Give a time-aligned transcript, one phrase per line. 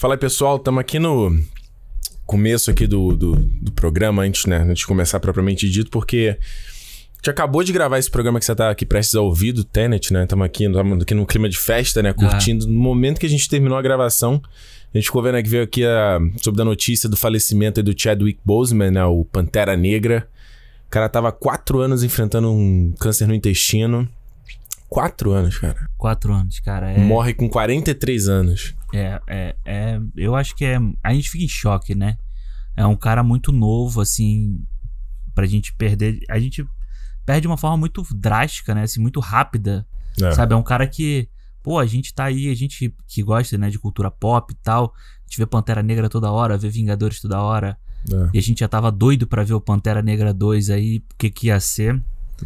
[0.00, 0.56] Fala aí, pessoal.
[0.56, 1.38] Estamos aqui no
[2.24, 4.56] começo aqui do, do, do, programa, antes, né?
[4.56, 8.54] Antes de começar propriamente dito, porque a gente acabou de gravar esse programa que você
[8.54, 10.22] tá aqui prestes a ouvir, do Tenet, né?
[10.22, 10.64] Estamos aqui,
[11.02, 12.14] aqui no clima de festa, né?
[12.14, 12.64] Curtindo.
[12.64, 12.68] Ah.
[12.68, 14.40] No momento que a gente terminou a gravação,
[14.94, 18.40] a gente ficou vendo aqui, veio aqui a, sobre a notícia do falecimento do Chadwick
[18.42, 19.04] Boseman, né?
[19.04, 20.26] O Pantera Negra.
[20.86, 24.08] O cara tava quatro anos enfrentando um câncer no intestino.
[24.90, 25.88] Quatro anos, cara.
[25.96, 26.90] Quatro anos, cara.
[26.90, 26.98] É...
[26.98, 28.74] Morre com 43 anos.
[28.92, 30.00] É, é, é.
[30.16, 30.78] Eu acho que é.
[31.00, 32.18] A gente fica em choque, né?
[32.76, 34.60] É um cara muito novo, assim.
[35.32, 36.18] Pra gente perder.
[36.28, 36.66] A gente
[37.24, 38.82] perde de uma forma muito drástica, né?
[38.82, 39.86] Assim, muito rápida.
[40.20, 40.32] É.
[40.32, 40.54] Sabe?
[40.54, 41.28] É um cara que.
[41.62, 44.92] Pô, a gente tá aí, a gente que gosta, né, de cultura pop e tal.
[44.96, 47.78] A gente vê Pantera Negra toda hora, vê Vingadores toda hora.
[48.12, 48.30] É.
[48.34, 51.30] E a gente já tava doido para ver o Pantera Negra 2 aí, o que
[51.30, 52.02] que ia ser.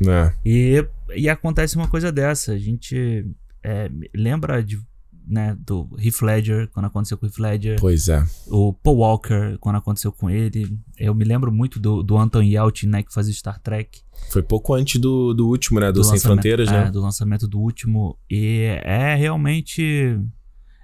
[0.07, 0.33] É.
[0.45, 0.87] E,
[1.17, 2.53] e acontece uma coisa dessa.
[2.53, 3.27] A gente
[3.63, 4.81] é, lembra de,
[5.27, 7.81] né, do Heath Ledger, quando aconteceu com o Heath Ledger.
[7.81, 8.25] Pois é.
[8.49, 10.79] O Paul Walker, quando aconteceu com ele.
[10.99, 14.03] Eu me lembro muito do, do Anton Yelchin, né, que fazia Star Trek.
[14.31, 15.87] Foi pouco antes do, do último, né?
[15.87, 16.87] Do, do Sem Fronteiras, né?
[16.87, 18.19] É, do lançamento do último.
[18.31, 20.19] E é realmente...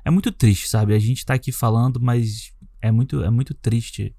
[0.04, 0.94] É muito triste, sabe?
[0.94, 4.14] A gente tá aqui falando, mas é muito, é muito triste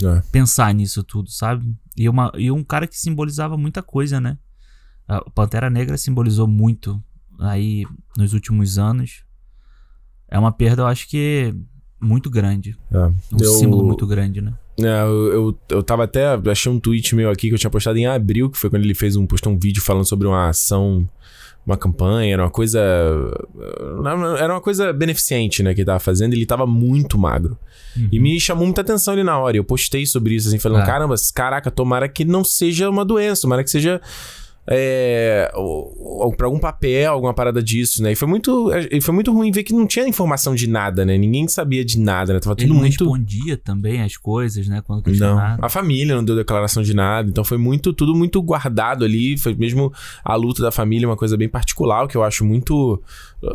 [0.00, 0.22] é.
[0.30, 1.74] pensar nisso tudo, sabe?
[1.96, 4.38] E, uma, e um cara que simbolizava muita coisa, né?
[5.08, 7.02] A Pantera Negra simbolizou muito
[7.38, 7.84] aí
[8.16, 9.24] nos últimos anos.
[10.28, 11.54] É uma perda, eu acho que
[12.00, 12.76] muito grande.
[12.92, 12.98] É.
[12.98, 13.50] Um eu...
[13.52, 14.52] símbolo muito grande, né?
[14.78, 16.26] É, eu, eu, eu tava até.
[16.48, 18.94] Achei um tweet meu aqui que eu tinha postado em abril, que foi quando ele
[18.94, 21.08] fez um, postou um vídeo falando sobre uma ação
[21.68, 22.80] uma campanha, era uma coisa.
[24.38, 26.32] Era uma coisa beneficente, né, que ele tava fazendo.
[26.32, 27.58] Ele tava muito magro.
[27.94, 28.08] Uhum.
[28.10, 29.56] E me chamou muita atenção ali na hora.
[29.56, 30.86] Eu postei sobre isso, assim, falando: ah.
[30.86, 34.00] caramba, caraca, tomara que não seja uma doença, tomara que seja
[34.70, 35.50] é,
[36.36, 38.12] para algum papel, alguma parada disso, né?
[38.12, 41.16] E foi muito, e foi muito ruim ver que não tinha informação de nada, né?
[41.16, 42.40] Ninguém sabia de nada, né?
[42.40, 43.04] Tava tudo Ele não muito...
[43.04, 44.82] respondia também as coisas, né?
[44.86, 49.06] Quando Não, a família não deu declaração de nada, então foi muito, tudo muito guardado
[49.06, 49.38] ali.
[49.38, 49.90] Foi mesmo
[50.22, 53.02] a luta da família, uma coisa bem particular, que eu acho muito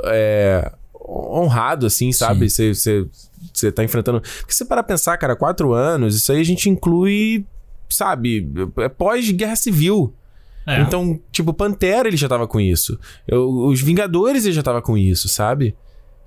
[0.05, 0.71] é,
[1.07, 2.49] honrado, assim, sabe?
[2.49, 4.19] Você você tá enfrentando.
[4.19, 7.45] Porque você para pensar, cara, quatro anos, isso aí a gente inclui,
[7.87, 10.11] sabe, é pós-guerra civil.
[10.65, 10.81] É.
[10.81, 12.99] Então, tipo, Pantera ele já tava com isso.
[13.27, 15.75] Eu, os Vingadores ele já tava com isso, sabe?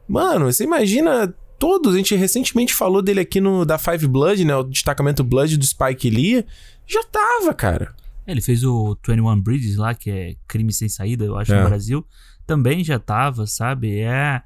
[0.08, 1.94] Mano, você imagina todos.
[1.94, 4.54] A gente recentemente falou dele aqui no da Five Blood, né?
[4.56, 6.44] O destacamento Blood do Spike Lee.
[6.86, 7.94] Já tava, cara.
[8.26, 11.62] É, ele fez o 21 Bridges lá, que é crime sem saída, eu acho, é.
[11.62, 12.06] no Brasil.
[12.46, 14.00] Também já tava, sabe?
[14.00, 14.42] É.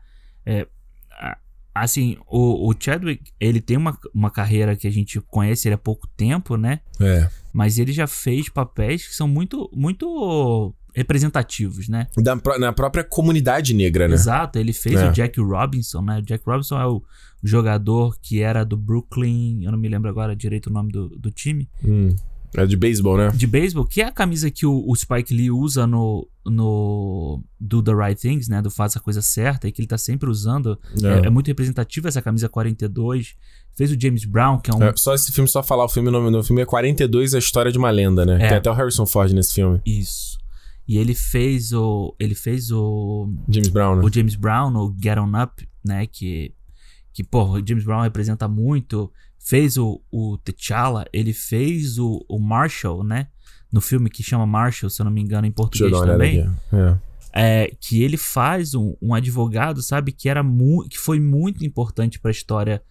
[0.46, 0.66] é
[1.74, 5.78] assim, o, o, Chadwick, ele tem uma, uma carreira que a gente conhece ele há
[5.78, 6.80] pouco tempo, né?
[7.00, 7.28] É.
[7.52, 12.06] Mas ele já fez papéis que são muito, muito representativos, né?
[12.16, 14.14] Da, na própria comunidade negra, né?
[14.14, 15.08] Exato, ele fez é.
[15.08, 16.18] o Jack Robinson, né?
[16.18, 17.02] O Jack Robinson é o
[17.42, 21.30] jogador que era do Brooklyn, eu não me lembro agora direito o nome do, do
[21.30, 21.68] time.
[21.84, 22.14] Hum.
[22.54, 23.30] É de beisebol, né?
[23.30, 27.82] De beisebol, que é a camisa que o, o, Spike Lee usa no, no Do
[27.82, 28.60] The Right Things, né?
[28.60, 30.78] Do Faça a Coisa Certa, e que ele tá sempre usando.
[31.02, 33.36] É, é, é muito representativa essa camisa 42.
[33.74, 34.82] Fez o James Brown, que é um.
[34.82, 37.38] É, só esse filme, só falar o filme, o nome do filme é 42, a
[37.38, 38.34] história de uma lenda, né?
[38.44, 38.48] É.
[38.48, 39.80] Tem até o Harrison Ford nesse filme.
[39.86, 40.38] Isso.
[40.88, 42.16] E ele fez o.
[42.18, 43.32] Ele fez o.
[43.48, 44.02] James Brown, né?
[44.04, 46.06] O James Brown, o Get On Up, né?
[46.06, 46.52] Que.
[47.12, 52.38] Que, pô, o James Brown representa muito fez o, o T'Challa, ele fez o, o
[52.38, 53.28] Marshall, né?
[53.72, 56.46] No filme que chama Marshall, se eu não me engano, em português também.
[56.72, 56.98] É.
[57.32, 60.44] É, que ele faz um, um advogado, sabe, que era
[60.88, 62.82] que foi muito importante para a história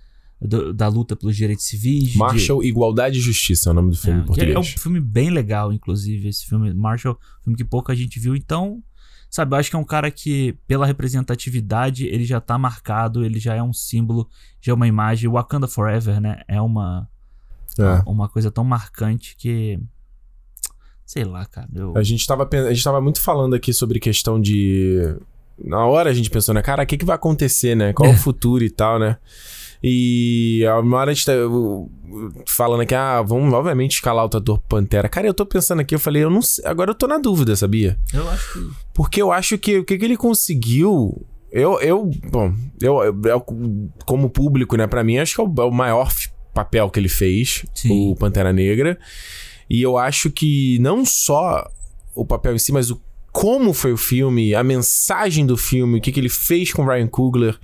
[0.41, 2.15] do, da luta pelos direitos civis.
[2.15, 2.69] Marshall, de...
[2.69, 4.55] Igualdade e Justiça é o nome do filme é, em português.
[4.55, 6.73] É um filme bem legal, inclusive, esse filme.
[6.73, 8.81] Marshall, filme que pouca gente viu, então
[9.29, 13.39] Sabe, eu acho que é um cara que, pela representatividade, ele já tá marcado, ele
[13.39, 14.27] já é um símbolo,
[14.59, 15.29] já é uma imagem.
[15.29, 16.41] Wakanda Forever, né?
[16.47, 17.07] É uma,
[17.77, 18.01] é.
[18.09, 19.79] uma coisa tão marcante que.
[21.05, 21.69] Sei lá, cara.
[21.73, 21.95] Eu...
[21.95, 25.15] A, gente tava, a gente tava muito falando aqui sobre questão de.
[25.63, 27.93] Na hora a gente pensou, né, cara, o que, que vai acontecer, né?
[27.93, 28.13] Qual é.
[28.13, 29.17] o futuro e tal, né?
[29.81, 31.33] E a uma hora a gente tá
[32.45, 35.07] falando aqui, ah, vamos obviamente escalar o Tatuador Pantera.
[35.07, 37.55] Cara, eu tô pensando aqui, eu falei, eu não sei, agora eu tô na dúvida,
[37.55, 37.97] sabia?
[38.13, 38.69] Eu acho que.
[38.93, 41.25] Porque eu acho que o que, que ele conseguiu.
[41.51, 43.41] Eu, eu, bom, eu, eu,
[44.05, 46.13] como público, né, pra mim, acho que é o, é o maior
[46.53, 48.11] papel que ele fez, Sim.
[48.11, 48.99] o Pantera Negra.
[49.69, 51.67] E eu acho que não só
[52.13, 56.01] o papel em si, mas o como foi o filme, a mensagem do filme, o
[56.01, 57.57] que, que ele fez com o Ryan Coogler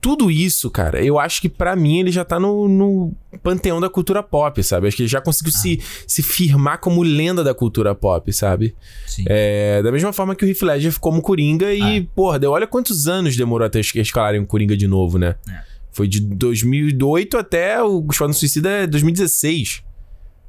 [0.00, 3.88] tudo isso, cara, eu acho que para mim ele já tá no, no, panteão da
[3.90, 4.88] cultura pop, sabe?
[4.88, 5.58] Acho que ele já conseguiu ah.
[5.58, 8.74] se, se firmar como lenda da cultura pop, sabe?
[9.06, 9.24] Sim.
[9.26, 12.06] É, da mesma forma que o Heath Ledger ficou como Coringa e, ah.
[12.14, 15.34] porra, deu, olha quantos anos demorou até escalarem o Coringa de novo, né?
[15.48, 15.70] É.
[15.92, 19.82] Foi de 2008 até o Esquadrão Suicida é 2016.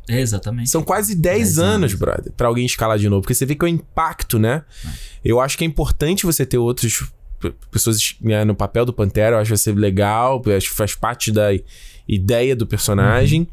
[0.07, 0.69] É, exatamente.
[0.69, 1.94] São quase 10, 10 anos, anos.
[1.94, 3.21] brother, pra alguém escalar de novo.
[3.21, 4.63] Porque você vê que é o impacto, né?
[5.24, 7.06] Eu acho que é importante você ter outras p-
[7.70, 9.36] pessoas né, no papel do Pantera.
[9.36, 10.42] Eu acho que vai ser legal.
[10.56, 11.50] Acho que faz parte da
[12.08, 13.48] ideia do personagem.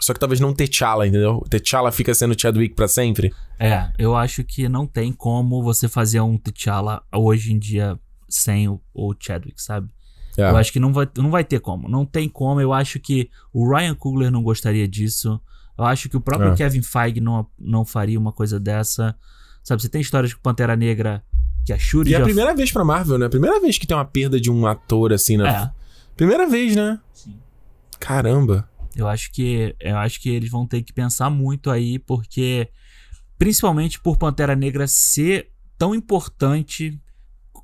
[0.00, 1.44] Só que talvez não T'Challa, entendeu?
[1.50, 3.34] T'Challa fica sendo Chadwick pra sempre.
[3.58, 8.68] É, eu acho que não tem como você fazer um T'Challa hoje em dia sem
[8.68, 9.88] o, o Chadwick, sabe?
[10.36, 10.42] É.
[10.42, 11.88] Eu acho que não vai, não vai ter como.
[11.88, 12.60] Não tem como.
[12.60, 15.40] Eu acho que o Ryan Coogler não gostaria disso.
[15.76, 16.56] Eu acho que o próprio É.
[16.56, 19.16] Kevin Feige não, não faria uma coisa dessa.
[19.64, 21.24] Sabe, você tem histórias com Pantera Negra
[21.68, 23.26] que a Shuri E é a primeira vez pra Marvel, né?
[23.26, 25.48] A primeira vez que tem uma perda de um ator assim, né?
[25.48, 25.70] É,
[26.16, 26.98] Primeira vez, né?
[27.12, 27.36] Sim.
[28.00, 28.68] Caramba.
[28.96, 32.68] eu acho que eu acho que eles vão ter que pensar muito aí, porque
[33.36, 36.98] principalmente por Pantera Negra ser tão importante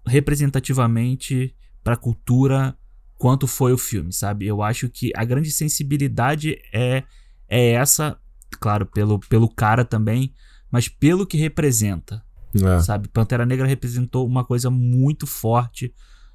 [0.06, 2.76] representativamente pra cultura
[3.16, 4.46] quanto foi o filme, sabe?
[4.46, 7.04] Eu acho que a grande sensibilidade é
[7.48, 8.18] é essa,
[8.60, 10.34] claro, pelo pelo cara também,
[10.70, 12.22] mas pelo que representa,
[12.62, 12.80] É.
[12.80, 13.08] sabe?
[13.08, 15.94] Pantera Negra representou uma coisa muito forte.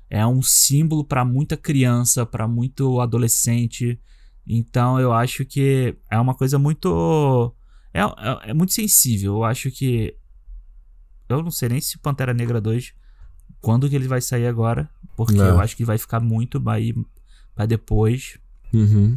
[0.10, 4.00] É um símbolo pra muita criança, pra muito adolescente.
[4.48, 7.54] Então eu acho que é uma coisa muito.
[7.94, 9.36] É, é, é muito sensível.
[9.36, 10.16] Eu acho que.
[11.28, 12.94] Eu não sei nem se Pantera Negra 2.
[13.62, 14.90] Quando que ele vai sair agora.
[15.16, 15.50] Porque É.
[15.50, 16.96] eu acho que vai ficar muito aí
[17.54, 18.40] pra depois.
[18.74, 19.16] Uhum.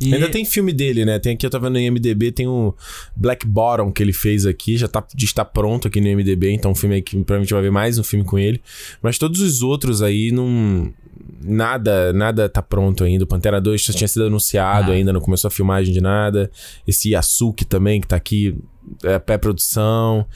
[0.00, 1.18] E Ainda tem filme dele, né?
[1.18, 2.72] Tem aqui, eu tava no IMDB, tem o
[3.16, 6.74] Black Bottom que ele fez aqui, já tá, está pronto aqui no IMDB, então o
[6.74, 8.62] filme aí que provavelmente vai ver mais um filme com ele.
[9.02, 10.92] Mas todos os outros aí não.
[11.40, 13.24] Nada, nada tá pronto ainda.
[13.24, 14.94] O Pantera 2 só tinha sido anunciado Ah.
[14.94, 16.50] ainda, não começou a filmagem de nada.
[16.86, 18.56] Esse Yasuki também, que tá aqui,
[19.02, 20.26] é pré-produção.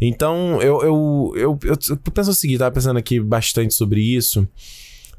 [0.00, 4.46] Então, eu, eu, eu, eu, eu penso o seguinte, tava pensando aqui bastante sobre isso.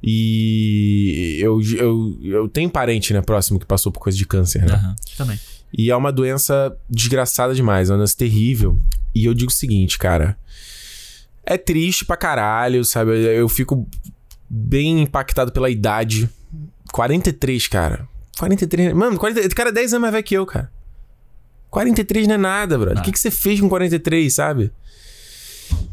[0.03, 4.73] E eu, eu, eu tenho parente, né, próximo que passou por coisa de câncer, né?
[4.73, 5.39] Aham, também.
[5.77, 8.77] E é uma doença desgraçada demais, é uma doença terrível.
[9.15, 10.37] E eu digo o seguinte, cara.
[11.45, 13.11] É triste pra caralho, sabe?
[13.11, 13.87] Eu fico
[14.49, 16.29] bem impactado pela idade.
[16.91, 18.07] 43, cara.
[18.37, 18.93] 43.
[18.93, 20.69] Mano, 40, esse cara é 10 anos mais velho que eu, cara.
[21.69, 22.97] 43 não é nada, brother.
[22.97, 23.03] O Ah.
[23.03, 24.71] que, que você fez com 43, sabe?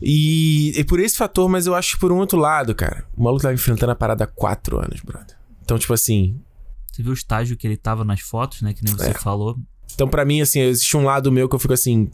[0.00, 3.04] E, e por esse fator, mas eu acho que por um outro lado, cara.
[3.16, 5.36] O maluco tava enfrentando a parada há 4 anos, brother.
[5.64, 6.40] Então, tipo assim,
[6.92, 8.72] Você viu o estágio que ele tava nas fotos, né?
[8.72, 9.14] Que nem você É.
[9.14, 9.56] falou.
[9.94, 12.08] Então, pra mim, assim, existe um lado meu que eu fico assim.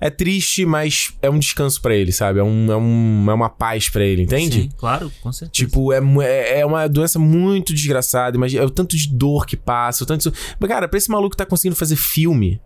[0.00, 2.38] É triste, mas é um descanso pra ele, sabe?
[2.38, 4.62] É, um, é, um, é uma paz pra ele, entende?
[4.62, 5.50] Sim, claro, com certeza.
[5.52, 8.36] Tipo, é, é é uma doença muito desgraçada.
[8.36, 10.38] Imagina, é o tanto de dor que passa, o tanto de...
[10.58, 12.60] Mas, cara, pra esse maluco tá conseguindo fazer filme,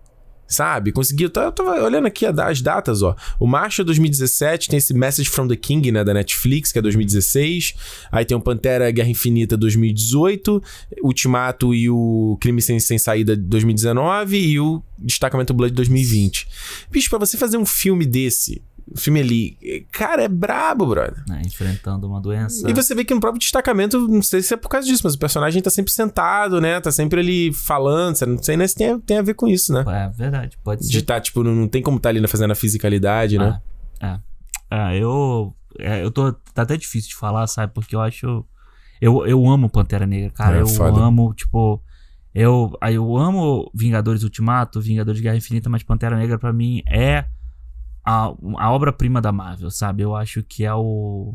[0.53, 0.93] sabe?
[0.93, 1.27] Conseguiu...
[1.27, 3.17] Eu tava- eu tava olhando aqui as datas, ó.
[3.41, 6.05] O Marcha é 2017 tem esse Message from the King, né?
[6.05, 7.75] Da Netflix, que é 2016.
[8.11, 10.63] Aí tem o Pantera Guerra Infinita 2018.
[11.03, 14.37] Ultimato e o Crime Sem, Sem Saída 2019.
[14.39, 16.47] E o Destacamento Blood 2020.
[16.91, 18.63] Bicho, pra você fazer um filme desse...
[18.91, 19.87] Um filme ali...
[19.93, 21.23] Cara, é brabo, brother.
[21.29, 22.69] né, enfrentando uma doença.
[22.69, 25.15] E você vê que no próprio destacamento, não sei se é por causa disso, mas
[25.15, 26.81] o personagem tá sempre sentado, né?
[26.81, 28.33] Tá sempre ali falando, sabe?
[28.33, 29.85] não sei nem se tem, tem a ver com isso, né?
[29.87, 30.93] É verdade, pode ser.
[30.93, 33.61] De tá, tipo, não, não tem como tá ali fazendo a fisicalidade, né?
[34.01, 34.33] Ah, é.
[34.73, 35.55] É, eu.
[35.79, 36.33] é, eu tô.
[36.55, 37.75] Tá até difícil de falar, sabe?
[37.75, 38.45] Porque eu acho.
[39.01, 40.57] Eu, eu amo Pantera Negra, cara.
[40.57, 40.99] É, eu foda.
[40.99, 41.83] amo, tipo.
[42.35, 47.27] Eu, eu amo Vingadores Ultimato, Vingadores Guerra Infinita, mas Pantera Negra pra mim é
[48.05, 50.03] a, a obra-prima da Marvel, sabe?
[50.03, 51.35] Eu acho que é o.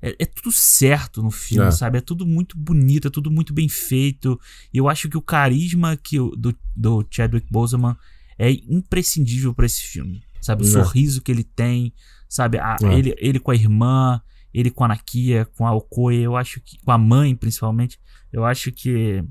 [0.00, 1.70] É, é tudo certo no filme, É.
[1.70, 1.98] sabe?
[1.98, 4.38] É tudo muito bonito, é tudo muito bem feito.
[4.72, 7.96] E eu acho que o carisma que o, do, do Chadwick Boseman
[8.38, 10.64] é imprescindível pra esse filme, sabe?
[10.64, 10.70] O É.
[10.70, 11.92] sorriso que ele tem,
[12.28, 12.58] sabe?
[12.58, 12.98] A- É.
[12.98, 14.20] ele, ele com a irmã,
[14.52, 16.78] ele com a Nakia, com a Okoye, eu acho que.
[16.80, 18.00] Com a mãe, principalmente.
[18.32, 19.22] Eu acho que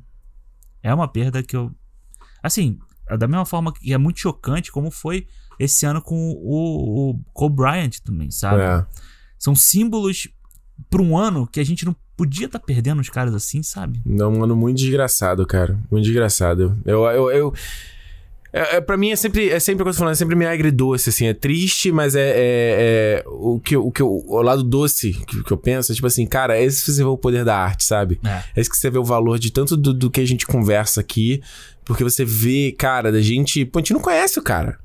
[0.81, 1.69] é uma perda que eu.
[2.41, 2.79] Assim,
[3.19, 5.27] da mesma forma que é muito chocante, como foi
[5.63, 8.61] esse ano com o, o Cole Bryant também, sabe?
[8.63, 8.85] É.
[9.37, 10.27] São símbolos
[10.89, 14.01] pra um ano que a gente não podia estar perdendo os caras assim, sabe?
[14.05, 15.79] É um ano muito desgraçado, cara.
[15.89, 16.77] Muito desgraçado.
[16.85, 17.03] Eu.
[17.05, 17.53] eu, eu
[18.53, 20.35] é, é, pra mim é sempre, é sempre o que eu tô falando, é sempre
[20.35, 21.25] meio agridoce, assim.
[21.25, 22.29] É triste, mas é.
[22.29, 25.95] é- é- o, que, o, que eu- o lado doce que, que eu penso é
[25.95, 28.19] tipo assim, cara, é esse que você vê o poder da arte, sabe?
[28.23, 28.43] É.
[28.55, 30.99] É esse que você vê o valor de tanto do, do que a gente conversa
[30.99, 31.41] aqui,
[31.85, 33.63] porque você vê, cara, da gente.
[33.65, 34.77] Pô, a gente não conhece o cara.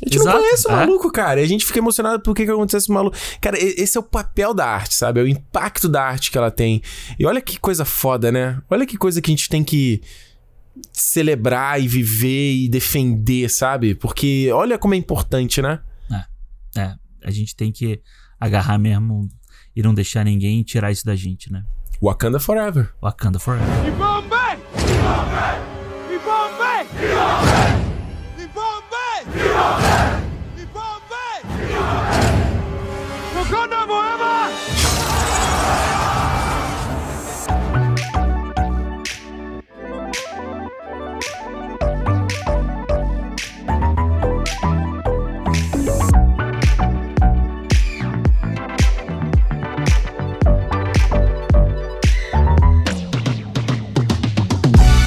[0.00, 0.76] A gente Exato, não conhece o é.
[0.76, 1.40] maluco, cara.
[1.40, 3.16] E a gente fica emocionado por que que acontecesse com o maluco.
[3.40, 5.18] Cara, e- esse é o papel da arte, sabe?
[5.20, 6.80] É o impacto da arte que ela tem.
[7.18, 8.60] E olha que coisa foda, né?
[8.70, 10.00] Olha que coisa que a gente tem que
[10.92, 13.94] celebrar e viver e defender, sabe?
[13.96, 15.80] Porque olha como é importante, né?
[16.76, 16.94] É.
[17.24, 18.00] A gente tem que
[18.38, 19.28] agarrar mesmo
[19.74, 21.64] e não deixar ninguém tirar isso da gente, né?
[22.00, 22.90] Wakanda Forever.
[23.02, 23.66] Wakanda Forever.
[23.96, 24.56] Bombay!
[25.02, 25.58] Bombay!
[26.18, 26.18] Bombay!
[26.18, 26.84] Bombay!
[26.94, 27.08] Bombay!
[27.16, 27.77] Wakanda forever!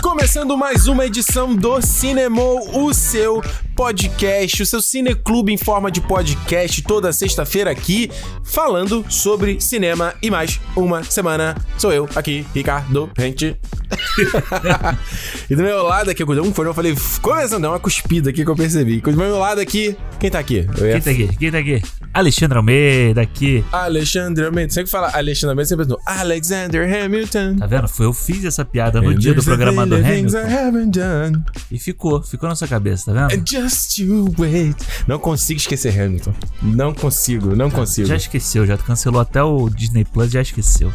[0.01, 3.41] Começando mais uma edição do Cinemou, o seu
[3.75, 8.09] podcast, o seu cineclube em forma de podcast, toda sexta-feira aqui,
[8.43, 11.55] falando sobre cinema e mais uma semana.
[11.77, 13.57] Sou eu aqui, Ricardo Rente.
[15.49, 18.49] e do meu lado aqui, um foi, eu falei, começando, é uma cuspida aqui que
[18.49, 19.01] eu percebi.
[19.01, 20.67] Do meu lado aqui, quem tá aqui?
[20.79, 21.37] Ia Quem tá aqui?
[21.37, 21.81] Quem tá aqui?
[22.13, 23.63] Alexandre Almeida aqui.
[23.71, 24.73] Alexandre Hamilton.
[24.73, 27.55] Sempre que fala Alexandre Hamilton, sempre no Alexander Hamilton.
[27.57, 27.87] Tá vendo?
[27.87, 31.43] Foi eu fiz essa piada no dia do programa do Hamilton.
[31.71, 33.41] E ficou, ficou na sua cabeça, tá vendo?
[33.61, 34.75] Just you wait.
[35.07, 36.33] Não consigo esquecer Hamilton.
[36.63, 38.07] Não consigo, não consigo.
[38.07, 40.91] Já esqueceu, já cancelou até o Disney Plus, já esqueceu.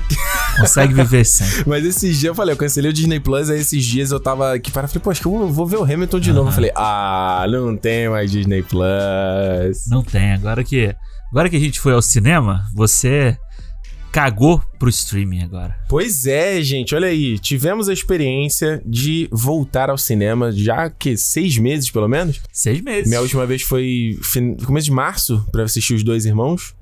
[0.58, 1.46] Consegue viver sem.
[1.64, 4.52] Mas esses dias eu falei, eu cancelei o Disney Plus, aí esses dias eu tava
[4.52, 6.48] aqui para falei, pô, acho que eu vou, ver o Hamilton de novo.
[6.48, 9.86] Eu falei, ah, não tem mais Disney Plus.
[9.88, 10.92] Não tem, agora que.
[11.30, 13.36] Agora que a gente foi ao cinema, você
[14.16, 15.76] cagou pro streaming agora.
[15.90, 17.38] Pois é, gente, olha aí.
[17.38, 22.40] Tivemos a experiência de voltar ao cinema já que seis meses, pelo menos.
[22.50, 23.08] Seis meses.
[23.10, 26.74] Minha última vez foi fin- começo de março pra assistir Os Dois Irmãos.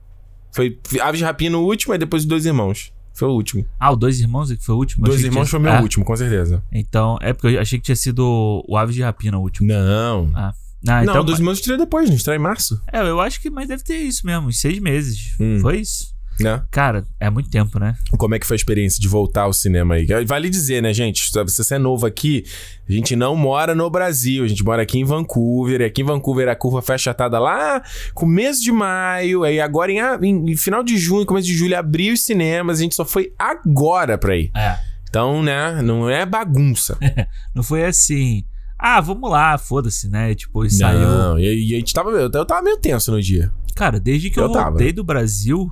[0.53, 2.93] Foi Aves de Rapina o último e depois Os Dois Irmãos.
[3.13, 3.67] Foi o último.
[3.81, 5.05] Ah, o Dois Irmãos que foi o último?
[5.05, 6.63] Dois Irmãos foi tinha- meu Ah, último, com certeza.
[6.71, 9.67] Então, é porque eu achei que tinha sido o Aves de Rapina o último.
[9.67, 10.31] Não.
[10.35, 11.25] Ah, ah não, então.
[11.25, 12.81] Dois Irmãos estreia depois, não estreia em março.
[12.93, 15.35] É, eu acho que, mas deve ter isso mesmo, uns seis meses.
[15.41, 15.59] Hum.
[15.61, 16.14] Foi isso.
[16.41, 16.63] Né?
[16.71, 17.95] Cara, é muito tempo, né?
[18.19, 20.07] Como é que foi a experiência de voltar ao cinema aí?
[20.27, 21.31] Vale dizer, né, gente?
[21.31, 22.45] Se você é novo aqui,
[22.89, 25.81] a gente não mora no Brasil, a gente mora aqui em Vancouver.
[25.81, 27.83] E aqui em Vancouver a curva foi achatada lá
[28.15, 29.45] começo de maio.
[29.45, 32.79] Aí agora em, em- em final de junho, começo de julho, abriu os cinemas.
[32.79, 34.51] A gente só foi agora pra ir.
[34.57, 34.79] É.
[35.09, 36.99] Então, né, não é bagunça.
[37.55, 38.45] Não foi assim.
[38.77, 40.35] Ah, vamos lá, foda-se, né?
[40.35, 40.99] Tipo, e saiu.
[41.09, 42.11] Não, e, e a gente tava.
[42.11, 43.53] Eu, eu tava meio tenso no dia.
[43.77, 44.71] Cara, desde que eu, Eu tava.
[44.71, 45.71] voltei do Brasil,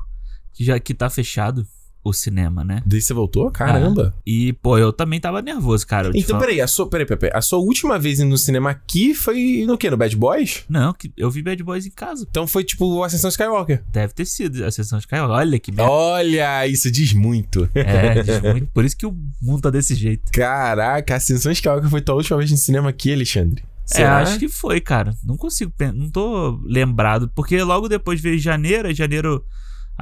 [0.62, 1.66] já que tá fechado
[2.04, 2.82] o cinema, né?
[2.84, 3.50] Daí você voltou?
[3.50, 4.14] Caramba.
[4.26, 6.10] E, pô, eu também tava nervoso, cara.
[6.14, 9.14] Então, peraí, a sua, peraí, peraí, peraí, a sua última vez indo no cinema aqui
[9.14, 9.88] foi no quê?
[9.88, 10.64] No Bad Boys?
[10.68, 12.26] Não, eu vi Bad Boys em casa.
[12.28, 13.84] Então foi tipo Ascensão Skywalker.
[13.92, 15.36] Deve ter sido a sessão de Skywalker.
[15.36, 15.90] Olha que merda.
[15.90, 17.68] Olha, isso diz muito.
[17.74, 18.66] É, diz muito.
[18.72, 20.30] por isso que o mundo tá desse jeito.
[20.32, 23.62] Caraca, Ascensão Skywalker foi tua última vez no cinema aqui, Alexandre?
[23.94, 25.14] É, acho que foi, cara.
[25.22, 29.44] Não consigo, não tô lembrado, porque logo depois veio janeiro, janeiro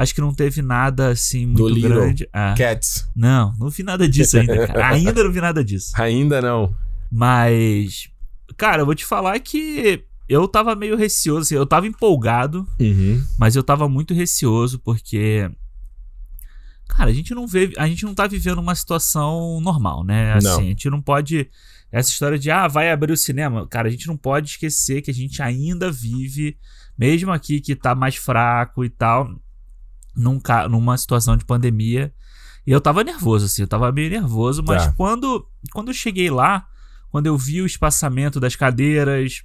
[0.02, 2.28] acho que não teve nada assim muito Little grande.
[2.32, 3.08] Ah, Cats.
[3.14, 4.88] não, não vi nada disso ainda, cara.
[4.94, 5.92] Ainda não vi nada disso.
[5.94, 6.74] Ainda não.
[7.10, 8.08] Mas,
[8.56, 13.22] cara, eu vou te falar que eu tava meio receoso, assim, eu tava empolgado, Uhum.
[13.38, 15.50] mas eu tava muito receoso porque
[16.88, 20.32] cara, a gente não vê, a gente não tá vivendo uma situação normal, né?
[20.34, 20.58] Assim, Não.
[20.58, 21.48] a gente não pode
[21.92, 25.10] essa história de ah, vai abrir o cinema, cara, a gente não pode esquecer que
[25.10, 26.56] a gente ainda vive
[26.98, 29.28] mesmo aqui que tá mais fraco e tal,
[30.16, 32.12] num, numa situação de pandemia.
[32.66, 34.92] E eu tava nervoso assim, eu tava meio nervoso, mas Tá.
[34.92, 36.66] quando quando eu cheguei lá,
[37.10, 39.42] quando eu vi o espaçamento das cadeiras,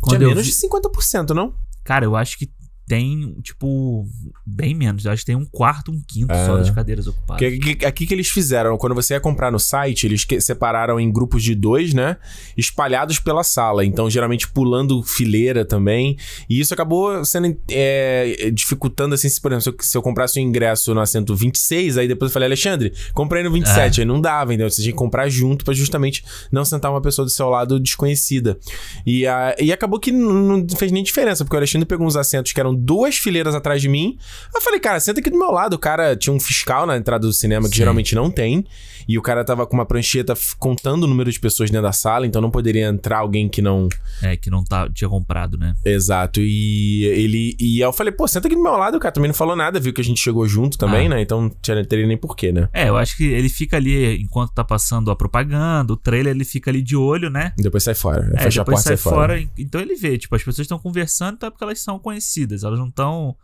[0.00, 1.54] quando Tinha menos vi, de 50%, não?
[1.84, 2.50] Cara, eu acho que
[2.88, 4.06] tem, tipo,
[4.46, 5.06] bem menos.
[5.06, 6.46] Acho que tem um quarto, um quinto É.
[6.46, 7.46] só das cadeiras ocupadas.
[7.48, 10.98] Porque aqui, aqui que eles fizeram, quando você ia comprar no site, eles que- separaram
[10.98, 12.16] em grupos de dois, né?
[12.56, 13.84] Espalhados pela sala.
[13.84, 16.16] Então, geralmente pulando fileira também.
[16.48, 20.38] E isso acabou sendo é, dificultando, assim, se, por exemplo, se eu, se eu comprasse
[20.38, 24.00] o ingresso no assento 26, aí depois eu falei, Alexandre, comprei no 27.
[24.00, 27.24] Aí não dava, então você tinha que comprar junto pra justamente não sentar uma pessoa
[27.26, 28.58] do seu lado desconhecida.
[29.06, 32.16] E, a, e acabou que não, não fez nem diferença, porque o Alexandre pegou uns
[32.16, 34.16] assentos que eram duas fileiras atrás de mim.
[34.54, 35.74] Eu falei, cara, senta aqui do meu lado.
[35.74, 37.78] O cara tinha um fiscal na entrada do cinema, que Sim.
[37.78, 38.64] geralmente não tem.
[39.08, 42.26] E o cara tava com uma prancheta contando o número de pessoas dentro da sala,
[42.26, 43.88] então não poderia entrar alguém que não.
[44.22, 45.74] É, que não tá, tinha comprado, né?
[45.82, 46.40] Exato.
[46.42, 47.56] E ele.
[47.58, 49.80] E eu falei, pô, senta aqui do meu lado, o cara também não falou nada,
[49.80, 51.10] viu que a gente chegou junto também, Ah.
[51.10, 51.22] né?
[51.22, 52.68] Então não tinha- teria nem porquê, né?
[52.72, 56.44] É, eu acho que ele fica ali, enquanto tá passando a propaganda, o trailer, ele
[56.44, 57.52] fica ali de olho, né?
[57.56, 58.30] Depois sai fora.
[58.34, 59.38] É, fecha a depois porta sai sai fora.
[59.38, 59.48] fora.
[59.56, 62.62] Então ele vê, tipo, as pessoas estão conversando, é porque elas são conhecidas.
[62.68, 63.36] Elas não estão.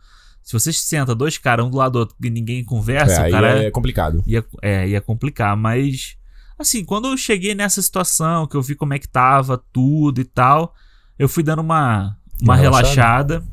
[0.43, 3.31] Se você senta dois caras, um do lado do outro, e ninguém conversa, É, o
[3.31, 4.23] cara é complicado.
[4.27, 6.15] ia, é, ia complicar, mas
[6.57, 10.23] assim, quando eu cheguei nessa situação, que eu vi como é que tava tudo e
[10.23, 10.73] tal,
[11.17, 13.43] eu fui dando uma, uma Uma relaxada.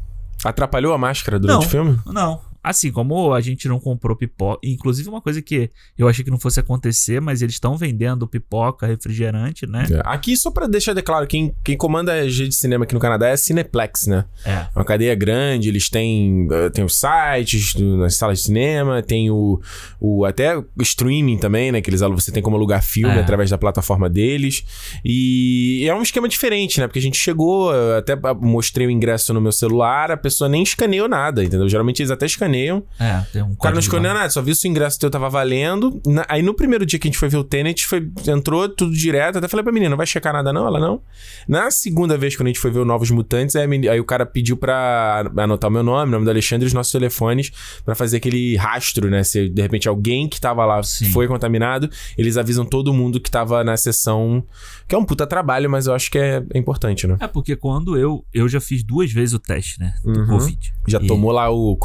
[0.44, 1.66] Atrapalhou a máscara durante Não.
[1.66, 1.98] o filme?
[2.06, 6.30] Não, assim, como a gente não comprou pipoca, inclusive uma coisa que eu achei que
[6.30, 9.86] não fosse acontecer, mas eles estão vendendo pipoca, refrigerante, né?
[9.90, 10.00] É.
[10.04, 13.00] Aqui, só pra deixar de claro, quem, quem comanda a rede de cinema aqui no
[13.00, 14.24] Canadá é a Cineplex, né?
[14.44, 14.50] É.
[14.52, 19.30] É uma cadeia grande, eles têm, eh, têm os sites nas salas de cinema, tem
[19.30, 19.60] o,
[20.00, 21.80] o até o streaming também, né?
[21.80, 23.20] Que eles alugam- você tem como alugar filme É.
[23.20, 24.64] através da plataforma deles.
[25.04, 26.86] E é um esquema diferente, né?
[26.86, 30.62] Porque a gente chegou, eu até mostrei o ingresso no meu celular, a pessoa nem
[30.62, 31.68] escaneou nada, entendeu?
[31.68, 32.51] Geralmente eles até escaneiam.
[32.98, 35.28] É, tem um O cara não escaneou nada, só viu se o ingresso teu tava
[35.28, 36.00] valendo.
[36.06, 38.92] Na- aí no primeiro dia que a gente foi ver o Tenet, foi, entrou tudo
[38.92, 39.38] direto.
[39.38, 40.66] Até falei pra menina, não vai checar nada não?
[40.66, 41.00] Ela não.
[41.48, 44.24] Na segunda vez, quando a gente foi ver o Novos Mutantes, aí, aí o cara
[44.26, 47.50] pediu pra anotar o meu nome, o nome do Alexandre e os nossos telefones
[47.84, 49.22] pra fazer aquele rastro, né?
[49.24, 51.10] Se de repente alguém que tava lá Sim.
[51.12, 54.44] foi contaminado, eles avisam todo mundo que tava na sessão.
[54.88, 57.16] Que é um puta trabalho, mas eu acho que é, é importante, né?
[57.20, 60.26] É porque quando eu eu já fiz duas vezes o teste, né, do Uhum.
[60.26, 60.74] Covid.
[60.88, 61.76] Já E- tomou lá o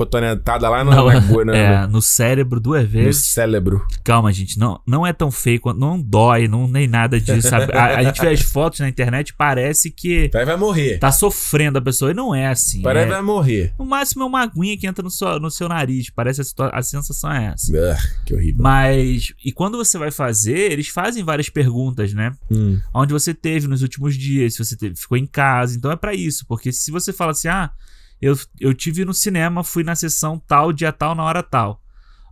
[0.57, 3.25] cotonetada lá na, Não, na, na- é, no cérebro duas no vezes.
[3.27, 3.85] cérebro.
[4.03, 7.71] Calma, gente, não, não é tão feio, quanto- não dói, não nem nada disso, sabe?
[7.75, 10.97] A, a gente vê as fotos na internet, parece que Vai, vai morrer.
[10.99, 12.81] tá sofrendo a pessoa, e não é assim.
[12.81, 13.73] Parece é- vai morrer.
[13.77, 16.81] no máximo é uma aguinha que entra no seu, no seu nariz, parece a, a
[16.81, 17.71] sensação é essa.
[17.77, 18.61] Ah, que horrível.
[18.61, 22.31] Mas, e quando você vai fazer, eles fazem várias perguntas, né?
[22.51, 22.79] Hum.
[22.93, 25.75] Onde você teve nos últimos dias, se você teve- ficou em casa.
[25.77, 27.69] Então é pra isso, porque se você fala assim, ah,
[28.21, 31.81] eu, eu tive no cinema, fui na sessão tal, dia tal, na hora tal.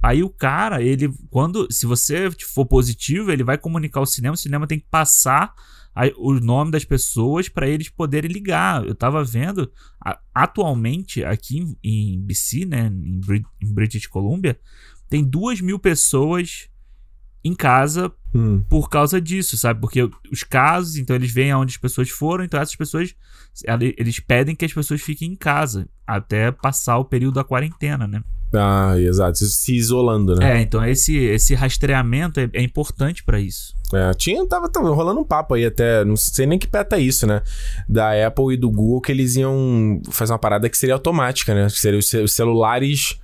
[0.03, 4.37] Aí o cara, ele, quando, se você for positivo, ele vai comunicar ao cinema, o
[4.37, 5.53] cinema tem que passar
[5.95, 8.85] a- o nome das pessoas pra eles poderem ligar.
[8.85, 9.71] Eu tava vendo,
[10.03, 13.19] a- atualmente, aqui em, em BC, né, em,
[13.61, 14.59] em British Columbia,
[15.09, 16.67] tem duas mil pessoas
[17.43, 18.61] em casa Hum.
[18.69, 19.79] por causa disso, sabe?
[19.79, 20.01] Porque
[20.31, 23.15] os casos, então eles veem aonde as pessoas foram, então essas pessoas,
[23.97, 28.21] eles pedem que as pessoas fiquem em casa até passar o período da quarentena, né?
[28.53, 29.37] Ah, exato.
[29.39, 30.59] Se- isolando, né?
[30.59, 33.73] É, então esse, esse rastreamento é, é importante pra isso.
[33.93, 37.25] É, tinha, tava, tava rolando um papo aí até, não sei nem que peta isso,
[37.27, 37.41] né?
[37.89, 41.65] Da Apple e do Google que eles iam fazer uma parada que seria automática, né?
[41.67, 43.19] Que seria os, ce- os celulares.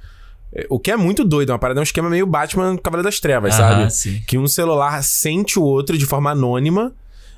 [0.54, 3.20] é, O que é muito doido, uma parada é um esquema meio Batman Cavaleiro das
[3.20, 3.94] Trevas, Aham, sabe?
[3.94, 4.22] sim.
[4.28, 6.94] Que um celular sente o outro de forma anônima.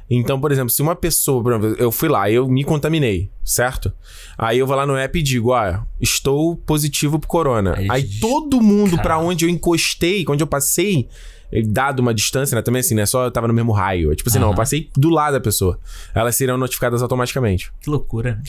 [0.09, 3.91] Então, por exemplo, se uma pessoa, por exemplo, eu fui lá, eu me contaminei, certo?
[4.37, 7.75] Aí eu vou lá no app e digo, ah, estou positivo pro corona.
[7.77, 9.27] Aí Aí, todo mundo pra Caralho.
[9.27, 11.07] onde eu encostei, onde eu passei,
[11.51, 12.61] eh, dado uma distância, né?
[12.61, 13.05] Também assim, né?
[13.05, 14.11] Só eu tava no mesmo raio.
[14.11, 15.79] É Tipo assim, não, eu passei do lado da pessoa.
[16.13, 17.71] Elas serão notificadas automaticamente.
[17.79, 18.41] Que loucura?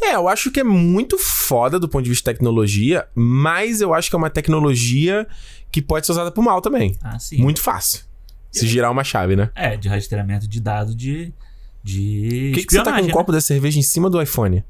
[0.00, 3.92] É, eu acho que é muito foda do ponto de vista de tecnologia, mas eu
[3.92, 5.26] acho que é uma tecnologia
[5.70, 6.94] que pode ser usada pro mal também.
[7.02, 7.38] Ah, sim.
[7.38, 8.11] Muito fácil.
[8.52, 9.50] Se girar uma chave, né?
[9.54, 11.32] É, de rastreamento de dados de.
[11.82, 12.50] De.
[12.52, 13.12] Por que, que você tá com um né?
[13.12, 14.62] copo da cerveja em cima do iPhone?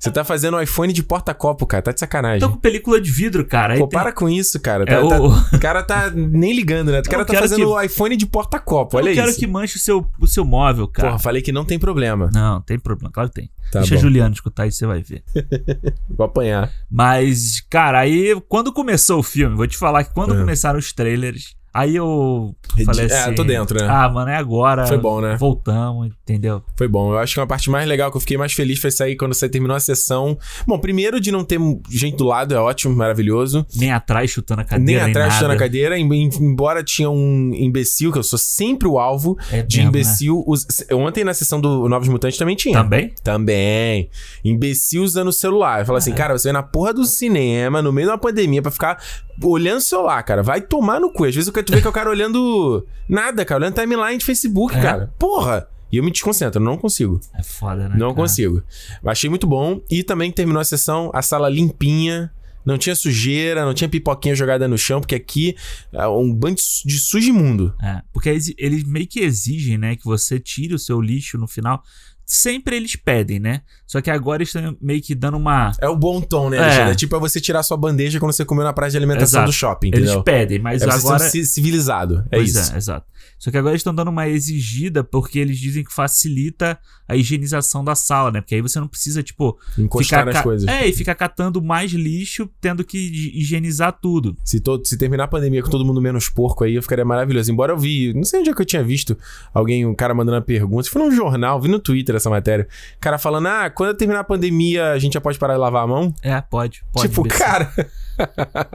[0.00, 1.82] Você tá fazendo o iPhone de porta-copo, cara.
[1.82, 2.38] Tá de sacanagem.
[2.38, 3.72] Tô com película de vidro, cara.
[3.74, 4.84] Aí Pô, tem- para com isso, cara.
[4.84, 7.00] É, Tá- o- tá- o cara tá nem ligando, né?
[7.00, 8.96] O cara Eu tá quero fazendo que- o iPhone de porta-copo.
[8.96, 9.40] Eu Olha não quero isso.
[9.40, 11.08] que manche o seu, o seu móvel, cara.
[11.08, 12.30] Porra, falei que não tem problema.
[12.32, 13.50] Não, tem problema, claro que tem.
[13.72, 13.98] Tá Deixa bom.
[13.98, 15.24] a Juliana escutar isso, você vai ver.
[16.16, 16.72] Vou apanhar.
[16.88, 20.38] Mas, cara, aí quando começou o filme, vou te falar que quando É.
[20.38, 22.54] começaram os trailers, aí eu
[22.84, 23.34] falei É, assim.
[23.34, 23.86] tô dentro, né?
[23.88, 24.86] Ah, mano, é agora.
[24.86, 25.36] Foi bom, né?
[25.36, 26.62] Voltamos, entendeu?
[26.76, 27.12] Foi bom.
[27.12, 29.34] Eu acho que uma parte mais legal que eu fiquei mais feliz foi sair quando
[29.34, 30.36] você terminou a sessão.
[30.66, 31.58] Bom, primeiro de não ter
[31.90, 33.66] gente do lado, é ótimo, maravilhoso.
[33.76, 35.06] Nem atrás chutando a Nem cadeira.
[35.06, 35.34] atrás nada.
[35.34, 39.36] chutando a cadeira, em- em- embora tinha um imbecil, que eu sou sempre o alvo
[39.50, 39.98] É de mesmo, né?
[40.00, 40.44] imbecil.
[40.46, 42.82] us- Ontem na sessão do Novos Mutantes também tinha.
[42.82, 43.14] Também?
[43.22, 44.10] Também.
[44.44, 45.84] Imbecil usando o celular.
[45.86, 48.70] Fala assim, cara, você vai na porra do cinema, no meio de uma pandemia, pra
[48.70, 49.02] ficar
[49.42, 50.42] olhando o celular, cara.
[50.42, 51.24] Vai tomar no cu.
[51.24, 53.60] Às vezes tu vê que é o cara olhando nada, cara.
[53.62, 54.80] Olhando timeline de Facebook, É.
[54.80, 55.14] cara.
[55.18, 55.68] Porra!
[55.90, 57.18] E eu me desconcentro, não consigo.
[57.34, 57.94] É foda, né?
[57.96, 58.14] Não cara?
[58.14, 58.62] consigo.
[59.06, 59.80] Achei muito bom.
[59.90, 62.30] E também terminou a sessão, a sala limpinha.
[62.64, 65.56] Não tinha sujeira, não tinha pipoquinha jogada no chão, porque aqui
[65.90, 67.74] é um bando de su- de sujo imundo.
[67.82, 71.46] É, porque eles, eles meio que exigem, né, que você tire o seu lixo no
[71.46, 71.82] final.
[72.26, 73.62] Sempre eles pedem, né?
[73.88, 75.72] Só que agora eles estão meio que dando uma.
[75.80, 76.60] É o bom tom, né, É.
[76.62, 76.92] Alexandre?
[76.92, 79.46] É tipo é você tirar sua bandeja quando você comeu na praia de alimentação Exato.
[79.50, 80.22] do shopping, Eles entendeu?
[80.22, 81.18] pedem, mas é você agora.
[81.30, 82.22] ci- civilizado.
[82.30, 82.74] É Pois isso.
[82.74, 83.06] é, exato.
[83.38, 87.82] Só que agora eles estão dando uma exigida porque eles dizem que facilita a higienização
[87.84, 88.40] da sala, né?
[88.40, 90.68] Porque aí você não precisa, tipo, Encostar nas ca- coisas.
[90.68, 94.36] É, e ficar catando mais lixo, tendo que hi- higienizar tudo.
[94.44, 97.50] Se, todo, se terminar a pandemia com todo mundo menos porco aí, eu ficaria maravilhoso.
[97.50, 99.16] Embora eu vi, não sei onde é que eu tinha visto
[99.54, 100.88] alguém, um cara mandando uma pergunta.
[100.90, 102.68] Foi num jornal, vi no Twitter essa matéria.
[102.96, 105.84] O cara falando, ah, quando terminar a pandemia, a gente já pode parar de lavar
[105.84, 106.12] a mão?
[106.20, 106.82] É, pode.
[106.92, 107.72] pode tipo, cara,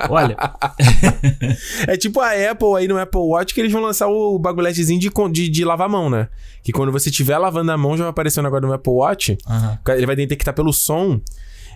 [0.10, 0.38] Olha,
[1.86, 5.12] é tipo a Apple aí no Apple Watch que eles vão lançar o bagulhetezinho de,
[5.30, 6.30] de, de lavar a mão, né?
[6.64, 9.38] Que quando você estiver lavando a mão, já vai aparecer um negócio no Apple Watch.
[9.46, 11.20] aham, Ele vai detectar pelo som.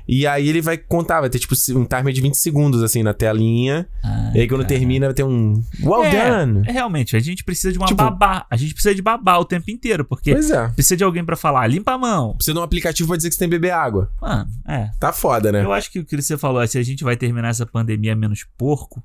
[0.08, 3.14] E aí ele vai contar, vai ter tipo um timer de 20 segundos, assim, na
[3.14, 3.88] telinha.
[4.04, 4.70] Ai, e aí quando cara.
[4.70, 5.62] termina vai ter um.
[5.84, 6.64] Well É, done!
[6.68, 8.46] é, realmente, a gente precisa de uma Tipo- babá.
[8.50, 10.68] A gente precisa de babá o tempo inteiro, porque é.
[10.70, 12.36] precisa de alguém pra falar, limpa a mão.
[12.36, 14.10] Precisa de um aplicativo pra dizer que você tem que beber água.
[14.22, 14.90] Mano, é.
[15.00, 15.64] Tá foda, né?
[15.64, 18.16] Eu acho que o que você falou é se a gente vai terminar essa pandemia
[18.16, 19.04] menos porco,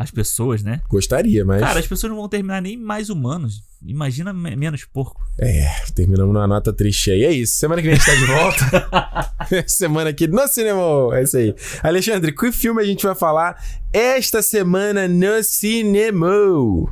[0.00, 0.80] as pessoas, né?
[0.88, 1.60] Gostaria, mas.
[1.60, 3.62] Cara, as pessoas não vão terminar nem mais humanos.
[3.84, 5.22] Imagina me- menos porco.
[5.38, 7.22] É, terminamos numa nota triste aí.
[7.24, 7.58] É isso.
[7.58, 9.64] Semana que vem a gente tá de volta.
[9.68, 10.80] semana aqui no cinema.
[11.12, 11.54] É isso aí.
[11.82, 16.28] Alexandre, que filme a gente vai falar esta semana no cinema?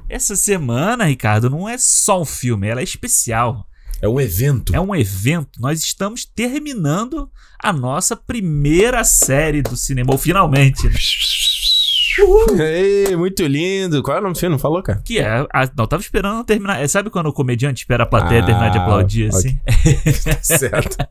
[0.07, 3.67] Essa semana, Ricardo, não é só um filme, ela é especial.
[4.03, 4.75] É um evento.
[4.77, 5.61] É um evento.
[5.61, 10.95] Nós estamos terminando a nossa primeira série do cinema, finalmente, né?
[12.61, 14.03] Ei, muito lindo.
[14.03, 14.55] Qual é o nome do filme?
[14.55, 15.01] Não falou, cara?
[15.05, 15.27] Que é.
[15.53, 16.83] A, não, tava esperando terminar.
[16.83, 19.39] É, sabe quando o comediante espera a plateia Ah, terminar de aplaudir, ok.
[19.39, 19.59] assim?
[20.43, 20.97] certo.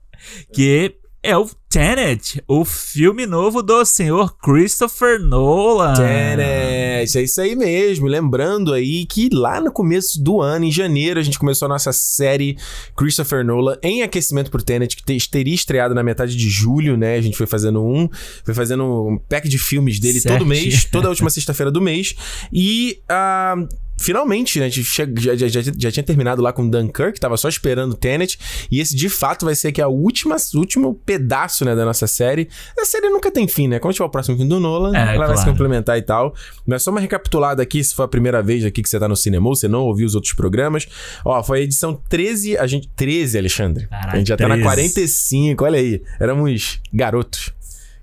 [0.52, 0.96] Que
[1.28, 5.94] é o Tenet, o filme novo do senhor Christopher Nolan.
[5.94, 8.08] Tenet, é isso aí mesmo.
[8.08, 11.92] Lembrando aí que lá no começo do ano, em janeiro, a gente começou a nossa
[11.92, 12.58] série
[12.96, 17.16] Christopher Nolan em aquecimento pro Tenet, que te- teria estreado na metade de julho, né?
[17.16, 18.08] A gente foi fazendo um,
[18.46, 20.46] foi fazendo um pack de filmes dele todo Certo.
[20.46, 22.16] mês, toda a última sexta-feira do mês.
[22.54, 23.56] E ah,
[24.00, 24.66] Finalmente, né?
[24.66, 27.96] A gente já, já, já, já tinha terminado lá com Dunkirk, tava só esperando o
[27.96, 28.38] Tenet.
[28.72, 32.08] E esse, de fato, vai ser aqui a última, o último pedaço, né, da nossa
[32.08, 32.48] série.
[32.80, 33.80] A série nunca tem fim, né?
[33.80, 35.52] Quando tiver o próximo filme do Nolan, É, ela vai se claro.
[35.52, 36.34] complementar e tal.
[36.66, 39.16] Mas só uma recapitulada aqui, se for a primeira vez aqui que você tá no
[39.16, 40.88] cinema ou você não ouviu os outros programas.
[41.26, 42.88] Ó, foi a edição 13, a gente...
[42.96, 43.88] 13, Alexandre.
[43.88, 44.64] Caralho, a gente já tá na 13.
[44.64, 46.02] 45, olha aí.
[46.20, 47.57] Éramos garotos.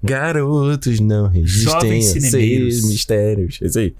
[0.04, 3.58] Garotos não resistem a seus mistérios.
[3.62, 3.94] É isso aí.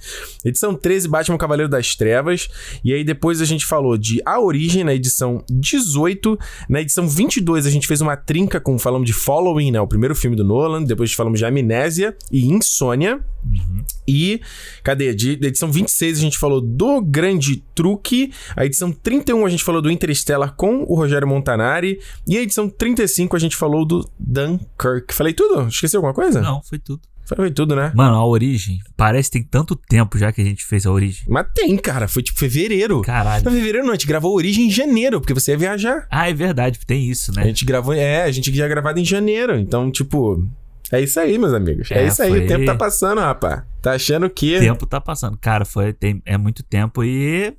[0.45, 2.49] Edição 13, Batman Cavaleiro das Trevas.
[2.85, 6.39] E aí depois a gente falou de A Origem na edição 18.
[6.69, 9.81] Na edição 22 a gente fez uma trinca com falamos de Following, né?
[9.81, 10.83] O primeiro filme do Nolan.
[10.83, 13.25] Depois falamos de Amnésia e Insônia.
[14.07, 14.41] E,
[14.83, 15.15] cadê?
[15.15, 18.31] De, da edição 26 a gente falou do Grande Truque.
[18.55, 21.99] A edição 31 a gente falou do Interstellar com o Rogério Montanari.
[22.27, 25.15] E a edição 35 a gente falou do Dunkirk.
[25.15, 25.69] Falei tudo?
[25.69, 26.41] Esqueci alguma coisa?
[26.41, 27.03] Não, foi tudo.
[27.27, 27.91] Foi tudo, né?
[27.95, 28.81] Mano, a origem.
[28.97, 31.25] Parece que tem tanto tempo já que a gente fez a origem.
[31.27, 32.07] Mas tem, cara.
[32.07, 33.01] Foi tipo fevereiro.
[33.01, 33.43] Caralho.
[33.43, 36.07] Não, fevereiro não, a gente gravou a Origem em janeiro, porque você ia viajar.
[36.11, 37.45] Ah, é verdade, tem isso, A né?
[37.45, 39.57] gente gravou, é, a gente já gravado em janeiro.
[39.59, 40.47] Então, tipo,
[40.93, 41.91] é isso aí, meus amigos.
[41.91, 43.63] É, É, isso aí, foi- o tempo tá passando, rapaz.
[43.81, 44.57] Tá achando que.
[44.59, 45.39] O tempo tá passando.
[45.39, 47.55] Cara, foi, tem, é muito tempo e.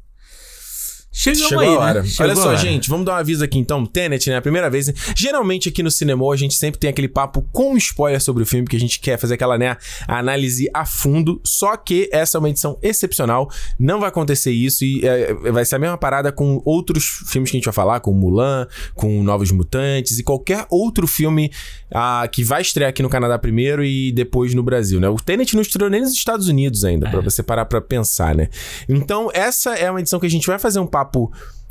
[1.18, 2.04] Chegamos Chegou aí, a hora.
[2.04, 2.10] né?
[2.10, 2.58] Chegou Olha só, hora.
[2.58, 3.86] gente, vamos dar um aviso aqui então.
[3.86, 4.36] Tenet, né?
[4.36, 4.92] A primeira vez.
[5.16, 8.66] Geralmente aqui no cinema a gente sempre tem aquele papo com spoiler sobre o filme,
[8.66, 9.78] porque a gente quer fazer aquela, né,
[10.10, 11.40] análise a fundo.
[11.46, 13.50] Só que essa é uma edição excepcional.
[13.80, 17.56] Não vai acontecer isso e é, vai ser a mesma parada com outros filmes que
[17.56, 21.50] a gente vai falar, com Mulan, com Novos Mutantes e qualquer outro filme
[21.94, 25.08] ah, que vai estrear aqui no Canadá primeiro e depois no Brasil, né?
[25.08, 28.50] O Tenet não estreou nem nos Estados Unidos ainda, pra você parar pra pensar, né?
[28.90, 31.05] Então, essa é uma edição que a gente vai fazer um papo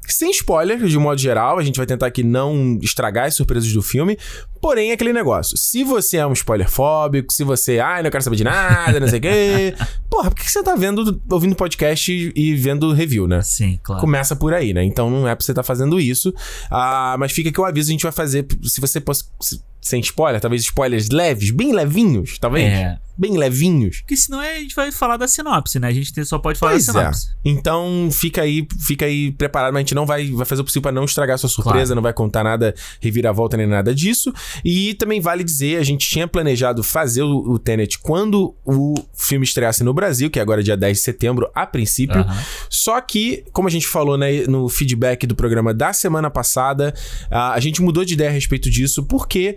[0.06, 1.58] sem spoilers, de modo geral.
[1.58, 4.18] A gente vai tentar aqui não estragar as surpresas do filme.
[4.60, 5.56] Porém, é aquele negócio.
[5.56, 9.08] Se você é um spoiler fóbico, se você, ai, não quero saber de nada, não
[9.08, 9.74] sei o quê.
[10.10, 13.40] Porra, por que você tá vendo, ouvindo podcast e, vendo review, né?
[13.42, 14.00] Sim, claro.
[14.00, 14.84] Começa por aí, né?
[14.84, 16.32] Então não é pra você estar fazendo isso.
[16.70, 18.46] Ah, mas fica que o aviso a gente vai fazer.
[18.62, 22.72] Se você poss- se- sem spoiler, talvez spoilers leves, bem levinhos, talvez.
[22.72, 22.98] É.
[23.16, 23.98] Bem levinhos.
[24.00, 25.86] Porque senão a gente vai falar da sinopse, né?
[25.86, 26.94] A gente só pode falar Pois da é.
[26.94, 27.28] sinopse.
[27.44, 30.82] Então fica aí, fica aí preparado, mas a gente não vai, vai fazer o possível
[30.82, 34.32] pra não estragar sua surpresa, não vai contar nada reviravolta nem nada disso.
[34.64, 39.44] E também vale dizer, a gente tinha planejado fazer o, o Tenet quando o filme
[39.44, 42.18] estreasse no Brasil, que é agora dia 10 de setembro, a princípio.
[42.18, 42.42] Aham.
[42.68, 46.92] Só que, como a gente falou né, no feedback do programa da semana passada,
[47.30, 49.56] a, a gente mudou de ideia a respeito disso, porque,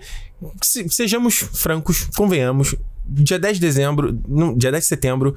[0.90, 2.76] sejamos francos, convenhamos,
[3.10, 5.36] dia 10 de dezembro, não, dia 10 de setembro,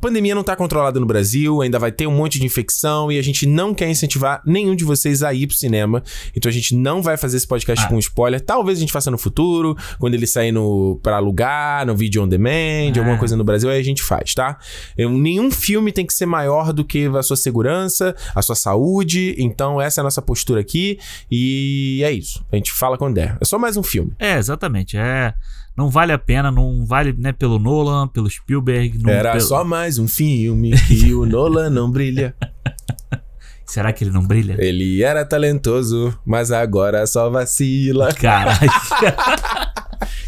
[0.00, 3.22] pandemia não tá controlada no Brasil, ainda vai ter um monte de infecção e a
[3.22, 6.02] gente não quer incentivar nenhum de vocês a ir pro cinema.
[6.36, 7.88] Então a gente não vai fazer esse podcast Ah.
[7.88, 8.40] com spoiler.
[8.40, 12.28] Talvez a gente faça no futuro, quando ele sair no para alugar, no vídeo on
[12.28, 12.98] demand, Ah.
[12.98, 14.58] alguma coisa no Brasil, aí a gente faz, tá?
[14.98, 19.34] Eu- nenhum filme tem que ser maior do que a sua segurança, a sua saúde.
[19.38, 20.98] Então essa é a nossa postura aqui
[21.30, 22.44] e é isso.
[22.52, 23.36] A gente fala quando der.
[23.40, 24.12] É só mais um filme.
[24.18, 24.96] É, exatamente.
[24.96, 25.34] É,
[25.76, 28.98] não vale a pena, não vale, né, pelo Nolan, pelo Spielberg.
[28.98, 32.34] Não, Era pelo- só mais um filme que o Nolan não brilha.
[33.66, 34.56] Será que ele não brilha?
[34.58, 38.12] Ele era talentoso, mas agora só vacila.
[38.12, 38.58] Caralho.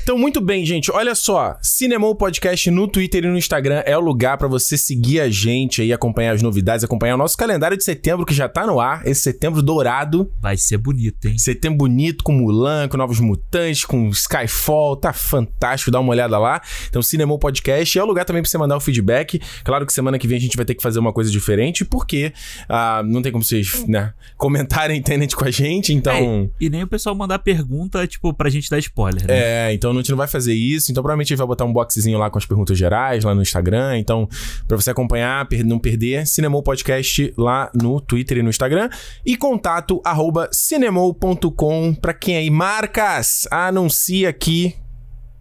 [0.05, 0.93] Então, muito bem, gente.
[0.93, 1.57] Olha só.
[1.63, 5.81] Cinemou Podcast no Twitter e no Instagram é o lugar pra você seguir a gente
[5.81, 9.01] aí, acompanhar as novidades, acompanhar o nosso calendário de setembro, que já tá no ar.
[9.07, 10.31] Esse setembro dourado.
[10.43, 11.39] Vai ser bonito, hein?
[11.39, 14.97] Setembro bonito, com Mulan, com Novos Mutantes, com Skyfall.
[14.97, 15.91] Tá fantástico.
[15.91, 16.61] Dá uma olhada lá.
[16.87, 19.41] Então, Cinemou Podcast é o lugar também pra você mandar o feedback.
[19.65, 22.31] Claro que semana que vem a gente vai ter que fazer uma coisa diferente, porque
[22.69, 26.51] ah, não tem como vocês, né, comentarem Tenet com a gente, então...
[26.61, 29.71] É, e nem o pessoal mandar pergunta, tipo, pra gente dar spoiler, né?
[29.71, 30.91] É, então a gente não vai fazer isso.
[30.91, 33.43] Então provavelmente a gente vai botar um boxzinho lá com as perguntas gerais lá no
[33.43, 33.99] Instagram.
[33.99, 34.29] Então,
[34.67, 38.89] pra você acompanhar, não perder, Cinemou Podcast lá no Twitter e no Instagram.
[39.25, 44.75] E contato arroba cinemou.com pra quem aí, marcas, anuncia aqui.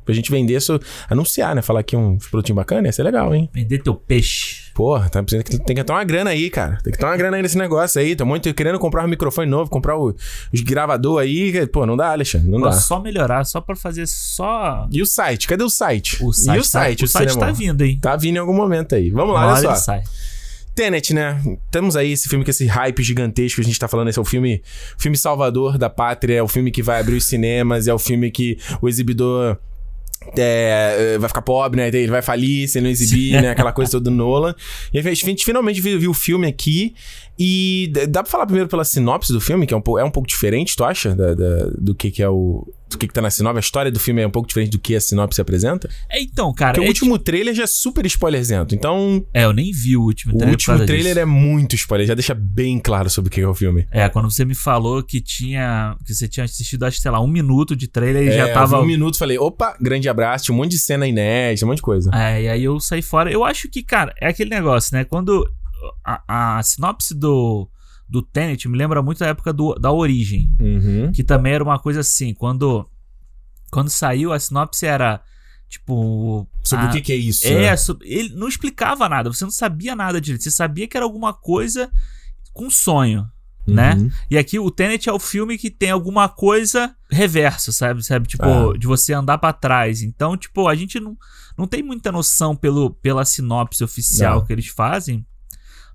[0.05, 0.59] Pra gente vender,
[1.09, 1.61] anunciar, né?
[1.61, 3.49] Falar aqui um produtinho bacana, ia ser legal, hein?
[3.53, 4.62] Vender teu peixe.
[4.73, 6.79] Porra, tá, precisando que- tem que ter uma grana aí, cara.
[6.83, 8.15] Tem que ter uma grana aí nesse negócio aí.
[8.15, 10.15] Tô muito querendo comprar um microfone novo, comprar o,
[10.51, 11.67] os gravador aí.
[11.67, 12.75] Pô, não dá, Alexandre, não Pra dá.
[12.77, 14.87] só melhorar, só pra fazer só.
[14.91, 15.47] E o site?
[15.47, 16.23] Cadê o site?
[16.23, 17.45] O site, e o site, tá, o site cinema?
[17.47, 17.99] tá vindo, hein?
[18.01, 19.11] Tá vindo em algum momento aí.
[19.11, 19.99] Vamos lá, Uma olha só.
[20.75, 21.39] Tenet, né?
[21.69, 24.07] Temos aí esse filme com esse hype gigantesco que a gente tá falando.
[24.07, 24.59] Esse é o filme,
[24.97, 26.35] filme salvador da pátria.
[26.37, 27.87] É o filme que vai abrir os cinemas.
[27.87, 29.55] É o filme que o exibidor
[30.37, 31.87] é, vai ficar pobre, né?
[31.87, 33.49] Ele vai falir se ele não exibir, né?
[33.51, 34.55] Aquela coisa toda do Nolan.
[34.93, 36.93] E a gente finalmente viu, viu o filme aqui.
[37.37, 40.11] E dá pra falar primeiro pela sinopse do filme, que é um, pou- é um
[40.11, 41.15] pouco diferente, tu acha?
[41.15, 42.67] Da- da- do que, que é o.
[42.89, 43.57] Do que, que tá na sinopse?
[43.57, 45.89] A história do filme é um pouco diferente do que a sinopse apresenta?
[46.07, 46.73] É, então, cara.
[46.73, 48.75] Porque é, o último trailer já é super spoilerzento.
[48.75, 50.57] Então, é, eu nem vi o último o trailer.
[50.59, 51.19] por último trailer disso.
[51.19, 53.87] é muito spoiler, já deixa bem claro sobre o que é o filme.
[53.89, 55.95] É, quando você me falou que tinha.
[56.05, 58.53] Que você tinha assistido, acho que, sei lá, um minuto de trailer e É, já
[58.53, 58.79] tava.
[58.79, 61.81] um minuto falei, opa, grande abraço, tinha um monte de cena inédita, um monte de
[61.83, 62.11] coisa.
[62.13, 63.31] É, e aí eu saí fora.
[63.31, 65.03] Eu acho que, cara, é aquele negócio, né?
[65.03, 65.49] Quando
[66.03, 67.69] a, a sinopse do,
[68.07, 70.49] do Tenet me lembra muito da época do, da Origem.
[70.59, 71.11] Uhum.
[71.11, 72.87] Que também era uma coisa assim, quando.
[73.71, 75.21] Quando saiu, a sinopse era.
[75.69, 76.47] Tipo.
[76.63, 77.47] Sobre a- o que, que é isso.
[77.47, 77.77] É, né?
[77.77, 80.43] so- ele não explicava nada, você não sabia nada direito.
[80.43, 81.91] Você sabia que era alguma coisa
[82.53, 83.27] com sonho,
[83.65, 83.95] né?
[83.95, 84.11] Uhum.
[84.29, 88.03] E aqui o Tenet é o filme que tem alguma coisa reverso, sabe?
[88.05, 88.27] Sabe?
[88.27, 88.77] Tipo, Ah.
[88.77, 90.03] de você andar pra trás.
[90.03, 91.17] Então, tipo, a gente não,
[91.57, 94.45] não tem muita noção pelo, pela sinopse oficial Não.
[94.45, 95.25] que eles fazem.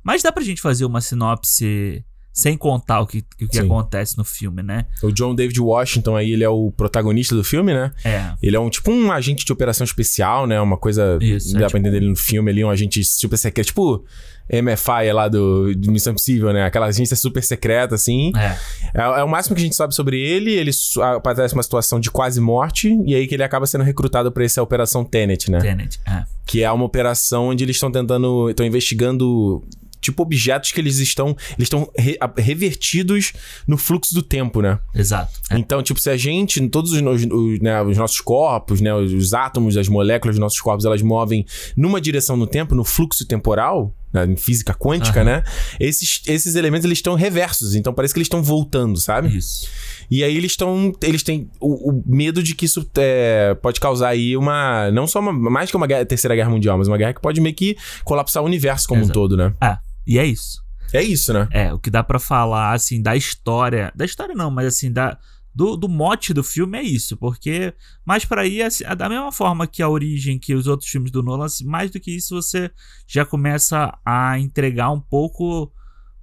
[0.02, 3.64] Mas dá pra gente fazer uma sinopse sem contar o que, o que Sim.
[3.66, 4.86] acontece no filme, né?
[5.02, 7.90] O John David Washington aí, ele é o protagonista do filme, né?
[8.04, 8.32] É.
[8.40, 10.60] Ele é um tipo um agente de operação especial, né?
[10.60, 11.18] Uma coisa.
[11.20, 13.66] Isso, Dá é pra tipo- entender ele no filme ali, um agente super secreto.
[13.68, 14.04] Tipo
[14.50, 16.64] MFI lá do, de Missão Impossível, né?
[16.64, 18.30] Aquela agência super secreta, assim.
[18.36, 18.56] É.
[18.94, 20.52] É, é o máximo que a gente sabe sobre ele.
[20.52, 20.70] Ele
[21.16, 22.96] aparece uma situação de quase morte.
[23.04, 25.58] E aí que ele acaba sendo recrutado pra essa operação Tenet, né?
[25.58, 25.98] Tenet.
[26.06, 26.22] É.
[26.46, 28.48] Que é uma operação onde eles estão tentando.
[28.48, 29.62] estão investigando.
[30.00, 31.28] Tipo, objetos que eles estão.
[31.56, 33.32] Eles estão re- revertidos
[33.66, 34.78] no fluxo do tempo, né?
[34.94, 35.32] Exato.
[35.50, 35.58] É.
[35.58, 39.34] Então, tipo, se a gente, todos os, os- né, os nossos corpos, né, os, os
[39.34, 41.44] átomos, as moléculas dos nossos corpos, elas movem
[41.76, 45.24] numa direção no tempo, no fluxo temporal, né, em física quântica, Aham.
[45.24, 45.42] né?
[45.78, 49.36] Esses, esses elementos, eles estão reversos, então parece que eles estão voltando, sabe?
[49.36, 49.66] Isso.
[50.10, 54.08] E aí eles estão, eles têm o, o medo de que isso é, pode causar
[54.08, 57.12] aí uma, não só uma, mais que uma guerra- terceira guerra mundial, mas uma guerra
[57.12, 59.12] que pode meio que colapsar o universo como um Exato.
[59.20, 59.52] todo, né?
[59.60, 59.78] Ah,
[60.08, 60.66] e é isso.
[60.92, 61.46] É isso, né?
[61.50, 63.92] É, o que dá pra falar, assim, da história.
[63.94, 65.18] Da história não, mas assim, da,
[65.54, 67.16] do, do mote do filme é isso.
[67.16, 67.74] Porque,
[68.06, 71.22] mais pra aí, assim, da mesma forma que a origem, que os outros filmes do
[71.22, 72.70] Nolan, assim, mais do que isso, você
[73.06, 75.70] já começa a entregar um pouco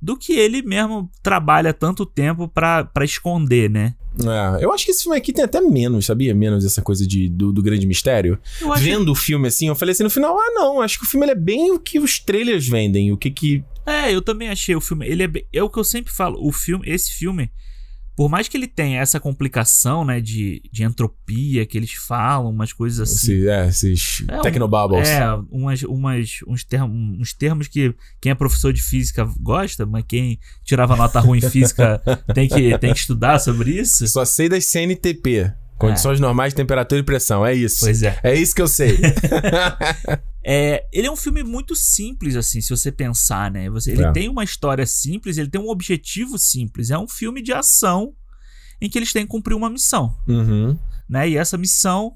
[0.05, 3.95] do que ele mesmo trabalha tanto tempo pra, pra esconder, né?
[4.21, 6.31] É, eu acho que esse filme aqui tem até menos, sabia?
[6.35, 8.37] Menos essa coisa de, do, do grande mistério.
[8.77, 11.25] Vendo o filme assim, eu falei assim no final, ah não, acho que o filme
[11.27, 13.63] é bem o que os trailers vendem, o que que...
[13.83, 15.07] É, eu também achei o filme.
[15.07, 16.37] Ele é, bem- é o que eu sempre falo.
[16.39, 17.49] O filme, esse filme,
[18.15, 22.71] por mais que ele tenha essa complicação, né, de, de entropia que eles falam, umas
[22.71, 23.33] coisas assim.
[23.33, 25.07] Esse, é, esses É um- technobubbles.
[25.09, 30.05] É, umas, umas, uns, termos, uns termos que quem é professor de física gosta, mas
[30.07, 32.01] quem tirava nota ruim em física
[32.33, 34.07] tem que, tem que estudar sobre isso.
[34.07, 37.81] Só sei das CNTP, condições normais de temperatura e pressão, é isso.
[37.81, 38.19] Pois é.
[38.23, 38.97] É isso que eu sei.
[40.47, 43.67] É, ele é um filme muito simples, assim, se você pensar, né?
[43.71, 44.11] Você, ele É.
[44.11, 46.91] tem uma história simples, ele tem um objetivo simples.
[46.91, 48.13] É um filme de ação
[48.79, 50.77] em que eles têm que cumprir uma missão, uhum.
[51.09, 51.27] né?
[51.27, 52.13] E essa missão,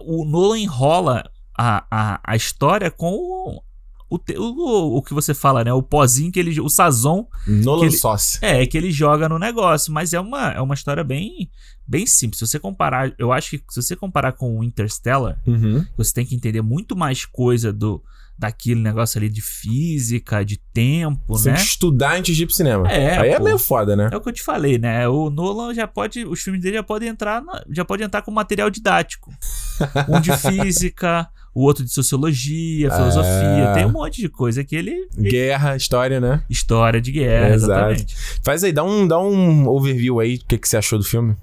[0.00, 3.62] o Nolan enrola a, a, a história com
[4.14, 5.72] o, o, o, que você fala, né?
[5.72, 6.60] O pozinho que ele...
[6.60, 8.38] O sazon Nolan ele- Sauce.
[8.42, 11.50] É, que ele joga no negócio, mas é uma, é uma história bem,
[11.86, 12.38] bem simples.
[12.38, 15.84] Se você comparar, eu acho que se você comparar com o Interstellar, Uhum.
[15.96, 18.02] você tem que entender muito mais coisa do,
[18.38, 21.58] daquele negócio ali de física, de tempo, Você tem né?
[21.58, 22.90] que estudar antes de ir pro cinema.
[22.90, 23.44] É, Aí é pô.
[23.44, 24.08] meio foda, né?
[24.12, 25.08] É o que eu te falei, né?
[25.08, 26.24] O Nolan já pode.
[26.24, 27.42] Os filmes dele já podem entrar.
[27.42, 29.30] na- já pode entrar com material didático.
[30.08, 33.68] Um de física, o outro de sociologia, filosofia.
[33.70, 33.74] É.
[33.74, 35.06] Tem um monte de coisa que ele.
[35.18, 36.42] Guerra, história, né?
[36.48, 37.72] História de guerra, Exato.
[37.72, 38.16] exatamente.
[38.42, 41.36] Faz aí, dá um, dá um overview aí, o que, que você achou do filme.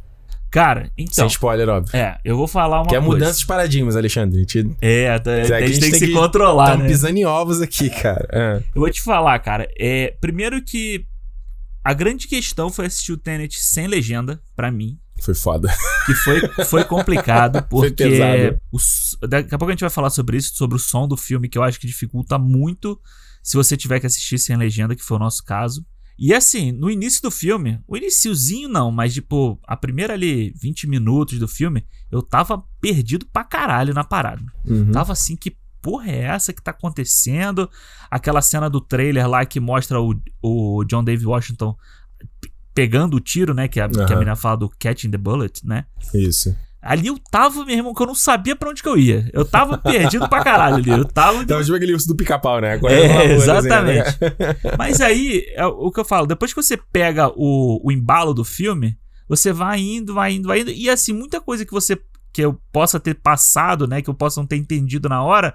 [0.52, 1.14] Cara, então.
[1.14, 1.96] Sem spoiler, óbvio.
[1.96, 3.14] É, eu vou falar uma que é coisa.
[3.14, 4.40] mudança de paradigmas, Alexandre.
[4.40, 6.88] Gente É, tá- a, que a gente tem que se que- controlar, tá né?
[6.88, 8.28] pisando em ovos aqui, cara.
[8.32, 8.56] É.
[8.74, 9.68] Eu vou te falar, cara.
[9.80, 11.06] É, primeiro que
[11.84, 14.98] a grande questão foi assistir o Tenet sem legenda, pra mim.
[15.22, 15.70] Foi foda.
[16.06, 18.04] Que foi, foi complicado, Foi porque.
[18.10, 18.60] pesado.
[18.76, 21.50] s- daqui a pouco a gente vai falar sobre isso, sobre o som do filme,
[21.50, 23.00] que eu acho que dificulta muito
[23.44, 25.86] se você tiver que assistir sem legenda, que foi o nosso caso.
[26.22, 30.86] E assim, no início do filme, o iniciozinho não, mas tipo, a primeira ali 20
[30.88, 34.44] minutos do filme, eu tava perdido pra caralho na parada.
[34.66, 34.92] Uhum.
[34.92, 37.70] Tava assim, que porra é essa que tá acontecendo?
[38.12, 41.74] Aquela cena do trailer lá que mostra o, o John David Washington
[42.80, 43.68] pegando o tiro, né?
[43.68, 45.84] Que a, que a menina fala do catching the bullet, né?
[46.14, 46.56] Isso.
[46.82, 49.30] Ali eu tava, meu irmão, que eu não sabia pra onde que eu ia.
[49.34, 50.90] Eu tava perdido pra caralho ali.
[50.90, 51.44] Eu tava.
[51.44, 52.72] Então, tipo aquele urso do pica-pau, né?
[52.76, 53.34] Agora É, numa rua, né?
[53.36, 54.18] exatamente.
[54.80, 58.46] Mas aí, é o que eu falo, depois que você pega o, o embalo do
[58.46, 60.72] filme, você vai indo, vai indo, vai indo.
[60.72, 62.00] E assim, muita coisa que você.
[62.32, 64.02] que eu possa ter passado, né?
[64.02, 65.54] Que eu possa não ter entendido na hora.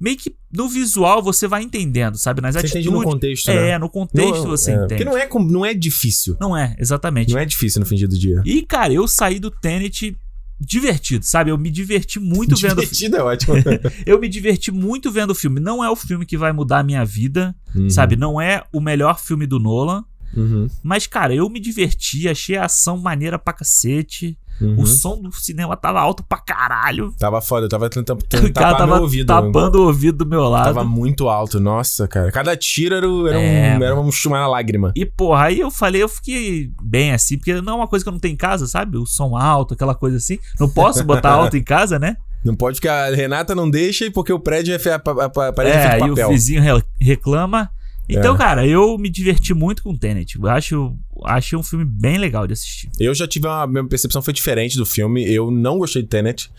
[0.00, 2.40] Meio que no visual você vai entendendo, sabe?
[2.40, 2.86] Nas Você atitudes.
[2.86, 3.70] entende no contexto, né?
[3.70, 4.88] É, no contexto Não, você é, entende.
[4.88, 6.36] Porque não é, não é difícil.
[6.40, 7.32] Não é, exatamente.
[7.32, 8.40] Não é difícil no fim do dia.
[8.44, 10.16] E, cara, eu saí do Tenet
[10.60, 11.50] divertido, sabe?
[11.50, 12.76] Eu me diverti muito vendo.
[12.80, 13.54] Divertido é ótimo.
[14.06, 15.60] Eu me diverti muito vendo o filme.
[15.60, 17.88] Não é o filme que vai mudar a minha vida, Uhum.
[17.90, 18.16] sabe?
[18.16, 20.04] Não é o melhor filme do Nolan.
[20.36, 20.68] Uhum.
[20.82, 24.36] Mas, cara, eu me diverti, achei a ação maneira pra cacete.
[24.60, 24.80] Uhum.
[24.80, 27.12] O som do cinema tava alto pra caralho.
[27.18, 28.20] Tava foda, eu tava tentando,
[28.52, 29.26] tapar tava meu ouvido.
[29.26, 30.64] tapando o ouvido do meu lado.
[30.74, 32.32] Tava muito alto, nossa, cara.
[32.32, 34.92] Cada tiro era, era, É, um, era uma, uma lágrima.
[34.96, 38.08] E, porra, aí eu falei, eu fiquei bem assim, porque não é uma coisa que
[38.08, 38.96] eu não tenho em casa, sabe?
[38.98, 40.38] O som alto, aquela coisa assim.
[40.58, 42.16] Não posso botar alto em casa, né?
[42.44, 45.52] Não pode que a Renata não deixa e porque o prédio é a, a, a
[45.52, 46.26] parede é, É, de papel.
[46.28, 47.68] o vizinho re- reclama.
[48.08, 48.38] Então, É.
[48.38, 50.36] cara, eu me diverti muito com o Tenet.
[50.38, 52.88] Eu acho, achei um filme bem legal de assistir.
[52.98, 53.66] Eu já tive uma.
[53.66, 55.22] Minha percepção foi diferente do filme.
[55.30, 56.50] Eu não gostei de Tenet.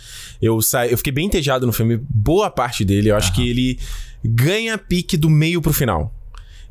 [0.41, 0.87] Eu, sa...
[0.87, 3.09] eu fiquei bem entediado no filme, boa parte dele.
[3.09, 3.79] Eu acho que ele
[4.23, 6.13] ganha pique do meio pro final.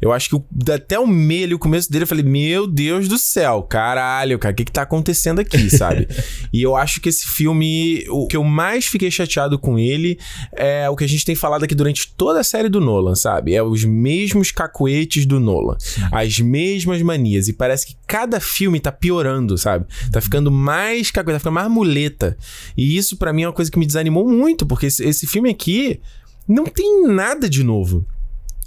[0.01, 3.09] Eu acho que o- até o meio, ali, o começo dele, eu falei, meu Deus
[3.09, 6.07] do céu, caralho, cara, o que que tá acontecendo aqui, sabe?
[6.53, 10.19] e eu acho que esse filme, o que eu mais fiquei chateado com ele
[10.53, 13.55] é o que a gente tem falado aqui durante toda a série do Nolan, sabe?
[13.55, 15.77] É os mesmos cacuetes do Nolan,
[16.13, 19.87] as mesmas manias, e parece que cada filme tá piorando, sabe?
[20.13, 22.37] Tá ficando mais cacuete, tá ficando mais muleta.
[22.77, 25.51] E isso pra mim é uma coisa que me desanimou muito, porque esse, esse filme
[25.51, 26.01] aqui
[26.47, 28.07] não tem nada de novo.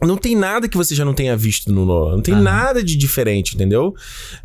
[0.04, 2.16] Não tem nada que você já não tenha visto no Nolan.
[2.16, 2.42] Não tem Aham.
[2.44, 3.94] nada de diferente, entendeu?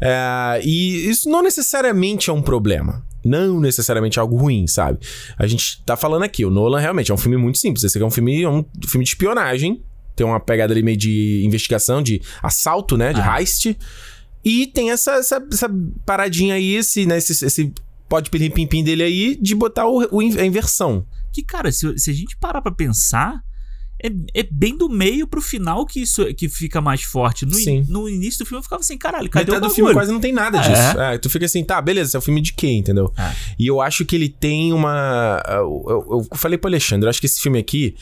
[0.01, 3.05] É, e isso não necessariamente é um problema.
[3.25, 4.99] Não necessariamente é algo ruim, sabe?
[5.38, 7.83] A gente tá falando aqui, o Nolan realmente é um filme muito simples.
[7.85, 9.83] Esse aqui é um filme, é um filme de espionagem.
[10.14, 13.12] Tem uma pegada ali meio de investigação, de assalto, né?
[13.12, 13.38] De Ah.
[13.40, 13.77] heist.
[14.45, 15.69] E tem essa, essa, essa
[16.05, 17.19] paradinha aí, esse, né?
[17.19, 17.73] Esse, esse
[18.09, 21.05] pode pilim pim pim dele aí, de botar o, o a inversão.
[21.33, 23.42] Que, cara, se, se a gente parar pra pensar,
[24.07, 27.45] é, é bem do meio pro final que isso que fica mais forte.
[27.47, 27.85] No, Sim.
[27.88, 30.21] no início do filme eu ficava assim, caralho, cadê Metade o do filme quase não
[30.21, 30.61] tem nada É.
[30.62, 31.01] disso.
[31.01, 33.12] É, tu fica assim, tá, beleza, esse é um filme de quê, entendeu?
[33.19, 33.33] É.
[33.59, 35.42] E eu acho que ele tem uma.
[35.49, 37.95] Eu, eu- eu falei pro Alexandre, eu acho que esse filme aqui.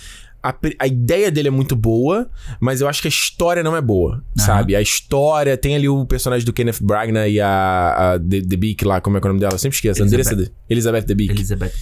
[0.47, 2.29] A, a ideia dele é muito boa,
[2.61, 4.47] mas eu acho que a história não é boa, Aham.
[4.47, 4.77] sabe?
[4.77, 8.85] A história tem ali o personagem do Kenneth Branagh e a, a The, The Beak
[8.85, 9.55] lá, como é que é o nome dela?
[9.55, 10.03] Eu sempre esqueço.
[10.03, 10.21] Elizabeth.
[10.35, 11.31] Andressa De- Elizabeth The Beak.
[11.33, 11.73] Elizabeth.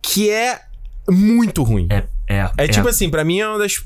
[0.00, 0.60] Que é
[1.10, 1.88] muito ruim.
[1.90, 3.84] É, é, É tipo assim, pra mim é uma das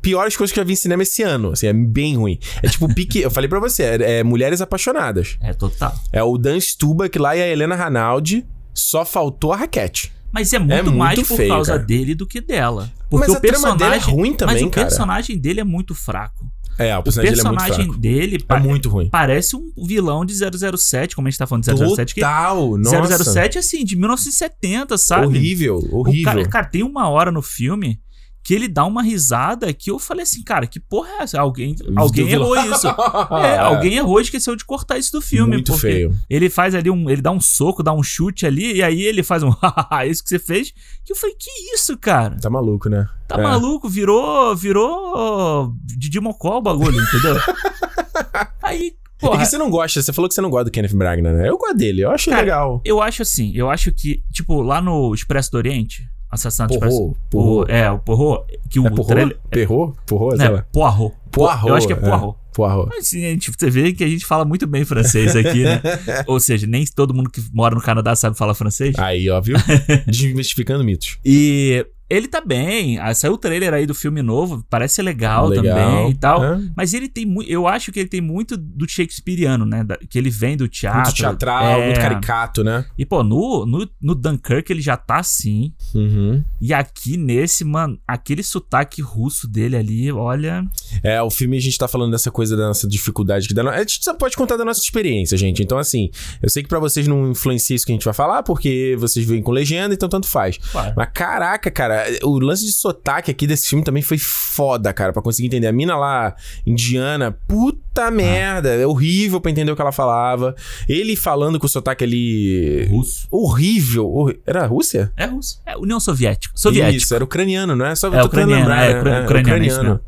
[0.00, 1.52] piores coisas que eu já vi em cinema esse ano.
[1.52, 2.38] Assim, é bem ruim.
[2.62, 3.20] É tipo pique.
[3.20, 5.36] eu falei pra você, é, é Mulheres Apaixonadas.
[5.40, 5.94] É total.
[6.12, 8.46] É o Dan Stubach lá e a Helena Ranaldi.
[8.74, 10.12] Só faltou a raquete.
[10.32, 11.84] Mas é muito, muito mais por feio, causa cara.
[11.84, 12.92] dele do que dela.
[13.08, 14.86] Porque Mas o a trama dela é personagem ruim também, mas o cara.
[14.86, 16.46] personagem dele é muito fraco.
[16.78, 19.08] É, o O personagem, dele é muito personagem dele É muito ruim.
[19.10, 23.24] parece um vilão de 007, como a gente tá falando de 007, que Total, nossa.
[23.24, 25.26] 007 assim, de 1970, sabe?
[25.26, 26.24] Horrível, O horrível.
[26.24, 27.98] cara, cara, tem uma hora no filme
[28.42, 31.38] que ele dá uma risada que eu falei assim, cara, que porra é essa?
[31.40, 32.86] Alguém, alguém errou isso.
[33.42, 35.54] É, alguém errou e esqueceu de cortar isso do filme.
[35.54, 36.14] Muito porque feio.
[36.30, 37.10] Ele faz ali um.
[37.10, 39.52] Ele dá um soco, dá um chute ali, e aí ele faz um
[40.08, 40.72] isso que você fez.
[41.04, 42.36] Que eu falei, que isso, cara?
[42.40, 43.06] Tá maluco, né?
[43.26, 43.42] Tá É.
[43.42, 43.88] maluco?
[43.88, 44.56] Virou.
[44.56, 45.74] Virou.
[45.84, 47.36] Didi Mocó o bagulho, entendeu?
[48.62, 49.38] aí, porra.
[49.38, 51.48] que você não gosta, você falou que você não gosta do Kenneth Branagh, né?
[51.48, 52.80] Eu gosto dele, eu acho Cara, legal.
[52.84, 56.90] Eu acho assim, eu acho que, tipo, lá no Expresso do Oriente, Assassinato de Porro,
[56.90, 57.18] Presidente.
[57.30, 57.60] Porro.
[57.62, 58.44] O- É, o Porro.
[58.70, 59.08] Que o É porro?
[59.08, 59.38] trailer.
[59.50, 59.96] Perro?
[60.06, 60.62] Porro, É, lá.
[60.72, 61.14] Poirot.
[61.30, 61.66] Poirot.
[61.68, 62.36] Eu acho que é Poirot.
[62.52, 62.88] Poirot.
[62.90, 65.80] Mas sim, a gente, você vê que a gente fala muito bem francês aqui, né?
[66.26, 68.94] Ou seja, nem todo mundo que mora no Canadá sabe falar francês.
[68.98, 69.56] Aí, ó, viu?
[70.06, 71.18] Desmistificando mitos.
[71.24, 72.98] E ele tá bem.
[72.98, 75.64] Ah, Saiu o trailer aí do filme novo, parece legal, Legal.
[75.76, 76.44] também e tal.
[76.44, 76.60] É.
[76.76, 77.50] Mas ele tem muito.
[77.50, 79.84] Eu acho que ele tem muito do Shakespeareano, né?
[79.84, 81.00] Da- que ele vem do teatro.
[81.02, 81.84] Muito teatral, É.
[81.86, 82.84] muito caricato, né?
[82.96, 85.72] E, pô, no, no, no Dunkirk ele já tá assim.
[85.94, 86.42] Uhum.
[86.60, 90.64] E aqui nesse, mano, aquele sotaque russo dele ali, olha.
[91.02, 93.48] É, o filme a gente tá falando dessa coisa da nossa dificuldade.
[93.48, 95.62] Que dá no- A gente só pode contar da nossa experiência, gente.
[95.62, 96.10] Então, assim,
[96.42, 99.26] eu sei que pra vocês não influencia isso que a gente vai falar, porque vocês
[99.26, 100.58] vêm com legenda, então tanto faz.
[100.72, 100.94] Claro.
[100.96, 105.22] Mas caraca, cara, o lance de sotaque aqui desse filme também foi foda, cara, pra
[105.22, 105.66] conseguir entender.
[105.66, 106.34] A mina lá,
[106.66, 110.54] indiana, puta merda, é horrível pra entender o que ela falava.
[110.88, 112.86] Ele falando com o sotaque ali.
[112.90, 113.26] Russo.
[113.30, 114.08] Horrível.
[114.10, 115.12] horri- Era Rússia?
[115.16, 115.60] É russo.
[115.66, 116.52] É União Soviética.
[116.56, 116.96] Soviético.
[116.96, 117.94] Isso, era ucraniano, não é?
[117.94, 119.00] Só É, tô tentando ucraniano, lembrar, é, né?
[119.00, 120.00] ucra- ucraniano, é isso.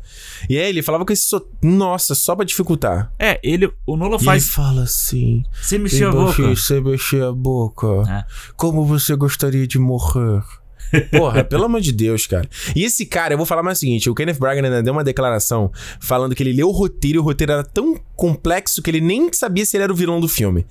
[0.49, 1.45] E aí ele falava com esse so...
[1.61, 3.11] Nossa, só pra dificultar.
[3.19, 3.71] É, ele.
[3.85, 4.47] O Nolan E ele faz.
[4.49, 5.43] fala assim.
[5.61, 6.47] Você mexeu a boca.
[6.55, 7.87] Você mexeu a boca.
[8.09, 8.23] É.
[8.57, 10.41] Como você gostaria de morrer?
[11.11, 12.47] Porra, pelo amor de Deus, cara.
[12.75, 15.03] E esse cara, eu vou falar mais o seguinte: o Kenneth Branagh ainda deu uma
[15.03, 15.71] declaração
[16.01, 19.31] falando que ele leu o roteiro e o roteiro era tão complexo que ele nem
[19.33, 20.65] sabia se ele era o vilão do filme.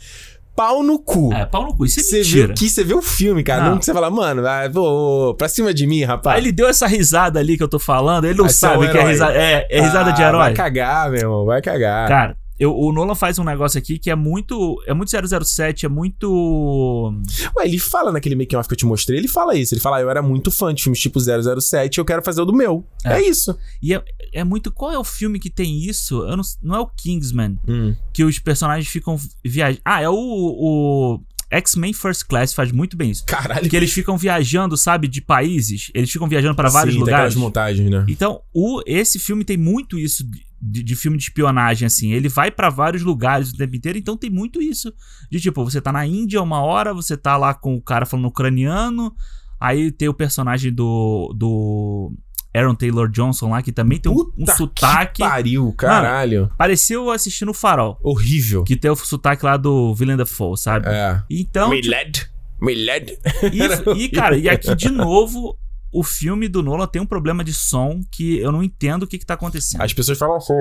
[0.56, 1.32] Pau no cu.
[1.32, 1.86] É, pau no cu.
[1.86, 2.54] Isso é Você vê mentira.
[2.54, 3.62] que você vê o filme, cara.
[3.64, 3.70] Não.
[3.70, 6.36] Não, que você fala, mano, vai, pô, pra cima de mim, rapaz.
[6.36, 8.70] Aí ele deu essa risada ali que eu tô falando, ele não Vai ser um
[8.70, 9.32] sabe que é risada.
[9.34, 10.40] É, é risada de Ah, herói.
[10.40, 12.08] Vai cagar, meu irmão, vai cagar.
[12.08, 14.80] Cara, eu- o Nolan faz um negócio aqui que é muito.
[14.86, 17.12] É muito 007, é muito.
[17.56, 19.74] Ué, ele fala naquele make-off que eu te mostrei, ele fala isso.
[19.74, 22.44] Ele fala, ah, eu era muito fã de filmes tipo 007 eu quero fazer o
[22.44, 22.84] do meu.
[23.04, 23.14] É.
[23.14, 23.56] É, isso.
[23.82, 24.02] E é,
[24.32, 24.70] é muito.
[24.70, 26.22] Qual é o filme que tem isso?
[26.26, 27.94] Eu não, não é o Kingsman, Hum.
[28.12, 29.80] que os personagens ficam viajando.
[29.84, 33.24] Ah, é o, o X-Men First Class faz muito bem isso.
[33.26, 33.68] Caralho.
[33.68, 35.90] Que eles ficam viajando, sabe, de países.
[35.94, 37.32] Eles ficam viajando pra vários Sim, tem lugares.
[37.32, 38.04] aquelas montagens, né?
[38.08, 40.24] Então, o, esse filme tem muito isso
[40.60, 42.12] de, de filme de espionagem, assim.
[42.12, 44.92] Ele vai pra vários lugares o tempo inteiro, então tem muito isso.
[45.30, 48.26] De tipo, você tá na Índia uma hora, você tá lá com o cara falando
[48.28, 49.14] ucraniano,
[49.58, 51.32] aí tem o personagem do.
[51.36, 52.12] do
[52.52, 55.22] Aaron Taylor Johnson lá, que também tem um, um Puta sotaque.
[55.22, 56.50] Que pariu, caralho.
[56.58, 58.64] Pareceu assistindo o Farol, Horrível.
[58.64, 60.88] que tem o sotaque lá do Willem Dafoe, sabe?
[60.88, 61.22] É.
[61.30, 62.26] Então, Milad.
[62.60, 63.12] Milad.
[63.52, 65.56] E, e, cara, e aqui de novo,
[65.92, 69.18] o filme do Nolan tem um problema de som que eu não entendo o que,
[69.18, 69.82] que tá acontecendo.
[69.82, 70.54] As pessoas falam assim,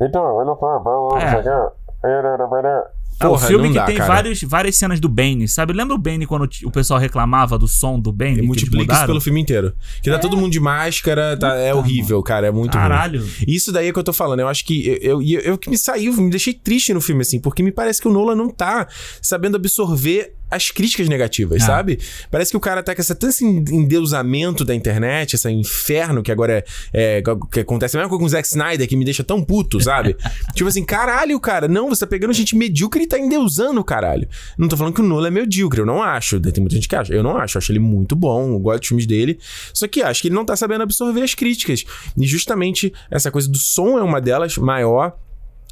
[0.00, 2.98] Então, olha só, vamos É.
[3.20, 4.14] É o porra, filme que dá, tem cara.
[4.14, 5.72] vários, várias cenas do Bane, sabe?
[5.72, 8.38] Lembra o Bane quando o pessoal reclamava do som do Bane?
[8.38, 9.74] E multiplica isso pelo filme inteiro.
[10.00, 12.46] Que tá todo mundo de máscara, tá, é Puta, horrível, cara.
[12.46, 12.82] É muito ruim.
[12.82, 13.28] Caralho.
[13.46, 14.38] Isso daí é que eu tô falando.
[14.38, 17.22] Eu acho que eu, eu, eu, eu que me saiu, me deixei triste no filme,
[17.22, 18.86] assim, porque me parece que o Nolan não tá
[19.20, 21.66] sabendo absorver as críticas negativas, Ah.
[21.66, 21.98] sabe?
[22.30, 26.64] Parece que o cara tá com essa tanto endeusamento da internet, esse inferno que agora
[26.92, 27.22] é, é
[27.52, 30.16] que acontece a mesma coisa com o Zack Snyder, que me deixa tão puto, sabe?
[30.54, 34.28] tipo assim, caralho, cara, não, você tá pegando gente medíocre e tá endeusando o caralho.
[34.56, 36.40] Não tô falando que o Nolan é medíocre, eu não acho.
[36.40, 37.12] Tem muita gente que acha.
[37.12, 39.38] Eu não acho, eu acho ele muito bom, eu gosto dos filmes dele.
[39.72, 41.84] Só que acho que ele não tá sabendo absorver as críticas.
[42.16, 45.16] E justamente essa coisa do som é uma delas, maior.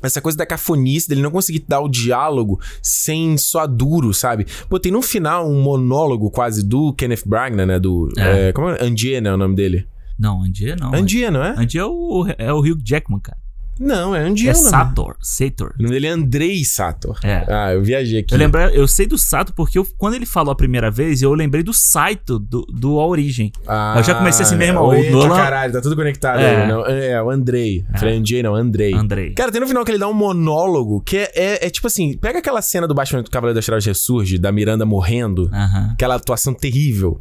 [0.06, 4.46] Essa coisa da cafonice, dele não conseguir dar o diálogo sem soar duro, sabe?
[4.68, 7.78] Pô, tem no final um monólogo quase do Kenneth Branagh, né?
[7.78, 8.08] Do.
[8.16, 8.48] É.
[8.48, 8.82] é, como é?
[8.82, 9.32] Andier, né?
[9.32, 9.86] O nome dele.
[10.18, 10.94] Não, Andier não.
[10.94, 11.50] Andier, não é?
[11.58, 13.38] Andier é o, é o Hugh Jackman, cara.
[13.78, 14.50] Não, é Andier.
[14.52, 14.54] É.
[14.54, 15.16] Sator.
[15.20, 15.74] Sator.
[15.78, 17.18] O nome dele é Andrei Sator.
[17.22, 17.44] É.
[17.48, 18.34] Ah, eu viajei aqui.
[18.34, 21.32] Eu, lembro, eu sei do Sato porque eu- quando ele falou a primeira vez, eu
[21.34, 23.52] lembrei do Saito, do, do A Origem.
[23.66, 26.62] Ah, Eu já comecei assim mesmo, o eita, Nolan- caralho, tá tudo conectado É.
[26.62, 26.68] aí.
[26.68, 27.84] Não, é, o Andrei.
[27.98, 28.94] Falei Andier, não, Andrei.
[28.94, 29.32] Andrei.
[29.34, 32.16] Cara, tem no final que ele dá um monólogo que é, é, é tipo assim:
[32.16, 35.90] pega aquela cena do Batman do Cavaleiro das Trevas Ressurge, da Miranda morrendo, Aham.
[35.92, 37.20] aquela atuação terrível.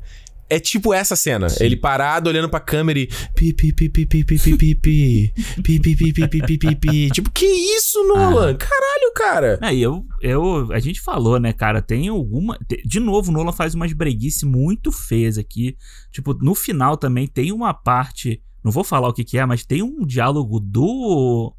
[0.49, 1.47] É tipo essa cena.
[1.59, 3.07] Ele parado olhando pra câmera e.
[3.35, 5.33] Pi, pi, pi, pi, pi, pi, pi, pi, pi.
[5.63, 7.09] Pi, pi, pi, pi, pi, pi, pi.
[7.11, 8.55] Tipo, que isso, Nolan?
[8.55, 9.59] Caralho, cara.
[9.61, 12.57] Aí eu, eu, a gente falou, né, cara, tem alguma.
[12.85, 15.75] De novo, o Nolan faz umas breguices muito feias aqui.
[16.11, 18.41] Tipo, no final também tem uma parte.
[18.63, 21.55] Não vou falar o que, que é, mas tem um diálogo do.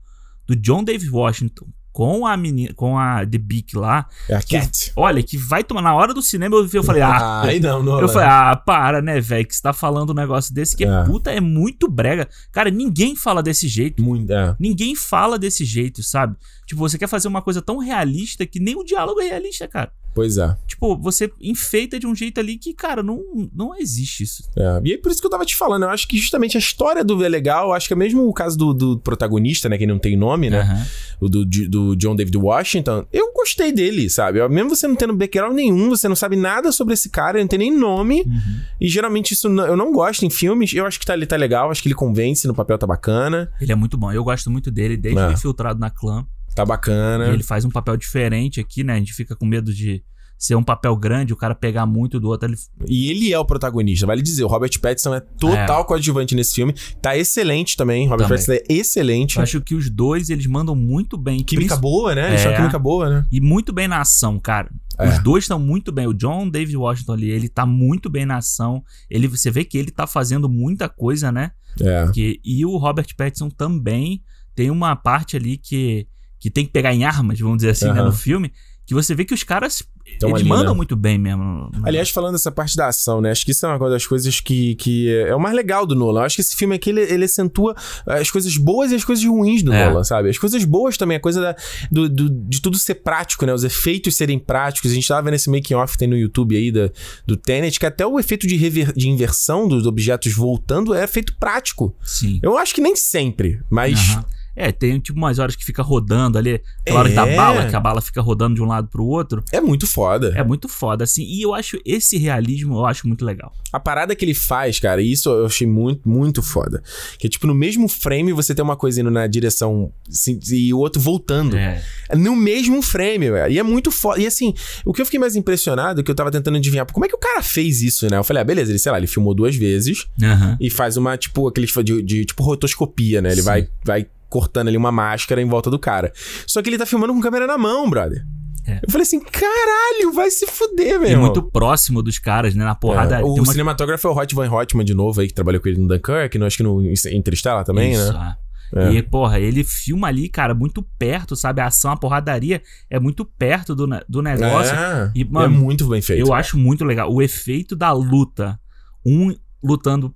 [0.46, 1.66] Do John David Washington
[1.96, 2.74] com a menina.
[2.74, 4.06] Com a The Beak lá.
[4.28, 4.92] É a Que, Cat.
[4.94, 5.80] olha, que vai tomar.
[5.80, 7.40] Na hora do cinema eu, eu falei, ah.
[7.40, 8.02] Ai, não, Nolan.
[8.02, 11.04] Eu falei, ah, para, né, velho, que você tá falando um negócio desse que, É.
[11.04, 12.28] puta, é muito brega.
[12.52, 14.02] Cara, ninguém fala desse jeito.
[14.02, 14.54] Muito, é.
[14.60, 16.36] Ninguém fala desse jeito, sabe?
[16.66, 19.90] Tipo, você quer fazer uma coisa tão realista que nem o diálogo é realista, cara.
[20.16, 20.56] Pois é.
[20.66, 23.22] Tipo, você enfeita de um jeito ali que, cara, não,
[23.54, 24.42] não existe isso.
[24.56, 25.82] É, E é por isso que eu tava te falando.
[25.82, 27.68] Eu acho que justamente a história do é legal.
[27.68, 29.76] Eu acho que é mesmo o caso do, do protagonista, né?
[29.76, 30.60] Que não tem nome, né?
[30.62, 30.86] Aham.
[31.20, 33.06] O do, do John David Washington.
[33.12, 34.38] Eu gostei dele, sabe?
[34.38, 37.46] Eu- Mesmo você não tendo background nenhum, você não sabe nada sobre esse cara, não
[37.46, 38.22] tem nem nome.
[38.26, 38.60] Uhum.
[38.80, 40.72] E geralmente isso não- eu não gosto em filmes.
[40.72, 43.52] Eu acho que tá, ele tá legal, acho que ele convence, no papel tá bacana.
[43.60, 44.10] Ele é muito bom.
[44.10, 45.32] Eu gosto muito dele desde É.
[45.32, 46.26] Infiltrado na Clã.
[46.56, 47.28] Tá bacana.
[47.28, 48.94] E ele faz um papel diferente aqui, né?
[48.94, 50.02] A gente fica com medo de
[50.38, 52.46] ser um papel grande, o cara pegar muito do outro.
[52.48, 52.56] Ele...
[52.88, 54.44] E ele é o protagonista, vale dizer.
[54.44, 56.74] O Robert Pattinson é total coadjuvante nesse filme.
[57.00, 58.06] Tá excelente também.
[58.06, 58.44] Robert Também.
[58.44, 59.36] Pattinson é excelente.
[59.36, 61.42] Eu acho que os dois, eles mandam muito bem.
[61.42, 62.30] Química princi- boa, né?
[62.30, 62.54] Eles É.
[62.56, 63.26] química boa, né?
[63.32, 64.70] E muito bem na ação, cara.
[64.98, 65.08] É.
[65.08, 66.06] Os dois estão muito bem.
[66.06, 68.82] O John David Washington ali, ele tá muito bem na ação.
[69.10, 71.50] Ele, você vê que ele tá fazendo muita coisa, né?
[71.80, 72.10] É.
[72.12, 74.22] Que, e o Robert Pattinson também
[74.54, 76.06] tem uma parte ali que,
[76.46, 78.04] que tem que pegar em armas, vamos dizer assim, né, Aham.
[78.06, 78.52] no filme.
[78.88, 79.82] Que você vê que os caras,
[80.20, 80.76] Tão eles ali, mandam né?
[80.76, 81.68] muito bem mesmo.
[81.82, 83.32] Aliás, falando dessa parte da ação, né?
[83.32, 86.22] Acho que isso é uma das coisas que, que é o mais legal do Nolan.
[86.22, 87.74] Acho que esse filme aqui, ele, ele acentua
[88.06, 89.88] as coisas boas e as coisas ruins do É.
[89.88, 90.28] Nolan, sabe?
[90.30, 91.56] As coisas boas também, a coisa da-
[91.90, 93.52] do, do- de tudo ser prático, né?
[93.52, 94.92] Os efeitos serem práticos.
[94.92, 96.88] A gente tava vendo esse making-off tem no YouTube aí da,
[97.26, 101.36] do Tenet, que até o efeito de, rever- de inversão dos objetos voltando é feito
[101.40, 101.92] prático.
[102.04, 102.38] Sim.
[102.40, 103.98] Eu acho que nem sempre, mas...
[103.98, 104.24] Aham.
[104.56, 106.60] É, tem tipo umas horas que fica rodando ali.
[106.90, 107.12] Hora É.
[107.12, 109.44] da bala, que a bala fica rodando de um lado pro outro.
[109.52, 110.32] É muito foda.
[110.34, 111.22] É muito foda, assim.
[111.24, 113.52] E eu acho esse realismo, eu acho muito legal.
[113.72, 116.82] A parada que ele faz, cara, isso eu achei muito, muito foda.
[117.18, 120.72] Que é tipo, no mesmo frame você tem uma coisa indo na direção assim, e
[120.72, 121.56] o outro voltando.
[121.56, 121.82] É.
[122.16, 123.52] No mesmo frame, velho.
[123.52, 124.20] E é muito foda.
[124.20, 124.54] E assim,
[124.84, 127.18] o que eu fiquei mais impressionado, que eu tava tentando adivinhar, como é que o
[127.18, 128.16] cara fez isso, né?
[128.16, 130.56] Eu falei, ah, beleza, ele, sei lá, ele filmou duas vezes Aham.
[130.60, 133.30] e faz uma, tipo, aqueles de, de tipo rotoscopia, né?
[133.32, 133.46] Ele Sim.
[133.46, 136.12] vai, vai cortando ali uma máscara em volta do cara.
[136.46, 138.24] Só que ele tá filmando com câmera na mão, brother.
[138.66, 138.80] É.
[138.82, 141.26] Eu falei assim, caralho, vai se fuder, meu E irmão.
[141.26, 142.64] muito próximo dos caras, né?
[142.64, 143.20] Na porrada.
[143.20, 145.68] É, o uma- cinematógrafo é o Hot Van Hotman de novo aí, que trabalhou com
[145.68, 148.36] ele no Dunkirk, no, acho que no Interstellar também, Isso, né?
[148.42, 148.46] é.
[148.74, 148.92] É.
[148.94, 151.60] E, porra, ele filma ali, cara, muito perto, sabe?
[151.60, 152.60] A ação, a porradaria
[152.90, 154.74] é muito perto do, do negócio.
[154.74, 156.26] É, E, é mano, muito bem feito.
[156.26, 157.08] Eu acho muito legal.
[157.14, 158.58] O efeito da luta.
[159.06, 160.12] Um lutando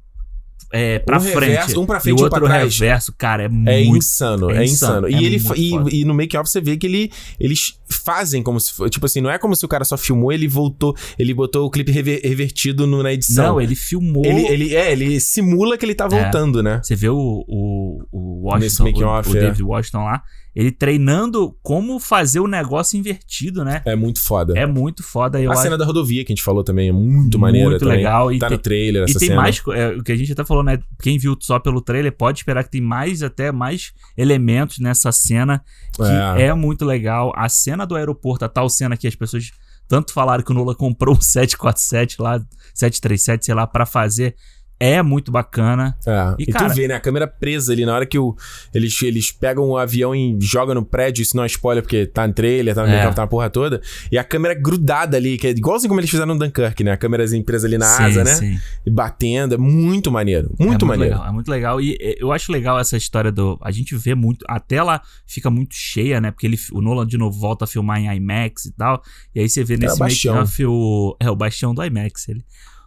[0.72, 1.50] é, pra Um frente.
[1.50, 2.78] reverso, um pra frente e o um pra outro trás.
[2.78, 3.96] reverso, cara, é, É muito.
[3.98, 5.08] insano, é é insano.
[5.08, 8.60] insano, E, é ele, e, e no make-off você vê que ele, eles fazem como
[8.60, 8.72] se.
[8.88, 10.96] Tipo assim, não é como se o cara só filmou, ele voltou.
[11.18, 13.46] Ele botou o clipe rever- revertido no- na edição.
[13.54, 14.24] Não, ele filmou.
[14.24, 16.80] ele, ele, é, ele simula que ele tá voltando, né?
[16.82, 19.40] Você vê o, o, o Washington, o, o é.
[19.40, 20.22] David Washington lá,
[20.54, 23.82] ele treinando como fazer o negócio invertido, né?
[23.84, 24.58] É muito foda.
[24.58, 25.40] É muito foda.
[25.40, 27.78] Eu a acho cena da rodovia que a gente falou também é muito, Muito maneira.
[27.78, 27.98] também.
[27.98, 29.40] legal, e tá tem- no trailer E essa tem cena.
[29.40, 30.78] mais, é, o que a gente até falou, né?
[31.02, 35.62] Quem viu só pelo trailer pode esperar que tem mais, até mais elementos nessa cena
[35.94, 36.46] que É.
[36.46, 37.32] é, muito legal.
[37.36, 39.50] A cena do aeroporto, a tal cena que as pessoas
[39.88, 42.40] tanto falaram que o Nola comprou um 747 lá,
[42.74, 44.34] 737, sei lá, pra fazer,
[44.80, 45.94] é muito bacana.
[46.06, 46.34] É.
[46.38, 46.94] E, E, cara- tu vê, né?
[46.94, 48.34] A câmera presa ali na hora que o,
[48.74, 51.20] eles, eles pegam o avião e jogam no prédio.
[51.22, 52.96] Isso não é spoiler, porque tá em trailer, tá no É.
[52.96, 53.80] make-up, tá na porra toda.
[54.10, 56.92] E a câmera grudada ali, que é igualzinho como eles fizeram no Dunkirk, né?
[56.92, 58.34] A câmera presa ali na Sim, asa, né?
[58.34, 58.58] sim.
[58.86, 59.54] E batendo.
[59.54, 60.48] É muito maneiro.
[60.48, 61.14] Muito, é muito maneiro.
[61.14, 61.80] legal, é muito legal.
[61.80, 63.58] E é, eu acho legal essa história do.
[63.62, 64.44] A gente vê muito.
[64.48, 66.30] A tela fica muito cheia, né?
[66.30, 69.02] Porque ele, o Nolan de novo volta a filmar em IMAX e tal.
[69.34, 70.34] E aí você vê nesse o Bastião.
[70.34, 71.16] make-off o.
[71.20, 72.28] É, o bastião do IMAX.
[72.28, 72.42] Ele.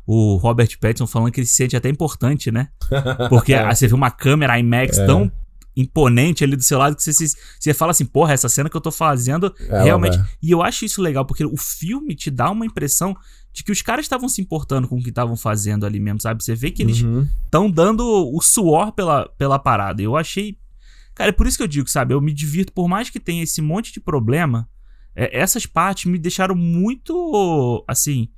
[0.06, 2.70] O Robert Pattinson falando que ele se sente até importante, né?
[3.30, 5.06] Porque aí você vê uma câmera IMAX É.
[5.06, 5.32] tão
[5.76, 8.78] imponente ali do seu lado que você, se- você fala assim, porra, essa cena que
[8.78, 10.20] eu tô fazendo Ela realmente.
[10.42, 13.16] E eu acho isso legal, porque o filme te dá uma impressão
[13.52, 16.44] de que os caras estavam se importando com o que estavam fazendo ali mesmo, sabe?
[16.44, 17.28] Você vê que eles Uhum.
[17.46, 20.02] estão dando o suor pela, pela parada.
[20.02, 20.58] Eu achei.
[21.16, 22.14] Cara, é por isso que eu digo, sabe?
[22.14, 24.68] Eu me divirto, por mais que tenha esse monte de problema,
[25.16, 28.30] é, essas partes me deixaram muito, assim,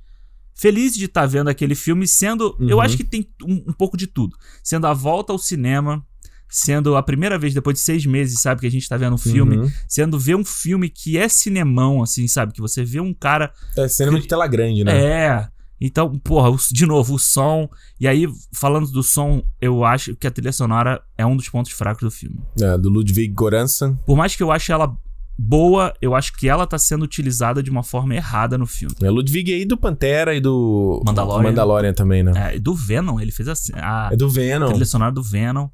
[0.56, 2.56] feliz de estar vendo aquele filme sendo.
[2.60, 2.82] Eu Uhum.
[2.82, 4.34] acho que tem um, um pouco de tudo.
[4.64, 6.04] Sendo a volta ao cinema.
[6.48, 9.18] Sendo a primeira vez depois de seis meses, sabe, que a gente tá vendo um
[9.18, 9.56] filme.
[9.58, 9.70] Uhum.
[9.88, 12.52] Sendo ver um filme que é cinemão, assim, sabe?
[12.52, 14.96] Que você vê um cara É cinema de tela grande, né?
[14.96, 15.48] é.
[15.80, 17.68] Então, porra, o- de novo, o som.
[18.00, 21.72] E aí, falando do som, eu acho que a trilha sonora é um dos pontos
[21.72, 22.38] fracos do filme.
[22.60, 23.96] É, do Ludwig Göransson.
[24.06, 24.96] Por mais que eu ache ela
[25.38, 28.94] boa, eu acho que ela tá sendo utilizada de uma forma errada no filme.
[29.02, 31.48] É Ludwig aí do Pantera e do Mandalorian.
[31.50, 32.32] Mandalorian também, né?
[32.52, 34.68] É, e do Venom, ele fez assim, a É, do Venom.
[34.68, 35.68] trilha sonora do Venom.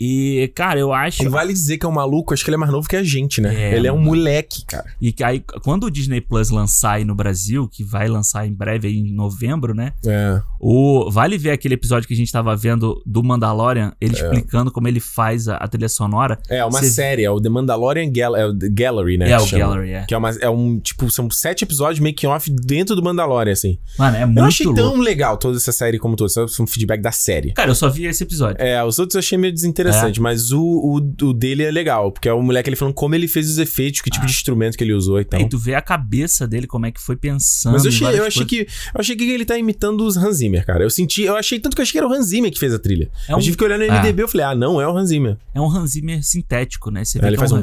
[0.00, 1.22] E, cara, eu acho.
[1.22, 3.02] E vale dizer que é um maluco, acho que ele é mais novo que a
[3.02, 3.54] gente, né?
[3.54, 4.06] É, ele é um mano.
[4.08, 4.84] moleque, cara.
[5.00, 8.88] E aí, quando o Disney Plus lançar aí no Brasil, que vai lançar em breve
[8.88, 9.92] aí em novembro, né?
[10.06, 10.40] É.
[10.58, 14.22] O, vale ver aquele episódio que a gente tava vendo do Mandalorian, ele É.
[14.22, 16.38] explicando como ele faz a, a trilha sonora.
[16.48, 19.30] É uma Cê- série, é o The Mandalorian Gal é The Gallery, né?
[19.30, 19.64] É, o chama.
[19.64, 20.04] Gallery, é.
[20.06, 23.78] Que é, uma, é um, tipo, são sete episódios making off dentro do Mandalorian, assim.
[23.98, 24.80] Mano, é eu muito achei louco.
[24.80, 27.52] tão legal toda essa série como toda, só um feedback da série.
[27.52, 28.56] Cara, eu só vi esse episódio.
[28.64, 30.22] É, os outros eu achei meio desinteressante interessante, é.
[30.22, 33.28] mas o, o, o, dele é legal, porque é o moleque ele falando como ele
[33.28, 35.40] fez os efeitos, que tipo de instrumento que ele usou e tal.
[35.40, 37.72] E tu vê a cabeça dele, como é que foi pensando.
[37.72, 40.64] Mas eu achei, eu achei que eu achei que ele tá imitando os Hans Zimmer,
[40.64, 40.84] cara.
[40.84, 42.72] Eu senti, eu achei tanto que eu achei que era o Hans Zimmer que fez
[42.72, 43.10] a trilha.
[43.28, 43.38] É um...
[43.38, 45.36] Eu tive que olhar no MDB e eu falei, ah, não, é o Hans Zimmer.
[45.54, 47.04] É um Hans Zimmer sintético, né?
[47.04, 47.62] Você vê é, ele faz um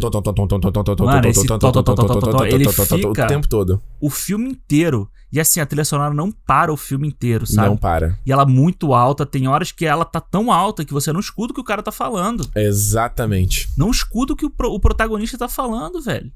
[3.07, 3.81] o tempo todo.
[3.99, 7.67] O filme inteiro e assim, a trilha sonora não para o filme inteiro, sabe?
[7.67, 8.17] Não para.
[8.25, 11.51] E ela muito alta, tem horas que ela tá tão alta que você não escuta
[11.51, 12.49] o que o cara tá falando.
[12.55, 13.69] Exatamente.
[13.77, 16.31] Não escuta o que o, pro- o protagonista tá falando, velho.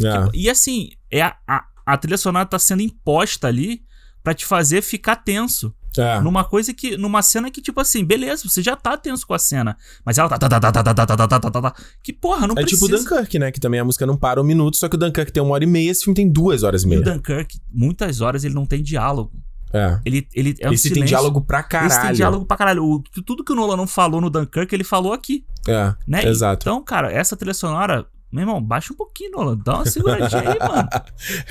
[0.00, 0.28] É.
[0.34, 3.82] E assim, é a, a, a trilha sonora tá sendo imposta ali
[4.22, 5.74] pra te fazer ficar tenso.
[5.98, 6.20] É.
[6.20, 6.96] Numa coisa que.
[6.96, 9.76] Numa cena que, tipo assim, beleza, você já tá tenso com a cena.
[10.04, 10.38] Mas ela tá.
[10.38, 12.64] tá, tá, tá, tá, tá, tá, tá, tá, tá, tá, tá, Que porra, não É
[12.64, 12.96] tipo precisa.
[12.96, 13.50] o Dunkirk, né?
[13.52, 15.64] Que também a música não para um minuto, só que o Dunkirk tem uma hora
[15.64, 17.02] e meia, esse filme tem duas horas e E o meia.
[17.02, 19.32] Dunkirk, muitas horas ele não tem diálogo.
[19.72, 19.98] É.
[20.04, 21.08] Ele, ele é um Esse tem silêncio.
[21.08, 21.90] diálogo pra caralho.
[21.92, 22.84] Esse tem diálogo pra caralho.
[22.84, 26.24] O- tudo que o Nolan não falou no Dunkirk, ele falou aqui, É, né?
[26.24, 26.62] exato.
[26.62, 28.06] Então, cara, essa trilha sonora,
[28.36, 29.58] meu irmão, baixa um pouquinho, Nolan.
[29.64, 30.88] Dá uma seguradinha aí, mano.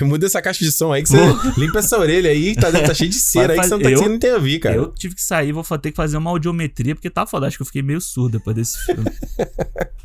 [0.08, 1.18] Muda essa caixa de som aí que você
[1.58, 3.98] limpa essa orelha aí, tá, tá cheio de cera aí que você não tá Eu-
[3.98, 4.76] conseguindo ouvir, cara.
[4.76, 7.46] Eu tive que sair, vou ter que fazer uma audiometria, porque tá foda.
[7.46, 9.04] Acho que eu fiquei meio surdo depois desse filme.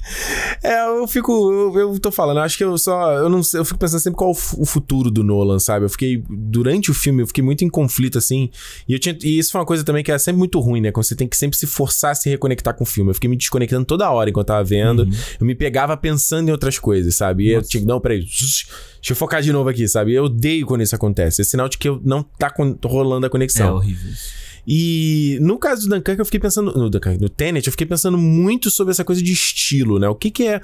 [0.63, 1.31] É, eu fico.
[1.51, 3.13] Eu, eu tô falando, eu acho que eu só.
[3.13, 5.85] Eu não sei, eu fico pensando sempre qual o o futuro do Nolan, sabe?
[5.85, 6.23] Eu fiquei.
[6.29, 8.49] Durante o filme, eu fiquei muito em conflito, assim.
[8.87, 10.91] E, eu tinha, e isso foi uma coisa também que é sempre muito ruim, né?
[10.91, 13.11] Quando você tem que sempre se forçar a se reconectar com o filme.
[13.11, 15.07] Eu fiquei me desconectando toda hora enquanto eu tava vendo.
[15.39, 17.45] Eu me pegava pensando em outras coisas, sabe?
[17.45, 17.87] E eu tinha que.
[17.87, 18.19] Não, peraí.
[18.19, 18.65] Deixa
[19.09, 20.13] eu focar de novo aqui, sabe?
[20.13, 21.41] Eu odeio quando isso acontece.
[21.41, 22.53] É sinal de que eu não tá
[22.85, 23.75] rolando a É conexão.
[23.75, 24.11] horrível.
[24.11, 24.41] isso.
[24.67, 26.71] E no caso do Dunkirk, eu fiquei pensando.
[26.77, 30.07] No Dunkirk, no Tenet, eu fiquei pensando muito sobre essa coisa de estilo, né?
[30.07, 30.61] O que, que é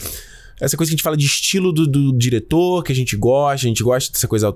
[0.61, 3.65] essa coisa que a gente fala de estilo do, do diretor, que a gente gosta,
[3.65, 4.55] a gente gosta dessa coisa.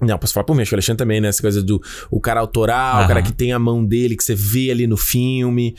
[0.00, 1.28] Não, posso falar por mim, acho que o Alexandre também, né?
[1.28, 4.34] Essa coisa do o cara autoral, o cara que tem a mão dele, que você
[4.34, 5.74] vê ali no filme.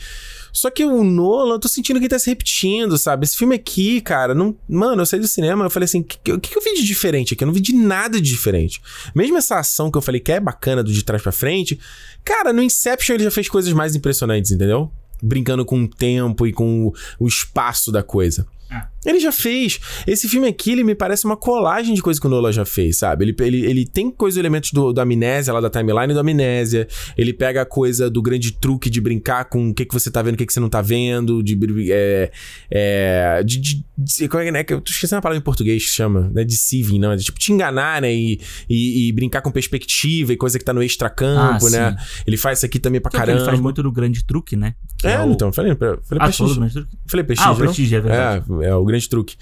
[0.52, 3.24] Só que o Nolan, eu tô sentindo que ele tá se repetindo, sabe?
[3.24, 4.56] Esse filme aqui, cara, não.
[4.68, 6.84] Mano, eu saí do cinema, eu falei assim: o que, que que eu vi de
[6.84, 7.44] diferente aqui?
[7.44, 8.80] Eu não vi de nada de diferente.
[9.14, 11.78] Mesmo essa ação que eu falei que é bacana do de trás pra frente,
[12.24, 14.90] cara, no Inception ele já fez coisas mais impressionantes, entendeu?
[15.22, 18.44] Brincando com o tempo e com o espaço da coisa.
[18.70, 18.88] Ah.
[19.06, 19.80] Ele já fez.
[20.06, 22.98] Esse filme aqui, ele me parece uma colagem de coisas que o Nolan já fez,
[22.98, 23.24] sabe?
[23.24, 26.86] Ele, ele, ele tem coisas, elementos do, do Amnésia, lá da timeline do Amnésia.
[27.16, 30.20] Ele pega a coisa do grande truque de brincar com o que, que você tá
[30.20, 31.42] vendo, o que, que você não tá vendo.
[31.42, 31.58] De.
[31.90, 32.30] É,
[32.70, 35.44] é, de, de, de- como é que é, que eu tô esquecendo a palavra em
[35.44, 36.30] português que chama.
[36.34, 37.12] Não é deceiving, não.
[37.12, 38.12] É tipo te enganar, né?
[38.14, 41.96] E, e, e brincar com perspectiva e coisa que tá no extracampo, Ah, né?
[42.26, 43.38] Ele faz isso aqui também pra Que é caramba.
[43.40, 44.74] ele faz muito no grande truque, né?
[44.98, 46.88] Que É, o- então, falei, falei Ah, falou do truque?
[47.06, 47.48] Falei prestígio.
[47.50, 47.64] Ah, o não?
[47.66, 48.44] Prestígio, é verdade.
[48.62, 49.36] É, é o grande truque.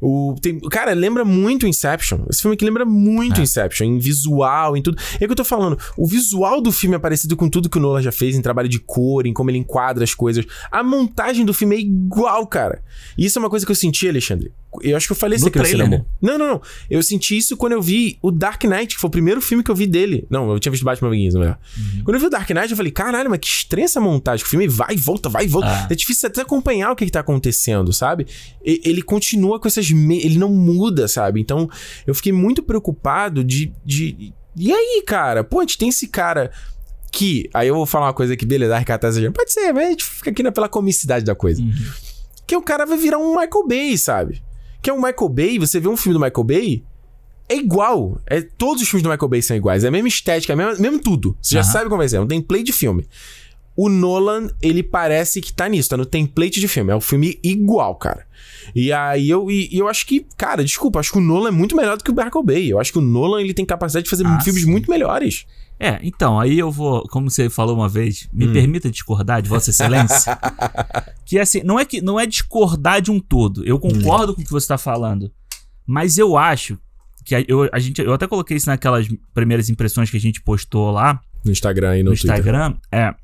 [0.00, 2.20] O, tem, cara, lembra muito Inception.
[2.28, 3.42] Esse filme aqui lembra muito É.
[3.44, 4.98] Inception, em visual, em tudo.
[5.20, 5.78] É o que eu tô falando.
[5.96, 8.68] O visual do filme é parecido com tudo que o Nolan já fez em trabalho
[8.68, 10.44] de cor, em como ele enquadra as coisas.
[10.72, 12.82] A montagem do filme é igual, cara.
[13.16, 14.52] E isso é uma coisa que eu senti, Alexandre.
[14.82, 16.04] Eu acho que eu falei no trailer, né?
[16.20, 16.62] Não, não, não.
[16.90, 19.70] Eu senti isso quando eu vi o Dark Knight, que foi o primeiro filme que
[19.70, 20.26] eu vi dele.
[20.28, 21.60] Não, eu tinha visto Batman Begins, na verdade.
[21.78, 22.04] Uhum.
[22.04, 24.44] Quando eu vi o Dark Knight, eu falei, caralho, mas que estranha essa montagem.
[24.44, 25.68] O filme vai e volta, vai e volta.
[25.68, 25.86] Ah.
[25.90, 28.26] É difícil até acompanhar o que, que tá acontecendo, sabe?
[28.62, 29.90] E- ele continua com essas.
[29.90, 31.40] me- Ele não muda, sabe?
[31.40, 31.70] Então,
[32.06, 33.72] eu fiquei muito preocupado de.
[33.84, 34.34] de...
[34.58, 35.42] E aí, cara?
[35.42, 36.50] Pô, a gente tem esse cara
[37.10, 37.48] que.
[37.54, 39.32] Aí eu vou falar uma coisa aqui, beleza, arrecatar essa gente.
[39.32, 41.62] Pode ser, mas a gente fica aqui na- pela comicidade da coisa.
[41.62, 41.72] Uhum.
[42.46, 44.42] Que o cara vai virar um Michael Bay, sabe?
[44.86, 46.84] Que é um Michael Bay, você vê um filme do Michael Bay.
[47.48, 48.20] É igual.
[48.24, 49.82] É, todos os filmes do Michael Bay são iguais.
[49.82, 51.36] É a mesma estética, é a mesma, mesmo tudo.
[51.42, 51.72] Você já Aham.
[51.72, 52.18] sabe como vai ser.
[52.18, 53.04] É um template de filme.
[53.74, 56.92] O Nolan, ele parece que tá nisso, tá no template de filme.
[56.92, 58.28] É um filme igual, cara.
[58.76, 61.74] E aí eu, e eu acho que, cara, desculpa, acho que o Nolan é muito
[61.74, 62.70] melhor do que o Michael Bay.
[62.70, 64.70] Eu acho que o Nolan ele tem capacidade de fazer Ah, filmes sim.
[64.70, 65.46] muito melhores.
[65.78, 68.38] É, então, aí eu vou, como você falou uma vez, Hum.
[68.38, 70.38] me permita discordar de Vossa Excelência.
[71.26, 73.64] que assim, não é que não é discordar de um todo.
[73.64, 75.30] Eu concordo com o que você tá falando.
[75.86, 76.78] Mas eu acho
[77.24, 80.40] que a, eu, a gente, eu até coloquei isso naquelas primeiras impressões que a gente
[80.40, 82.30] postou lá No Instagram e no, no, Twitter.
[82.30, 82.76] Instagram.
[82.90, 83.14] É.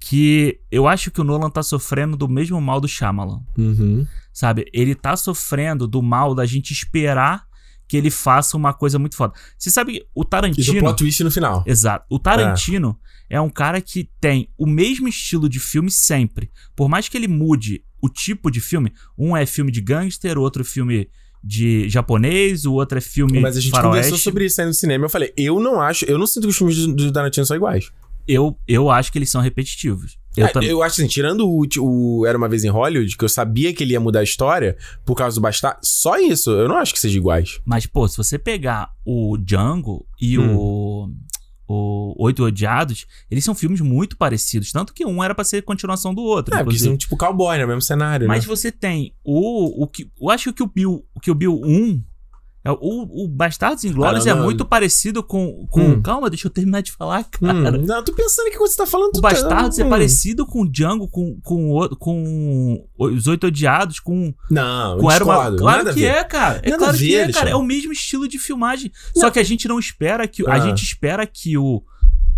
[0.00, 3.40] Que eu acho que o Nolan tá sofrendo do mesmo mal do Shyamalan.
[3.56, 4.06] Uhum.
[4.32, 4.64] Sabe?
[4.72, 7.47] Ele tá sofrendo do mal da gente esperar
[7.88, 9.32] que ele faça uma coisa muito foda.
[9.56, 10.80] Você sabe, o E do Tarantino.
[10.80, 11.64] plot twist no final.
[11.66, 12.04] Exato.
[12.10, 12.98] O Tarantino
[13.30, 13.40] é.
[13.40, 16.50] um cara que tem o mesmo estilo de filme sempre.
[16.76, 20.42] Por mais que ele mude o tipo de filme, um é filme de gangster, o
[20.42, 21.08] outro filme
[21.42, 23.96] de japonês, o outro é filme Mas a gente faroeste.
[23.96, 25.06] conversou sobre isso aí no cinema.
[25.06, 27.56] Eu falei, eu não acho, eu não sinto que os filmes do, do Tarantino são
[27.56, 27.90] iguais.
[28.26, 30.18] Eu, eu acho que eles são repetitivos.
[30.38, 33.28] Eu É, eu acho assim, tirando o, o Era Uma Vez em Hollywood, que eu
[33.28, 36.76] sabia que ele ia mudar a história por causa do Bastar, só isso, eu não
[36.76, 37.60] acho que seja iguais.
[37.64, 40.56] Mas, pô, se você pegar o Django e Hum.
[40.56, 41.10] o.
[41.68, 44.72] o Oito Odiados, eles são filmes muito parecidos.
[44.72, 46.54] Tanto que um era pra ser continuação do outro.
[46.54, 46.88] É, porque inclusive.
[46.90, 47.66] são tipo cowboy, né?
[47.66, 48.48] Mesmo cenário, Mas né?
[48.48, 50.10] você tem o, o que.
[50.20, 52.02] Eu acho que o Bill, que o Bill 1.
[52.64, 54.44] É, o, o Bastardos Inglórios Ah, é não, não.
[54.46, 55.66] muito parecido com.
[55.70, 56.02] com Hum.
[56.02, 57.78] Calma, deixa eu terminar de falar, Hum, cara.
[57.78, 59.90] não, eu tô pensando que você tá falando O tu Bastardos tá- é hum.
[59.90, 64.34] parecido com o Django, com, com, com os Oito Odiados, com.
[64.50, 65.56] Não, com Era uma-.
[65.56, 66.06] Claro nada a que ver.
[66.06, 66.60] é, cara.
[66.64, 67.24] É Nada claro a que ver, é, cara.
[67.26, 67.50] Alexandre.
[67.52, 68.90] É o mesmo estilo de filmagem.
[69.16, 70.46] Só que a gente não espera que.
[70.48, 70.60] A Ah.
[70.60, 71.82] gente espera que o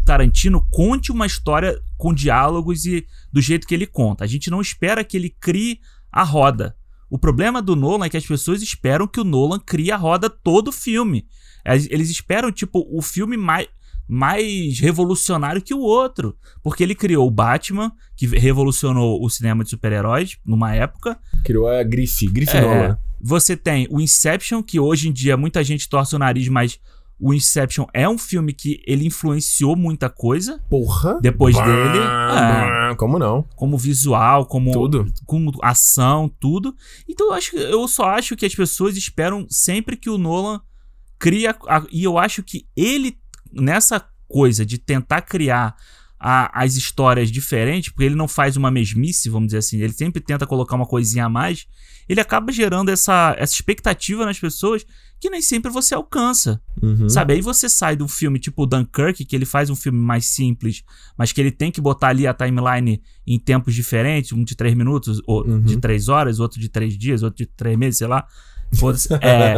[0.04, 4.24] Tarantino conte uma história com diálogos e do jeito que ele conta.
[4.24, 5.80] A gente não espera que ele crie
[6.12, 6.76] a roda.
[7.10, 10.30] O problema do Nolan é que as pessoas esperam que o Nolan crie a roda
[10.30, 11.26] todo o filme.
[11.64, 13.66] Eles esperam, tipo, o filme mais,
[14.08, 16.36] mais revolucionário que o outro.
[16.62, 21.18] Porque ele criou o Batman, que revolucionou o cinema de super-heróis numa época.
[21.44, 22.98] Criou a grife, grife É, Nolan.
[23.20, 26.78] Você tem o Inception, que hoje em dia muita gente torce o nariz, mas
[27.20, 31.18] o Inception é um filme que ele influenciou muita coisa Porra.
[31.20, 31.98] depois Bah, dele.
[32.92, 33.42] É, Como não?
[33.56, 35.06] como visual, como, Tudo.
[35.26, 36.74] como ação, tudo.
[37.08, 40.60] Então eu acho que- eu só acho que as pessoas esperam sempre que o Nolan
[41.18, 43.16] cria a- e eu acho que ele
[43.52, 45.74] nessa coisa de tentar criar
[46.18, 50.20] a- as histórias diferentes, porque ele não faz uma mesmice, vamos dizer assim, ele sempre
[50.20, 51.66] tenta colocar uma coisinha a mais,
[52.08, 54.84] ele acaba gerando essa, essa expectativa nas pessoas
[55.20, 56.60] que nem sempre você alcança.
[56.82, 57.08] Uhum.
[57.08, 60.24] Sabe, aí você sai de um filme tipo Dunkirk, que ele faz um filme mais
[60.26, 60.82] simples,
[61.16, 64.74] mas que ele tem que botar ali a timeline em tempos diferentes, um de três
[64.74, 65.60] minutos, ou Uhum.
[65.60, 68.26] de três horas, outro de três dias, outro de três meses, sei lá.
[69.20, 69.54] É.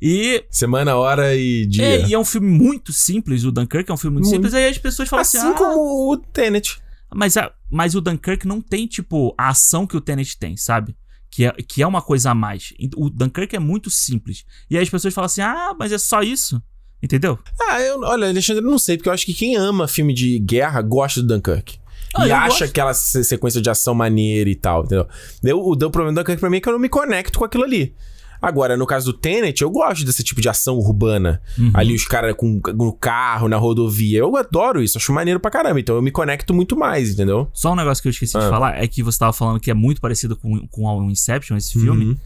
[0.00, 1.84] E, Semana, hora e dia.
[1.84, 4.36] é, e é um filme muito simples, o Dunkirk é um filme muito, Muito.
[4.36, 6.80] simples, aí as pessoas falam assim assim, ah, como o Tenet.
[7.14, 10.96] mas, a- mas o Dunkirk não tem, tipo, a ação que o Tenet tem, sabe?
[11.30, 12.72] Que é, que é uma coisa a mais.
[12.96, 14.44] O Dunkirk é muito simples.
[14.70, 16.60] E aí as pessoas falam assim, ah, mas é só isso.
[17.02, 17.38] Entendeu?
[17.68, 20.38] Ah, eu, olha, Alexandre, eu não sei, porque eu acho que quem ama filme de
[20.40, 21.78] guerra gosta do Dunkirk.
[22.16, 22.64] Ah, e acha gosto.
[22.64, 25.06] aquela se- sequência de ação maneira e tal, entendeu?
[25.44, 27.44] Eu, o, o problema do Dunkirk pra mim é que eu não me conecto com
[27.44, 27.94] aquilo ali.
[28.40, 31.40] Agora, no caso do Tenet, eu gosto desse tipo de ação urbana.
[31.58, 31.70] Uhum.
[31.74, 34.18] Ali os caras com no carro, na rodovia.
[34.20, 35.80] Eu adoro isso, acho maneiro pra caramba.
[35.80, 37.48] Então eu me conecto muito mais, entendeu?
[37.52, 38.50] Só um negócio que eu esqueci de Ah.
[38.50, 41.72] falar é que você tava falando que é muito parecido com, com o Inception, esse
[41.78, 42.04] filme.
[42.06, 42.16] Uhum.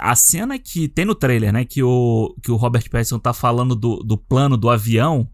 [0.00, 1.64] A cena que tem no trailer, né?
[1.64, 5.28] Que o, que o Robert Pattinson tá falando do, do plano do avião.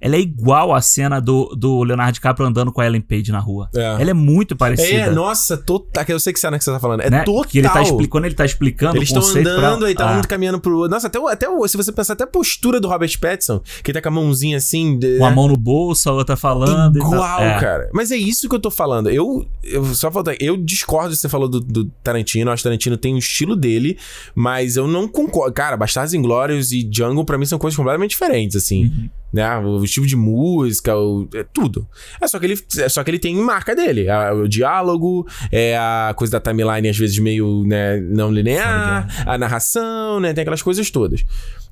[0.00, 3.38] Ela é igual à cena do, do Leonardo DiCaprio andando com a Ellen Page na
[3.38, 3.68] rua.
[3.74, 3.80] É.
[4.00, 4.88] Ela é muito parecida.
[5.02, 6.04] É, nossa, total.
[6.08, 7.00] Eu sei que cena que você tá falando.
[7.00, 7.22] É né?
[7.24, 7.44] total.
[7.50, 10.14] Que ele tá expli- quando ele tá explicando Eles estão conceito pra- andando e tá
[10.14, 10.90] Ah, um caminhando pro outro.
[10.90, 13.90] Nossa, até, o- até o- se você pensar, até a postura do Robert Pattinson, que
[13.90, 14.98] ele tá com a mãozinha assim.
[14.98, 16.96] de- Uma mão no bolso, a outra falando.
[16.98, 17.58] Igual, É.
[17.60, 17.88] cara.
[17.92, 19.08] Mas é isso que eu tô falando.
[19.10, 22.48] Eu, eu só falta, eu discordo de você falou do, do Tarantino.
[22.50, 23.96] Eu acho que Tarantino tem o estilo dele,
[24.34, 25.52] mas eu não concordo.
[25.52, 28.84] Cara, Bastardos Inglórios e Django pra mim são coisas completamente diferentes, assim.
[28.84, 29.08] Uhum.
[29.32, 29.58] Né?
[29.58, 31.86] O estilo de música, o, é tudo.
[32.20, 34.08] É só que ele, é só que ele tem marca dele.
[34.08, 39.36] A- o diálogo, é a coisa da timeline às vezes meio né, não linear, a
[39.36, 40.32] narração, né?
[40.32, 41.24] Tem aquelas coisas todas.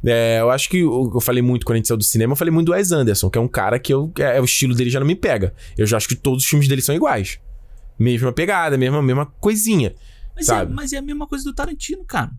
[0.04, 2.36] É, eu acho que que eu falei muito quando a gente saiu do cinema, eu
[2.36, 4.90] falei muito do Wes Anderson, que é um cara que eu, é, o estilo dele
[4.90, 5.54] já não me pega.
[5.78, 7.38] Eu já acho que todos os filmes dele são iguais.
[7.98, 9.94] Mesma pegada, mesma, mesma coisinha.
[10.34, 10.74] Mas, é, sabe?
[10.74, 12.30] mas é a mesma coisa do Tarantino, cara.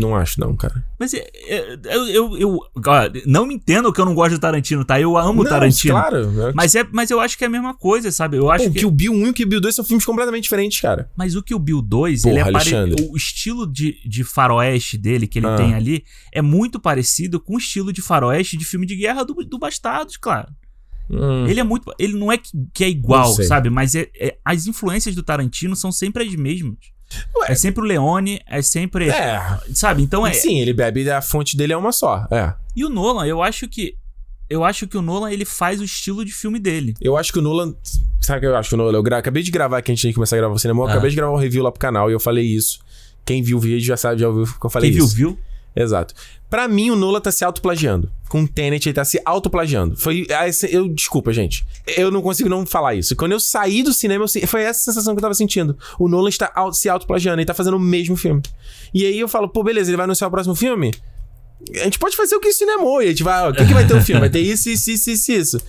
[0.00, 0.84] Não acho, não, cara.
[0.98, 2.60] Mas é- é- eu, eu, eu-
[3.26, 5.00] não me entendam que eu não gosto do Tarantino, tá?
[5.00, 5.94] Eu amo o não, Tarantino.
[5.94, 6.16] Claro.
[6.48, 8.36] é- Mas, é, mas eu acho que é a mesma coisa, sabe?
[8.36, 8.78] Eu acho Pô, o que.
[8.80, 11.10] Kill Bill 1 e o Kill Bill 2 são filmes completamente diferentes, cara.
[11.16, 12.74] Mas o que o Bill 2, Porra, ele é pare...
[12.74, 13.08] Alexandre.
[13.10, 15.56] o estilo de, de faroeste dele que ele Ah.
[15.56, 19.34] tem ali é muito parecido com o estilo de faroeste de filme de guerra do,
[19.34, 20.48] do Bastardos, claro.
[21.12, 21.44] Hum.
[21.48, 21.92] Ele é muito.
[21.98, 23.68] Ele não é que, que é igual, sabe?
[23.68, 26.78] Mas é, é- as influências do Tarantino são sempre as mesmas.
[27.36, 27.46] Ué.
[27.52, 29.08] É sempre o Leone, é sempre.
[29.08, 29.40] É.
[29.74, 30.02] Sabe?
[30.02, 30.32] Então é.
[30.32, 32.26] Sim, ele bebe, a fonte dele é uma só.
[32.30, 32.52] É.
[32.76, 33.94] E o Nolan, eu acho que.
[34.48, 36.94] Eu acho que o Nolan ele faz o estilo de filme dele.
[37.00, 37.74] Eu acho que o Nolan.
[38.20, 38.98] Sabe o que eu acho que o Nolan?
[38.98, 40.82] Eu gra- acabei de gravar que a gente tinha que começar a gravar o cinema.
[40.82, 40.90] Eu Ah.
[40.90, 42.80] acabei de gravar um review lá pro canal e eu falei isso.
[43.24, 45.14] Quem viu o vídeo já sabe, já ouviu que eu falei Quem viu, isso.
[45.14, 45.38] viu?
[45.74, 46.14] Exato.
[46.48, 48.10] Pra mim, o Nolan tá se autoplagiando.
[48.28, 49.96] Com o Tenet, ele tá se autoplagiando.
[49.96, 50.26] Foi.
[50.30, 51.64] ah, Eu, desculpa, gente.
[51.96, 53.14] Eu não consigo não falar isso.
[53.14, 55.78] Quando eu saí do cinema, eu foi essa sensação que eu tava sentindo.
[55.98, 58.42] O Nolan está se autoplagiando, ele tá fazendo o mesmo filme.
[58.92, 60.92] E aí eu falo, pô, beleza, ele vai anunciar o próximo filme?
[61.74, 63.74] A gente pode fazer o que o cinema e a gente vai, o que, que
[63.74, 64.20] vai ter o filme?
[64.20, 65.60] Vai ter isso, isso, isso, isso, isso.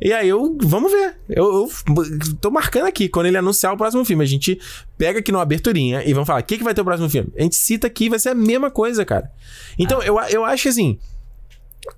[0.00, 1.16] E aí eu, vamos ver.
[1.28, 4.58] Eu, eu tô marcando aqui, quando ele anunciar o próximo filme, a gente
[4.96, 7.30] pega aqui numa aberturinha e vamos falar, o que, que vai ter o próximo filme?
[7.36, 9.30] A gente cita aqui, vai ser a mesma coisa, cara.
[9.78, 10.98] Então, eu, eu acho assim,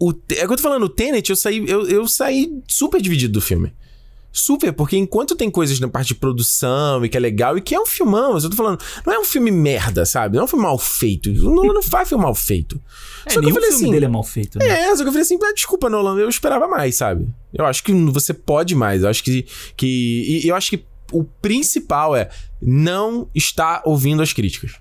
[0.00, 3.00] o, é o que eu tô falando, o Tenet, eu saí, eu, eu saí super
[3.00, 3.72] dividido do filme.
[4.32, 7.74] Super, porque enquanto tem coisas na parte de produção e que é legal e que
[7.74, 10.36] é um filmão, eu tô falando, não é um filme merda, sabe?
[10.36, 11.28] Não é um filme mal feito.
[11.28, 12.80] O Nolan não faz filme mal feito.
[13.26, 14.66] É, Só que eu falei filme assim, dele é mal feito, né?
[14.66, 17.28] é, só que eu falei assim, ah, desculpa, Nolan, eu esperava mais, sabe?
[17.52, 19.02] Eu acho que você pode mais.
[19.02, 19.46] Eu acho que.
[19.76, 22.30] que e eu acho que o principal é
[22.60, 24.72] não estar ouvindo as críticas.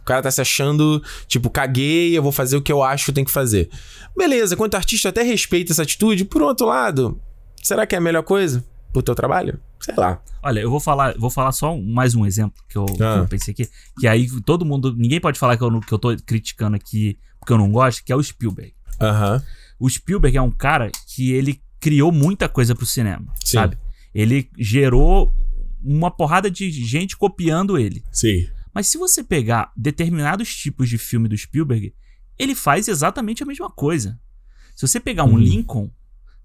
[0.00, 3.10] O cara tá se achando, tipo, caguei, eu vou fazer o que eu acho que
[3.10, 3.68] eu tenho que fazer.
[4.16, 6.24] Beleza, quanto artista até respeita essa atitude.
[6.24, 7.20] Por outro lado,
[7.60, 8.64] será que é a melhor coisa
[8.96, 9.60] pro teu trabalho?
[9.80, 10.22] Sei lá.
[10.42, 13.16] Olha, eu vou falar, vou falar só mais um exemplo que eu, que Ah.
[13.18, 13.68] eu pensei aqui.
[14.00, 14.94] Que aí todo mundo.
[14.96, 18.12] Ninguém pode falar que eu, que eu tô criticando aqui porque eu não gosto, que
[18.12, 18.72] é o Spielberg.
[19.00, 19.42] Aham.
[19.78, 23.58] O Spielberg é um cara que ele criou muita coisa pro cinema, Sim.
[23.58, 23.78] sabe?
[24.14, 25.30] Ele gerou
[25.84, 28.02] uma porrada de gente copiando ele.
[28.10, 28.48] Sim.
[28.74, 31.94] Mas se você pegar determinados tipos de filme do Spielberg,
[32.38, 34.18] ele faz exatamente a mesma coisa.
[34.74, 35.38] Se você pegar um Uhum.
[35.38, 35.90] Lincoln,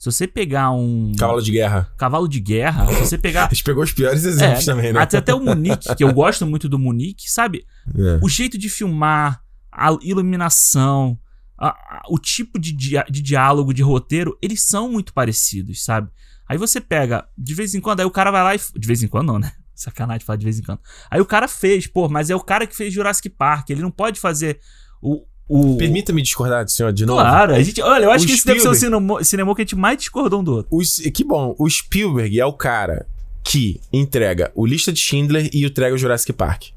[0.02, 1.94] se você pegar um Cavalo de guerra.
[1.96, 5.00] cavalo de guerra, se você pegar A gente pegou os piores exemplos é, também, né?
[5.00, 7.66] até, até o Munique, que eu gosto muito do Munique, sabe?
[7.96, 8.20] É.
[8.24, 9.42] O jeito de filmar,
[9.72, 11.20] a iluminação,
[11.58, 16.10] a- a- o tipo de, dia- de diálogo, de roteiro, eles são muito parecidos, sabe?
[16.50, 18.60] Aí você pega, de vez em quando, aí o cara vai lá e.
[18.80, 19.52] De vez em quando não, né?
[19.76, 20.80] Sacanagem falar de vez em quando.
[21.10, 23.92] Aí o cara fez, pô, mas é o cara que fez Jurassic Park, ele não
[23.92, 24.60] pode fazer
[25.02, 25.26] o.
[25.54, 27.20] o Permita-me discordar do senhor de novo.
[27.22, 29.56] Claro, a gente, olha, eu acho O que esse deve ser o Spielberg- cinema, cinema
[29.56, 30.78] que a gente mais discordou um do outro.
[31.14, 33.06] Que bom, o Spielberg é o cara
[33.44, 36.68] que entrega o Lista de Schindler e entrega o Jurassic Park.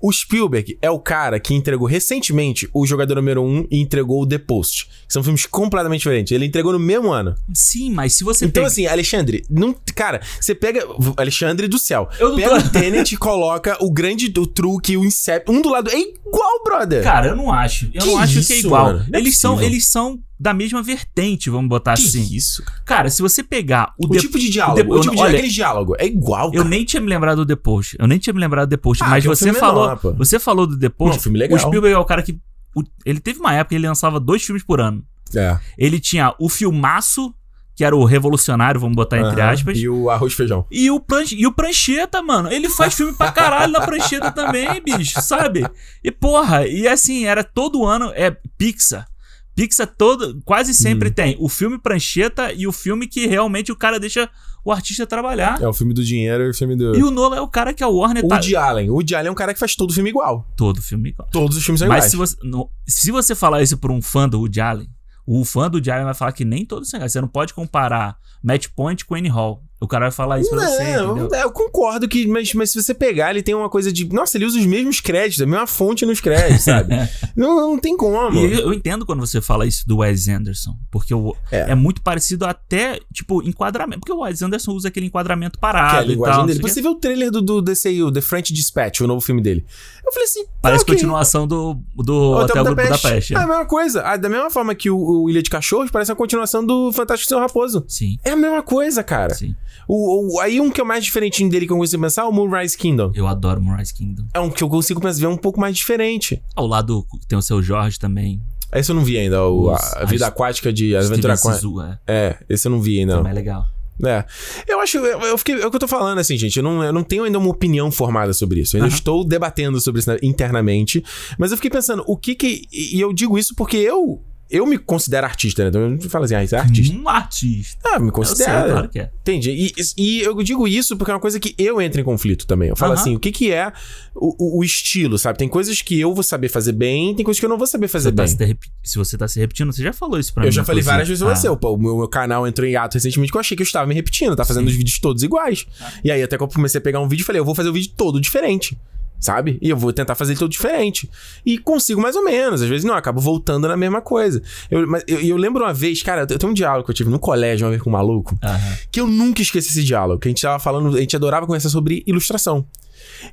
[0.00, 4.26] O Spielberg é o cara que entregou recentemente o Jogador Número 1 e entregou o
[4.26, 4.88] The Post.
[5.08, 6.32] São filmes completamente diferentes.
[6.32, 7.34] Ele entregou no mesmo ano.
[7.52, 10.84] Sim, mas se você Então, pega- assim, Alexandre, não, cara, você pega.
[11.16, 12.08] Alexandre do céu.
[12.18, 15.50] Eu não pega tô- o Tenet e coloca o grande o truque, o Incept.
[15.50, 15.90] Um do lado.
[15.90, 17.02] É igual, brother.
[17.02, 17.86] Cara, eu não acho.
[17.94, 18.84] Eu Que não acho que é isso, igual.
[18.86, 19.06] mano?
[19.08, 22.22] Não é eles, são, eles são da mesma vertente, vamos botar que assim.
[22.34, 23.08] isso, cara.
[23.08, 24.76] Se você pegar o, O tipo de diálogo.
[24.82, 25.96] The- O, tipo de olha, aquele diálogo.
[25.98, 26.68] É igual, Eu cara.
[26.68, 27.96] nem tinha me lembrado do The Post.
[27.98, 29.02] Eu nem tinha me lembrado do The Post.
[29.02, 29.84] Ah, mas é você falou.
[29.88, 31.16] menor, você falou do The Post.
[31.16, 31.56] Não, filme legal.
[31.56, 32.38] O Spielberg é o cara que.
[32.76, 35.02] o- ele teve uma época que ele lançava dois filmes por ano.
[35.34, 35.58] É.
[35.78, 37.34] Ele tinha o filmaço,
[37.74, 39.50] que era o revolucionário, vamos botar entre Aham.
[39.50, 39.78] aspas.
[39.78, 40.66] E o arroz e feijão.
[40.70, 42.52] E o, pranch, e o Prancheta, mano.
[42.52, 45.66] Ele faz filme pra caralho na Prancheta também, bicho, sabe?
[46.04, 48.12] E porra, e assim, era todo ano.
[48.14, 49.08] É Pixar.
[49.54, 51.12] Pixar todo, quase sempre Hum.
[51.12, 54.28] tem o filme Prancheta e o filme que realmente o cara deixa
[54.64, 55.60] o artista trabalhar.
[55.62, 56.96] É o filme do dinheiro e o filme do.
[56.96, 58.34] E o Nolan é o cara que a Warner O tá.
[58.36, 58.90] Woody Allen.
[58.90, 60.48] O Woody Allen é um cara que faz todo filme igual.
[60.56, 61.28] Todo filme igual.
[61.30, 62.10] Todos os filmes são Mas iguais.
[62.10, 64.88] se você, no- se você falar isso pra um fã do Woody Allen,
[65.26, 67.12] o fã do Woody Allen vai falar que nem todos são iguais.
[67.12, 69.62] Você não pode comparar Match Point com Annie Hall.
[69.84, 71.34] O cara vai falar isso pra você, Não, entendeu?
[71.38, 74.08] é, eu concordo que, mas, mas se você pegar, ele tem uma coisa de.
[74.12, 76.94] Nossa, ele usa os mesmos créditos, a mesma fonte nos créditos, sabe?
[77.36, 78.38] não, não tem como.
[78.38, 81.70] Eu, eu entendo quando você fala isso do Wes Anderson, porque o, É.
[81.72, 81.74] é.
[81.74, 84.00] muito parecido até, tipo, enquadramento.
[84.00, 86.46] Porque o Wes Anderson usa aquele enquadramento Que é a parado e tal.
[86.46, 86.58] dele.
[86.58, 89.40] não o Você viu o trailer do, do DCU, The French Dispatch, o novo filme
[89.42, 89.64] dele.
[90.06, 90.44] Eu falei assim.
[90.60, 90.94] Parece ok.
[90.94, 93.34] continuação do, do Hotel Budapeste.
[93.34, 94.02] É a mesma coisa.
[94.02, 97.28] Ah, da mesma forma que o, o Ilha de Cachorros parece a continuação do Fantástico
[97.28, 97.84] Senhor Raposo.
[97.88, 99.34] Sim, É a mesma coisa, cara.
[99.34, 99.54] sim.
[99.88, 102.24] O, o- aí um que é o mais diferentinho dele que eu consigo pensar é
[102.24, 103.12] o Moonrise Kingdom.
[103.14, 104.24] Eu adoro Moonrise Kingdom.
[104.32, 106.42] É um que eu consigo pensar, ver um pouco mais diferente.
[106.54, 108.40] Ao lado tem o seu Jorge também.
[108.72, 112.00] Esse eu não vi ainda, o, a, Os- a Vida as- Aquática de Aventura Aquática.
[112.06, 112.26] É.
[112.28, 113.16] É, esse eu não vi ainda.
[113.16, 113.64] Também é legal.
[114.02, 114.24] É.
[114.66, 114.98] Eu acho.
[114.98, 116.56] Eu, eu fiquei, é o que eu tô falando, assim, gente.
[116.56, 118.76] Eu não, eu não tenho ainda uma opinião formada sobre isso.
[118.76, 118.98] Eu ainda Aham.
[118.98, 121.04] estou debatendo sobre isso internamente.
[121.38, 122.62] Mas eu fiquei pensando, o que que.
[122.72, 124.20] E eu digo isso porque eu.
[124.50, 125.68] Eu me considero artista, né?
[125.70, 126.94] Então eu não falo assim, ah, isso é artista.
[126.96, 127.80] Um artista.
[127.84, 128.70] Ah, me Eu sei, considero.
[128.72, 129.10] claro que é.
[129.22, 129.50] Entendi.
[129.50, 132.68] E, e eu digo isso porque é uma coisa que eu entro em conflito também.
[132.68, 133.00] Eu falo Aham.
[133.00, 133.72] assim, o que que é
[134.14, 135.38] o, o- estilo, sabe?
[135.38, 137.88] Tem coisas que eu vou saber fazer bem, tem coisas que eu não vou saber
[137.88, 138.28] fazer Você tá bem.
[138.36, 140.48] se, repi- se você tá se repetindo, você já falou isso pra mim.
[140.48, 141.56] Eu já falei várias vezes pra Ah, você.
[141.56, 143.86] Pô, o meu, meu canal entrou em ato recentemente que eu achei que eu estava
[143.86, 144.36] me repetindo.
[144.36, 144.70] Tá fazendo Sim.
[144.72, 145.66] os vídeos todos iguais.
[146.04, 147.70] E aí até que eu comecei a pegar um vídeo e falei, eu vou fazer
[147.70, 148.78] o vídeo todo diferente.
[149.24, 149.58] Sabe?
[149.62, 151.10] E eu vou tentar fazer ele todo diferente.
[151.46, 152.60] E consigo mais ou menos.
[152.60, 154.42] Às vezes não, eu acabo voltando na mesma coisa.
[154.70, 157.08] Eu, mas eu, eu lembro uma vez, cara, eu tenho um diálogo que eu tive
[157.08, 158.76] no colégio uma vez com um maluco, aham.
[158.92, 160.20] que eu nunca esqueci esse diálogo.
[160.20, 162.66] Que a gente tava falando, a gente adorava conversar sobre ilustração.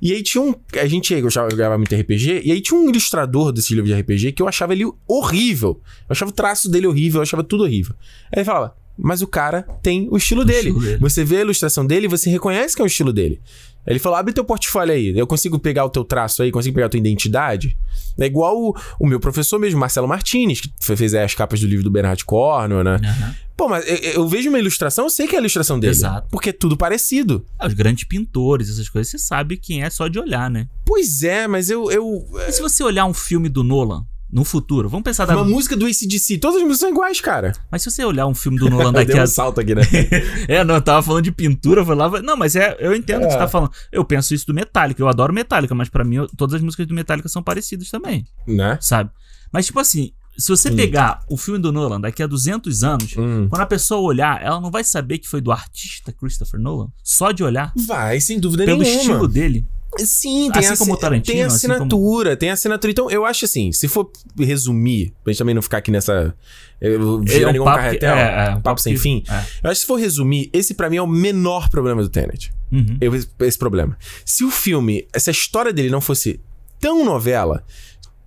[0.02, 0.56] E aí tinha um.
[0.80, 4.32] A gente de gravar muito RPG, e aí tinha um ilustrador desse livro de RPG
[4.32, 5.82] que eu achava ele horrível.
[6.08, 7.94] Eu achava o traço dele horrível, eu achava tudo horrível.
[8.32, 10.70] Aí ele falava, mas o cara tem o estilo, dele.
[10.70, 10.98] estilo dele.
[11.00, 13.42] Você vê a ilustração dele e você reconhece que é o estilo dele.
[13.88, 15.18] Ele falou: abre teu portfólio aí.
[15.18, 17.76] Eu consigo pegar o teu traço aí, consigo pegar a tua identidade.
[18.20, 21.68] É igual o, o meu professor mesmo, Marcelo Martinez, que fe- fez as capas do
[21.68, 23.00] livro do Bernard Cornwell, né?
[23.04, 23.36] aham.
[23.58, 25.92] Pô, mas eu, eu vejo uma ilustração, eu sei que é a ilustração dele.
[25.92, 26.28] Exato.
[26.32, 27.46] Porque é tudo parecido.
[27.64, 30.68] Os grandes pintores, essas coisas, você sabe quem é só de olhar, né?
[30.86, 31.92] Pois é, mas eu.
[31.92, 35.36] eu se você olhar um filme do Nolan, no futuro, vamos pensar da.
[35.36, 37.52] Uma música do ACDC, todas as músicas são iguais, cara.
[37.70, 39.28] Mas se você olhar um filme do Nolan daqui Deu um a.
[39.28, 39.82] salto aqui, né?
[40.48, 42.22] É, não, eu tava falando de pintura, eu falava.
[42.22, 43.72] Não, mas é, eu entendo o que você tá falando.
[43.92, 46.88] Eu penso isso do Metallica, eu adoro Metallica, mas pra mim eu- todas as músicas
[46.88, 48.78] do Metallica são parecidas também, né?
[48.80, 49.10] sabe?
[49.52, 53.48] Mas tipo assim, se você pegar o filme do Nolan daqui a 200 anos, Hum.
[53.50, 57.32] quando a pessoa olhar, ela não vai saber que foi do artista Christopher Nolan, só
[57.34, 59.02] de olhar Vai, sem dúvida pelo nenhuma.
[59.02, 59.66] estilo dele.
[60.00, 62.92] Sim, tem Assim a, como Tarantino, tem a assim como- assinatura, tem a assinatura.
[62.92, 66.34] Então, eu acho assim, se for resumir, pra gente também não ficar aqui nessa.
[66.80, 66.90] É
[67.28, 69.24] girando um igual um papo que- carretel, é, é, um papo, papo sem que- fim.
[69.30, 69.34] é.
[69.64, 72.52] Eu acho que se for resumir, esse pra mim é o menor problema do Tenet.
[72.72, 72.98] Uhum.
[73.02, 73.98] Eu, esse problema.
[74.26, 76.40] Se o filme, essa história dele não fosse
[76.80, 77.64] tão novela,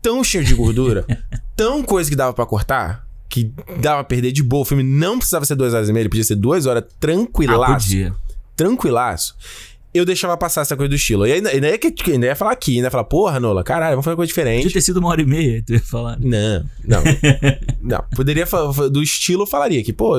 [0.02, 1.04] tão cheio de gordura,
[1.56, 3.50] tão coisa que dava pra cortar, que
[3.80, 6.08] dava pra perder de boa, o filme não precisava ser duas horas e meia, ele
[6.10, 8.14] podia ser duas horas Ah, tranquilaço podia.
[8.54, 9.34] tranquilaço,
[9.95, 11.26] eu deixava passar essa coisa do estilo.
[11.26, 13.92] E ainda, ainda, ia, que- ainda ia falar aqui, ainda ia falar, porra, Nola, caralho,
[13.92, 14.72] vamos fazer uma coisa Podia diferente.
[14.72, 16.18] ter sido uma hora e meia, tu ia falar.
[16.20, 17.03] Não, não.
[17.80, 18.05] não.
[18.16, 20.14] Poderia falar do estilo, eu falaria que, pô,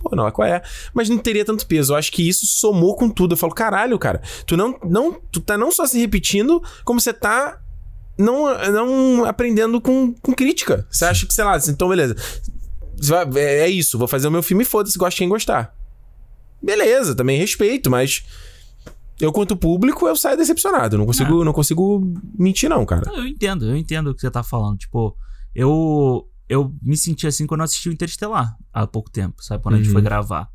[0.00, 0.62] pô, Nola, qual é?
[0.94, 1.92] Mas não teria tanto peso.
[1.92, 3.32] Eu acho que isso somou com tudo.
[3.32, 7.12] Eu falo, caralho, cara, tu não, não, tu tá não só se repetindo, como você
[7.12, 7.60] tá
[8.16, 10.86] não, não aprendendo com, com crítica.
[10.90, 12.14] Você acha que, sei lá, assim, então beleza.
[13.00, 15.74] Vai- É, é isso, vou fazer o meu filme e foda-se, gosta quem gostar.
[16.62, 18.24] Beleza, também respeito, mas
[19.20, 20.94] eu, quanto público, eu saio decepcionado.
[20.94, 23.10] Eu Não consigo, não consigo mentir, não, cara.
[23.10, 24.78] Não, eu entendo, eu entendo o que você tá falando.
[24.78, 25.16] Tipo,
[25.54, 29.62] eu eu me senti assim quando eu assisti o Interestelar há pouco tempo, sabe?
[29.62, 29.92] Quando a gente Uhum.
[29.92, 30.48] foi gravar.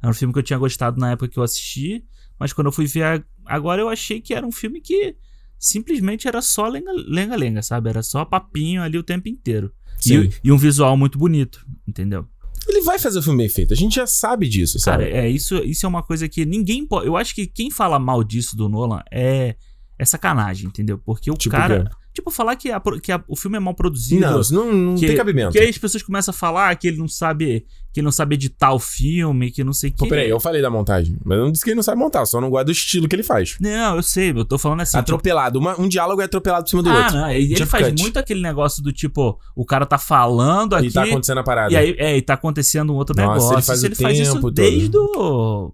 [0.00, 2.04] Era um filme que eu tinha gostado na época que eu assisti,
[2.38, 5.16] mas quando eu fui ver agora eu achei que era um filme que
[5.58, 7.88] simplesmente era só lenga- lenga-lenga, sabe?
[7.90, 9.72] Era só papinho ali o tempo inteiro.
[9.98, 10.22] Sim.
[10.22, 12.26] E, e um visual muito bonito, entendeu?
[12.70, 13.72] Ele vai fazer o filme bem feito.
[13.74, 15.16] A gente já sabe disso, Cara, sabe?
[15.16, 17.06] é isso, isso é uma coisa que ninguém pode.
[17.06, 19.56] Eu acho que quem fala mal disso do Nolan é,
[19.98, 20.98] é sacanagem, entendeu?
[20.98, 21.84] Porque o Tipo cara.
[21.84, 21.90] quê?
[22.20, 24.20] Tipo, falar que, a que a- o filme é mal produzido.
[24.20, 25.52] não, isso não, não que, tem cabimento.
[25.52, 27.64] que aí as pessoas começam a falar que ele não sabe.
[27.92, 30.08] Que ele não sabe editar o filme, que não sei o que.
[30.08, 31.16] peraí, eu falei da montagem.
[31.24, 33.16] Mas eu não disse que ele não sabe montar, só não gosta do estilo que
[33.16, 33.56] ele faz.
[33.58, 34.96] Não, eu sei, eu tô falando assim.
[34.96, 35.58] atropelado.
[35.58, 37.14] Uma- um diálogo é atropelado por cima do ah, outro.
[37.16, 37.30] não.
[37.30, 40.86] Ele, ele faz muito aquele negócio do tipo, o cara tá falando aqui.
[40.86, 41.72] E tá acontecendo a parada.
[41.72, 43.54] E aí, é, e tá acontecendo um outro Nossa, negócio.
[43.56, 44.50] ele faz ele faz isso todo.
[44.52, 45.72] desde o.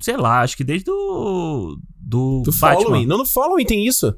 [0.00, 1.76] Sei lá, acho que desde o.
[2.00, 2.82] Do, Do Batman.
[2.84, 3.06] following.
[3.06, 4.14] Não, no following tem isso.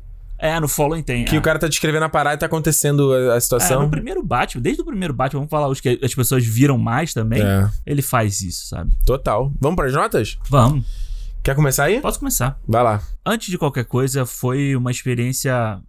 [0.46, 1.24] É, no Following tem.
[1.24, 1.38] Que é.
[1.38, 3.82] o cara tá descrevendo a parada e tá acontecendo a, a É, situação.
[3.82, 7.14] no primeiro Batman, desde o primeiro Batman, vamos falar os que as pessoas viram mais
[7.14, 7.40] também.
[7.42, 8.92] É, Ele faz isso, sabe?
[9.06, 9.50] total.
[9.60, 10.38] Vamos pras notas?
[10.50, 10.84] Vamos,
[11.42, 12.00] Quer começar aí?
[12.00, 12.58] posso começar.
[12.68, 13.02] Vai lá.
[13.24, 15.80] Antes de qualquer coisa, foi uma experiência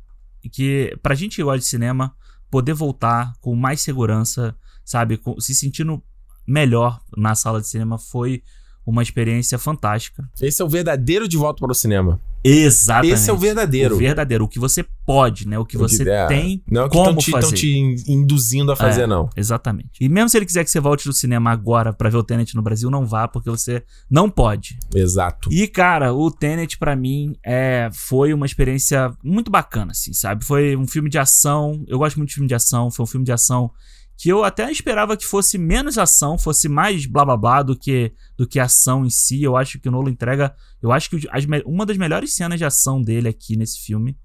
[0.51, 2.13] que, pra gente que gosta de cinema,
[2.51, 5.17] poder voltar com mais segurança, sabe?
[5.17, 6.01] Com- se sentindo
[6.47, 8.41] melhor na sala de cinema foi
[8.85, 10.29] uma experiência fantástica.
[10.41, 12.19] Esse é o verdadeiro de volta para o cinema.
[12.47, 13.13] Exatamente.
[13.13, 13.95] Esse é o verdadeiro.
[13.95, 15.57] O verdadeiro, o que você pode, né?
[15.57, 16.27] O que O que você der.
[16.27, 17.55] tem Não é o que como estão te, fazer.
[17.55, 19.07] te in- induzindo a fazer, É.
[19.07, 19.29] não.
[19.35, 19.91] Exatamente.
[19.99, 22.55] E mesmo se ele quiser que você volte do cinema agora pra ver o Tenet
[22.55, 24.77] no Brasil, não vá, porque você não pode.
[24.93, 25.49] Exato.
[25.51, 30.45] E, cara, o Tenet, pra mim, é, foi uma experiência muito bacana, assim, sabe?
[30.45, 31.83] Foi um filme de ação.
[31.87, 32.91] Eu gosto muito de filme de ação.
[32.91, 33.71] Foi um filme de ação
[34.17, 38.13] que eu até esperava que fosse menos ação, fosse mais blá blá blá do que,
[38.37, 39.43] do que ação em si.
[39.43, 40.55] Eu acho que o Nolan entrega.
[40.81, 44.17] Eu acho que as uma das melhores cenas de ação dele aqui nesse filme.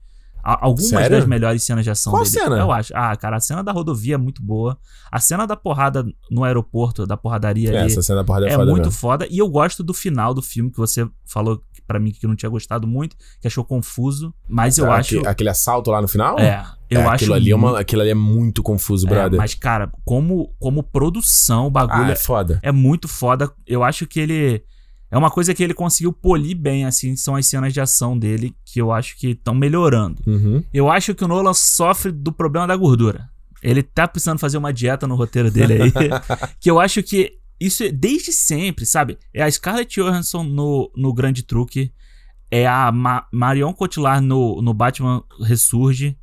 [0.43, 1.17] A- Algumas Sério?
[1.19, 2.35] das melhores cenas de ação Qual dele.
[2.35, 2.57] cena?
[2.59, 2.93] Eu acho.
[2.97, 4.79] Ah, cara, a cena da rodovia é muito boa.
[5.11, 7.87] A cena da porrada no aeroporto, da porradaria É, ali.
[7.93, 8.99] essa cena da porrada é, É foda muito mesmo.
[9.01, 9.27] foda.
[9.31, 12.49] E eu gosto do final do filme, que você falou pra mim que não tinha
[12.49, 14.33] gostado muito, que achou confuso.
[14.49, 15.19] Mas eu Ah, acho.
[15.19, 16.39] aque- Aquele assalto lá no final?
[16.39, 17.15] É, eu É, acho.
[17.15, 19.39] aquilo ali é, uma- muito- aquilo ali é muito confuso, é, brother.
[19.39, 22.61] mas, cara, como, como produção, o bagulho ah, é é, foda.
[22.63, 23.51] é muito foda.
[23.67, 24.63] Eu acho que ele.
[25.11, 28.55] É uma coisa que ele conseguiu polir bem, assim, são as cenas de ação dele,
[28.65, 30.23] que eu acho que estão melhorando.
[30.27, 30.63] Uhum.
[30.73, 33.29] Eu acho que o Nolan sofre do problema da gordura.
[33.63, 35.93] Ele tá precisando fazer uma dieta no roteiro dele aí.
[36.61, 39.19] que eu acho que isso é desde sempre, sabe?
[39.35, 41.93] É a Scarlett Johansson no, no Grande Truque.
[42.51, 46.17] É a Ma Marion Cotillard no, no Batman Ressurge.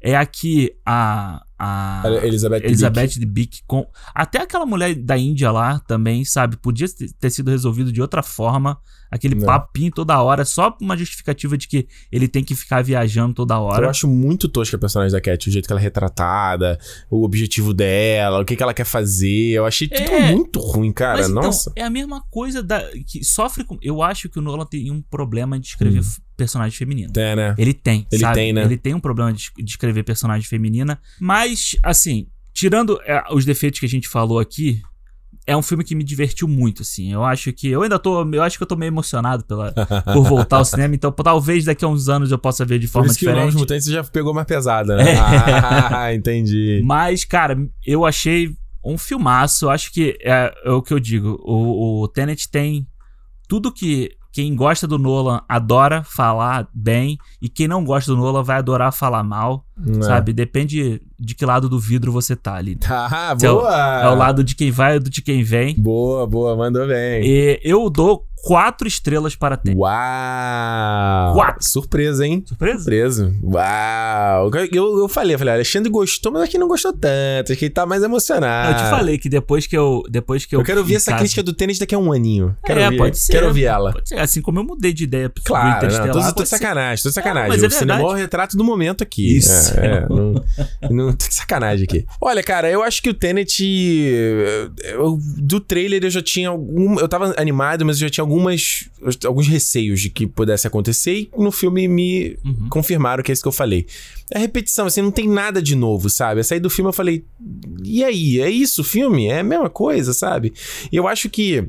[0.00, 1.42] É aqui a.
[1.64, 2.64] a Elizabeth.
[2.64, 6.56] Elizabeth Debicki com até aquela mulher da Índia lá também, sabe?
[6.56, 6.86] Podia
[7.18, 8.78] ter sido resolvido de outra forma,
[9.10, 9.46] aquele Não.
[9.46, 13.86] papinho toda hora, só uma justificativa de que ele tem que ficar viajando toda hora.
[13.86, 16.78] Eu acho muito tosca a personagem da Cat, o jeito que ela é retratada,
[17.10, 19.52] o objetivo dela, o que, que ela quer fazer.
[19.52, 20.32] Eu achei tudo É.
[20.32, 21.18] muito ruim, cara.
[21.18, 21.72] Mas então, Nossa.
[21.76, 25.00] é a mesma coisa da que sofre com, eu acho que o Nolan tem um
[25.02, 27.12] problema de escrever f- personagem feminino.
[27.16, 27.54] É, né?
[27.58, 28.06] Ele tem, Hum.
[28.12, 28.34] Ele sabe?
[28.34, 28.62] tem, né?
[28.64, 33.78] Ele tem um problema de, de escrever personagem feminina, mas assim, tirando é, os defeitos
[33.80, 34.80] que a gente falou aqui,
[35.46, 37.12] é um filme que me divertiu muito, assim.
[37.12, 37.68] Eu acho que.
[37.68, 38.24] Eu ainda tô.
[38.32, 39.72] Eu acho que eu tô meio emocionado pela,
[40.12, 40.94] por voltar ao cinema.
[40.94, 43.28] Então, talvez daqui a uns anos eu possa ver de Por forma isso que o
[43.28, 43.60] Novos diferente.
[43.60, 45.12] Mutantes já pegou mais pesada, né?
[45.12, 45.14] É.
[45.94, 46.82] Ah, entendi.
[46.84, 49.66] Mas, cara, eu achei um filmaço.
[49.66, 51.38] Eu acho que é, é o que eu digo.
[51.42, 52.86] O, o Tenet tem
[53.48, 57.16] tudo que quem gosta do Nolan adora falar bem.
[57.40, 59.64] E quem não gosta do Nolan vai adorar falar mal.
[59.96, 60.02] É.
[60.02, 60.32] Sabe?
[60.32, 62.74] Depende de que lado do vidro você tá ali.
[62.74, 63.08] Tá,
[63.38, 64.00] Se é o- boa.
[64.02, 65.76] É o lado de quem vai ou de quem vem.
[65.76, 67.22] Boa, boa, mandou bem.
[67.24, 69.78] E eu dou quatro estrelas para Tenet.
[69.78, 71.34] Uau!
[71.34, 71.64] Quatro.
[71.66, 72.42] Surpresa, hein?
[72.46, 72.78] Surpresa?
[72.78, 73.34] Surpresa.
[73.42, 74.50] Uau!
[74.72, 77.50] Eu, eu falei, eu falei, Alexandre gostou, mas aqui não gostou tanto.
[77.52, 78.72] Acho que ele tá mais emocionado.
[78.72, 80.02] Eu te falei que depois que eu.
[80.10, 82.54] Depois que eu, Eu quero ouvir essa casa- crítica do tênis daqui a um aninho.
[82.64, 83.32] Quero é, ouvir, pode ser.
[83.32, 83.92] Quero ouvir ela.
[83.92, 84.18] Pode ser.
[84.18, 87.48] Assim como eu mudei de ideia Claro, não, tô, tô de sacanagem, tô de sacanagem.
[87.48, 89.36] mas é o cinema é o retrato do momento aqui.
[89.36, 89.78] Isso.
[89.78, 90.34] É, é, não,
[90.90, 92.06] não, tô de sacanagem aqui.
[92.20, 93.62] Olha, cara, eu acho que o Tenet.
[94.84, 96.98] eu- do trailer eu já tinha algum.
[96.98, 98.88] Eu tava animado, mas eu já tinha algumas.
[99.24, 102.68] alguns receios de que pudesse acontecer e no filme me Uhum.
[102.68, 103.86] confirmaram que é isso que eu falei.
[104.30, 106.40] É repetição, assim, não tem nada de novo, sabe?
[106.40, 107.24] Eu saí do filme eu falei,
[107.84, 108.40] e aí?
[108.40, 109.26] É isso o filme?
[109.28, 110.52] É a mesma coisa, sabe?
[110.90, 111.64] E eu acho que.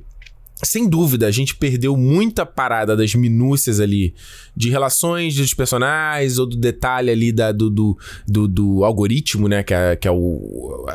[0.63, 4.13] Sem dúvida, a gente perdeu muita parada das minúcias ali
[4.55, 9.63] de relações dos personagens ou do detalhe ali da, do, do, do, do algoritmo, né?
[9.63, 10.15] Que é, que é o,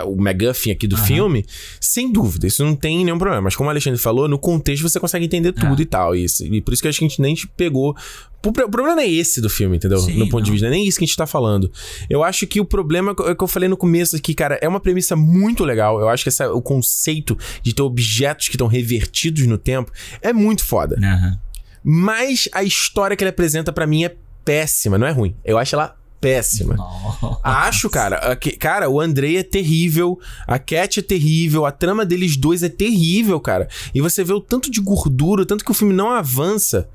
[0.07, 1.05] o McGuffin aqui do Aham.
[1.05, 1.47] filme.
[1.79, 3.43] Sem dúvida, isso não tem nenhum problema.
[3.43, 5.83] Mas como o Alexandre falou, no contexto você consegue entender tudo É.
[5.83, 6.17] e tal.
[6.17, 7.95] E, e por isso que acho que a gente nem pegou.
[8.43, 9.99] O pro- o problema não é esse do filme, entendeu?
[9.99, 10.53] Sim, no ponto de não.
[10.55, 11.71] vista, não é nem isso que a gente tá falando.
[12.09, 14.67] Eu acho que o problema é o que eu falei no começo aqui, cara, é
[14.67, 16.01] uma premissa muito legal.
[16.01, 19.93] Eu acho que essa, o conceito de ter objetos que estão revertidos no tempo
[20.23, 20.97] é muito foda.
[21.03, 21.39] Aham.
[21.83, 25.35] Mas a história que ele apresenta pra mim é péssima, não é ruim.
[25.45, 26.75] Eu acho ela péssima.
[26.75, 27.39] Nossa.
[27.43, 28.17] Acho, cara.
[28.33, 32.69] a Cara, o Andrei é terrível, a Cat é terrível, a trama deles dois é
[32.69, 33.67] terrível, cara.
[33.95, 36.89] E você vê o tanto de gordura, o tanto que o filme não avança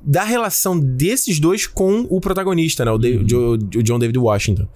[0.00, 2.90] da relação desses dois com o protagonista, né?
[2.90, 4.66] O, Dave- Jo- o John David Washington.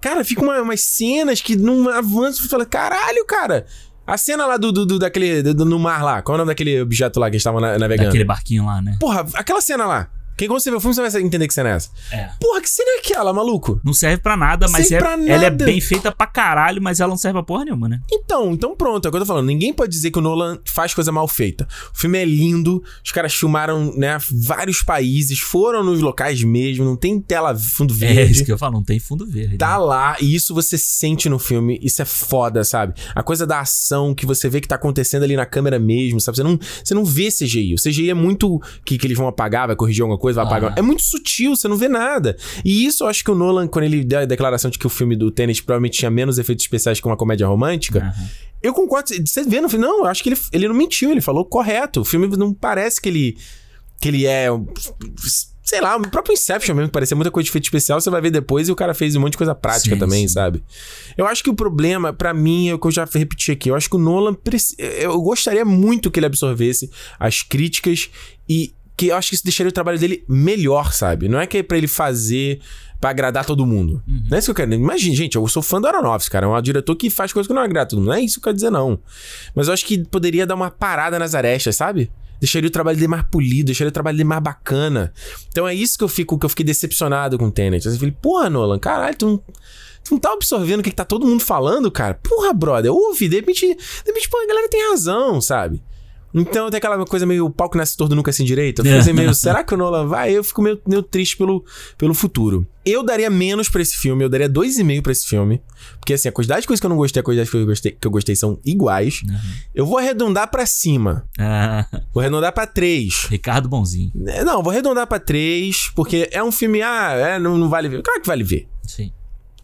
[0.00, 2.42] Cara, fica uma- umas cenas que não avançam.
[2.42, 3.64] Você fala, caralho, cara.
[4.06, 5.42] A cena lá do, do, do- daquele.
[5.42, 6.20] do- no mar lá.
[6.22, 8.08] Qual é o nome daquele objeto lá que eles estavam na- navegando?
[8.08, 8.96] Daquele barquinho lá, né?
[9.00, 10.08] Porra, aquela cena lá.
[10.36, 11.90] Que quando você vê o filme, você vai entender que cena é essa.
[12.10, 12.28] É.
[12.40, 13.80] Porra, que cena é aquela, maluco?
[13.84, 15.64] Não serve pra nada, mas Serve é, pra ela é nada.
[15.64, 18.00] bem feita pra caralho, mas ela não serve pra porra nenhuma, né?
[18.10, 19.46] Então, então pronto, é o que eu tô falando.
[19.46, 21.66] Ninguém pode dizer que o Nolan faz coisa mal feita.
[21.94, 26.96] O filme é lindo, os caras filmaram, né, vários países, foram nos locais mesmo, não
[26.96, 28.32] tem tela fundo É verde.
[28.32, 29.56] isso que eu falo, não tem fundo verde.
[29.58, 32.94] Tá lá, e isso você sente no filme, isso é foda, sabe?
[33.14, 36.36] A coisa da ação que você vê que tá acontecendo ali na câmera mesmo, sabe?
[36.36, 37.74] Você não, você não vê CGI.
[37.74, 40.70] O CGI é muito que, que eles vão apagar, vai corrigir alguma coisa, vai apagar.
[40.72, 40.74] Ah.
[40.78, 42.36] É muito sutil, você não vê nada.
[42.64, 44.90] E isso eu acho que o Nolan, quando ele deu a declaração de que o
[44.90, 48.28] filme do Tenet provavelmente tinha menos efeitos especiais que uma comédia romântica, Aham.
[48.62, 49.10] eu concordo.
[49.26, 52.00] Você vê no filme, não, eu acho que ele, ele não mentiu, ele falou correto.
[52.00, 53.36] O filme não parece que ele.
[54.00, 54.46] que ele é.
[55.62, 58.20] Sei lá, o próprio Inception mesmo, que parecia muita coisa de efeito especial, você vai
[58.20, 60.34] ver depois e o cara fez um monte de coisa prática Sim, também, sim.
[60.34, 60.62] sabe?
[61.16, 63.70] Eu acho que o problema, pra mim, é o que eu já repeti aqui.
[63.70, 64.36] Eu acho que o Nolan.
[64.78, 68.10] Eu gostaria muito que ele absorvesse as críticas
[68.46, 71.28] e que eu acho que isso deixaria o trabalho dele melhor, sabe?
[71.28, 72.60] Não é que é pra ele fazer
[73.00, 74.02] pra agradar todo mundo.
[74.30, 74.72] Não é isso que eu quero.
[74.72, 76.46] Imagina, gente, eu sou fã do Aronofsky, cara.
[76.46, 78.08] É um diretor que faz coisas que não agrada todo mundo.
[78.08, 78.98] Não é isso que eu quero dizer, não.
[79.54, 82.10] Mas eu acho que poderia dar uma parada nas arestas, sabe?
[82.40, 85.12] Deixaria o trabalho dele mais polido, deixaria o trabalho dele mais bacana.
[85.48, 87.84] Então é isso que eu fico, que eu fiquei decepcionado com o Tenet.
[87.86, 91.04] Eu falei, porra, Nolan, caralho, tu não, tu não tá observando o que, que tá
[91.04, 92.14] todo mundo falando, cara?
[92.14, 95.82] Porra, brother, ouve, de repente, de repente, pô, a galera tem razão, sabe?
[96.34, 98.84] Então tem aquela coisa meio o palco nasce torto nunca sem direito.
[98.84, 100.32] Eu assim, meio, será que o Nolan vai?
[100.32, 101.64] Eu fico meio, meio triste pelo,
[101.96, 102.66] pelo futuro.
[102.84, 105.62] Eu daria menos pra esse filme, eu daria 2,5 pra esse filme.
[106.00, 107.70] Porque assim, a quantidade de coisas que eu não gostei, a quantidade de coisas que
[107.70, 109.22] eu gostei, que eu gostei são iguais.
[109.72, 111.24] Eu vou arredondar pra cima.
[111.38, 113.26] Ah, Vou arredondar pra 3.
[113.30, 114.10] Ricardo Bonzinho.
[114.44, 118.02] Não, vou arredondar pra 3, porque é um filme, ah, é, não, não vale ver.
[118.02, 119.12] Claro que vale ver, Sim.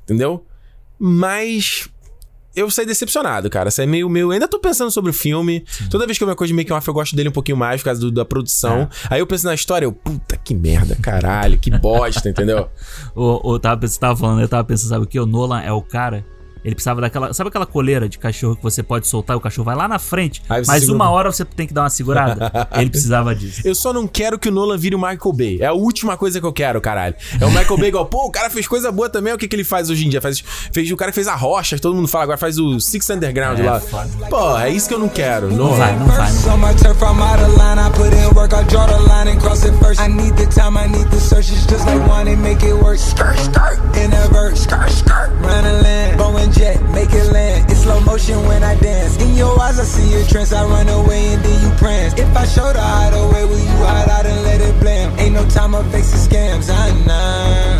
[0.04, 0.46] entendeu?
[0.98, 1.88] Mas
[2.54, 3.70] eu saí decepcionado, cara.
[3.70, 4.30] Saí meio, meio.
[4.30, 5.64] Ainda tô pensando sobre o filme.
[5.90, 7.80] Toda vez que eu vejo coisa de make off, eu gosto dele um pouquinho mais
[7.80, 8.88] por causa do- da produção.
[9.08, 12.68] Aí eu penso na história, eu, puta que merda, caralho, que bosta, entendeu?
[13.14, 15.18] O, o, tava, você tava falando, eu tava pensando, sabe o que?
[15.20, 16.24] O Nolan é o cara.
[16.64, 17.32] Ele precisava daquela.
[17.32, 19.98] Sabe aquela coleira de cachorro que você pode soltar e o cachorro vai lá na
[19.98, 20.42] frente?
[20.66, 22.50] Mas segura- uma hora você tem que dar uma segurada?
[22.76, 23.62] Ele precisava disso.
[23.64, 25.58] Eu só não quero que o Nolan vire o Michael Bay.
[25.60, 27.14] É a última coisa que eu quero, caralho.
[27.40, 29.32] É o Michael Bay igual, pô, o cara fez coisa boa também.
[29.32, 30.20] O que, que ele faz hoje em dia?
[30.20, 30.42] Faz,
[30.72, 33.62] fez, o cara fez a rocha, todo mundo fala, agora faz o Six Underground É,
[33.62, 33.80] lá.
[33.80, 34.08] foda.
[34.28, 35.48] Pô, é isso que eu não quero.
[35.48, 35.76] Não Nolan.
[35.76, 36.54] vai, não vai, não vai.
[46.52, 47.70] Jet, make it land.
[47.70, 49.16] It's slow ocean when I dance.
[49.22, 50.52] In your eyes, I see a trance.
[50.52, 52.14] I run away and then you prance.
[52.18, 55.18] If I show the hideaway, will you hide out and let it blam?
[55.18, 56.68] Ain't no time of fixing scams.
[56.70, 57.76] I know.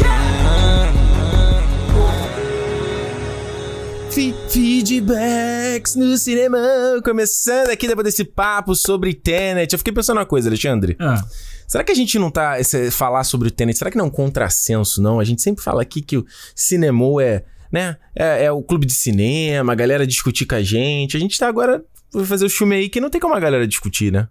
[4.11, 6.59] Fe- Feedbacks no cinema.
[7.05, 9.73] Começando aqui depois desse papo sobre Tenet.
[9.73, 10.97] Eu fiquei pensando uma coisa, Alexandre.
[10.99, 11.23] Ah,
[11.69, 12.59] Será que a gente não tá.
[12.59, 15.21] esse- falar sobre o Tenet, será que não é um contrassenso, não?
[15.21, 16.27] A gente sempre fala aqui que o
[16.57, 17.45] cinema é.
[17.71, 17.97] Né?
[18.15, 21.17] É, é o clube de cinema, a galera discutir com a gente.
[21.17, 21.83] A gente tá agora.
[22.13, 24.29] Vou fazer o filme aí que não tem como a galera discutir, né?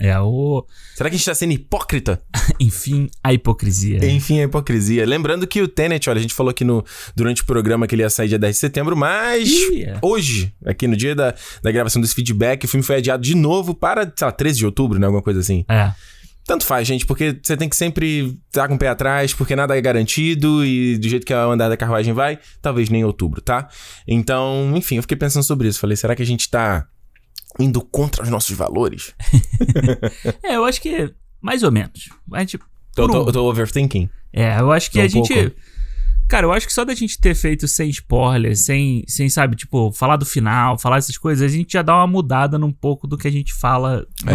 [0.00, 0.64] é, é o.
[0.96, 2.22] Será que a gente tá sendo hipócrita?
[2.58, 3.98] Enfim, a hipocrisia.
[4.10, 5.04] Enfim, a hipocrisia.
[5.04, 6.84] Lembrando que o Tenet, olha, a gente falou aqui no,
[7.14, 9.98] durante o programa que ele ia sair dia 10 de setembro, mas é.
[10.00, 13.74] hoje, aqui no dia da, da gravação desse feedback, o filme foi adiado de novo
[13.74, 15.06] para, sei lá, 13 de outubro, né?
[15.06, 15.64] Alguma coisa assim.
[15.68, 15.92] É.
[16.44, 19.76] Tanto faz, gente, porque você tem que sempre estar com o pé atrás, porque nada
[19.76, 23.40] é garantido e do jeito que a andar da carruagem vai, talvez nem em outubro,
[23.40, 23.68] tá?
[24.08, 25.78] Então, enfim, eu fiquei pensando sobre isso.
[25.78, 26.86] Falei, será que a gente tá
[27.60, 29.14] indo contra os nossos valores?
[30.42, 31.12] É, eu acho que.
[31.40, 32.08] Mais ou menos.
[32.32, 32.58] A gente.
[32.94, 34.08] Tô, tô, um- eu tô overthinking?
[34.32, 35.32] É, eu acho que um a gente.
[35.34, 35.56] pouco.
[36.28, 39.92] Cara, eu acho que só da gente ter feito sem spoiler, sem, sem, sabe, tipo,
[39.92, 43.18] falar do final, falar essas coisas, a gente já dá uma mudada num pouco do
[43.18, 44.32] que a gente fala É.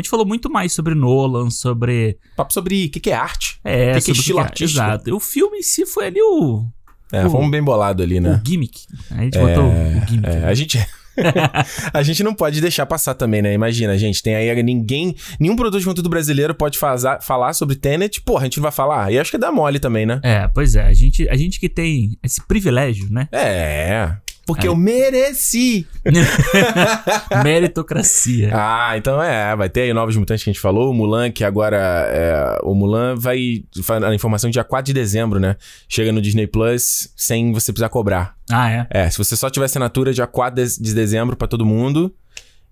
[0.00, 2.16] A gente falou muito mais sobre Nolan, sobre.
[2.34, 3.60] Papo sobre o que, que é arte.
[3.62, 4.82] É, que que é sobre o estilo é- artístico?
[4.82, 5.14] Exato.
[5.14, 6.64] O filme em si foi ali o.
[7.12, 8.42] É, O- fomos bem bolado ali, O né?
[8.46, 8.80] gimmick.
[9.10, 10.26] A gente botou o gimmick.
[10.26, 10.78] É, a gente.
[11.92, 13.52] a gente não pode deixar passar também, né?
[13.52, 15.14] Imagina, gente, tem aí ninguém.
[15.38, 18.22] Nenhum produtor de conteúdo brasileiro pode faza- falar sobre Tenet.
[18.22, 19.12] Porra, a gente não vai falar.
[19.12, 20.18] E acho que é dar mole também, né?
[20.22, 20.86] É, pois é.
[20.86, 23.28] A gente, a gente que tem esse privilégio, né?
[23.32, 24.14] É.
[24.52, 24.72] Porque Aí.
[24.72, 25.86] eu mereci.
[27.44, 28.50] Meritocracia.
[28.54, 29.54] Ah, então é.
[29.56, 30.90] Vai ter aí Novos Mutantes que a gente falou.
[30.90, 31.76] O Mulan, que agora.
[32.10, 33.64] é, o Mulan vai.
[34.06, 35.56] A informação dia 4 de dezembro, né?
[35.88, 38.34] Chega no Disney Plus sem você precisar cobrar.
[38.50, 38.86] Ah, é.
[38.90, 42.14] É, se você só tiver assinatura dia 4 de de dezembro pra todo mundo.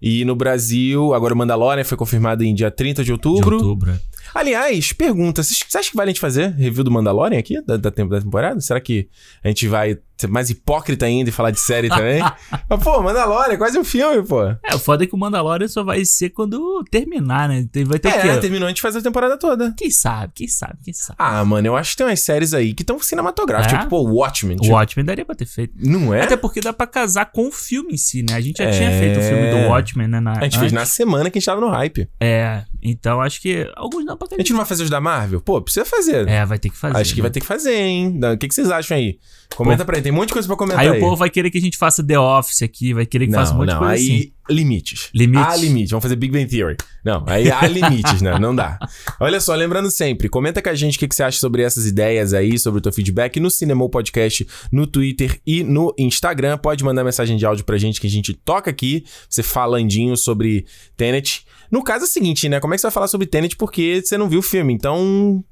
[0.00, 3.56] E no Brasil, agora o Mandalorian foi confirmado em dia 30 de De outubro.
[3.56, 3.90] outubro.
[3.90, 3.98] é.
[4.32, 7.90] Aliás, pergunta: você acha que vale a gente fazer review do Mandalorian aqui, da, da
[7.90, 8.60] temporada?
[8.60, 9.08] Será que
[9.42, 12.20] a gente vai ser mais hipócrita ainda e falar de série também?
[12.68, 14.42] Mas, pô, Mandalorian, é quase um filme, pô.
[14.42, 17.66] É, o foda é que o Mandalorian só vai ser quando terminar, né?
[17.86, 18.40] Vai ter o É, quê?
[18.40, 19.72] terminou, a gente faz a temporada toda.
[19.76, 21.16] Quem sabe, quem sabe, quem sabe.
[21.18, 23.72] Ah, mano, eu acho que tem umas séries aí que estão cinematográficas.
[23.74, 23.76] É?
[23.78, 24.56] Tipo, pô, Watchmen.
[24.56, 25.74] O Tipo, Watchmen daria pra ter feito.
[25.78, 26.22] não é?
[26.22, 28.34] Até porque dá pra casar com o filme em si, né?
[28.34, 28.70] A gente já É.
[28.70, 30.20] tinha feito o filme do Watchmen, né?
[30.20, 30.92] Na, A gente fez na antes.
[30.92, 32.08] semana que a gente tava no hype.
[32.20, 35.40] É, então acho que alguns dá pra A gente não vai fazer os da Marvel?
[35.40, 36.26] Pô, precisa fazer.
[36.28, 36.96] É, vai ter que fazer.
[36.96, 38.18] Acho que vai ter que fazer, hein?
[38.34, 39.18] O que, que vocês acham aí?
[39.56, 40.96] Comenta pra aí, tem um monte de coisa pra comentar Aí aí.
[40.96, 43.52] o povo vai querer que a gente faça The Office aqui, vai querer que faça
[43.52, 44.32] um não, monte de não, coisa aí assim.
[44.48, 45.10] limites.
[45.14, 45.46] Limites.
[45.46, 45.90] Há limites.
[45.90, 46.78] Vamos fazer Big Bang Theory.
[47.04, 48.38] Não, aí há limites, né?
[48.38, 48.78] Não dá.
[49.20, 51.84] Olha só, lembrando sempre, comenta com a gente o que, que você acha sobre essas
[51.84, 56.56] ideias aí, sobre o teu feedback no Cinemou Podcast, no Twitter e no Instagram.
[56.56, 59.04] Pode mandar mensagem de áudio pra gente que a gente toca aqui.
[59.28, 60.64] Você falandinho sobre
[60.96, 61.44] Tenet.
[61.70, 62.60] No caso é o seguinte, né?
[62.60, 64.72] Como é que você vai falar sobre Tenet porque você não viu o filme?
[64.72, 65.44] Então,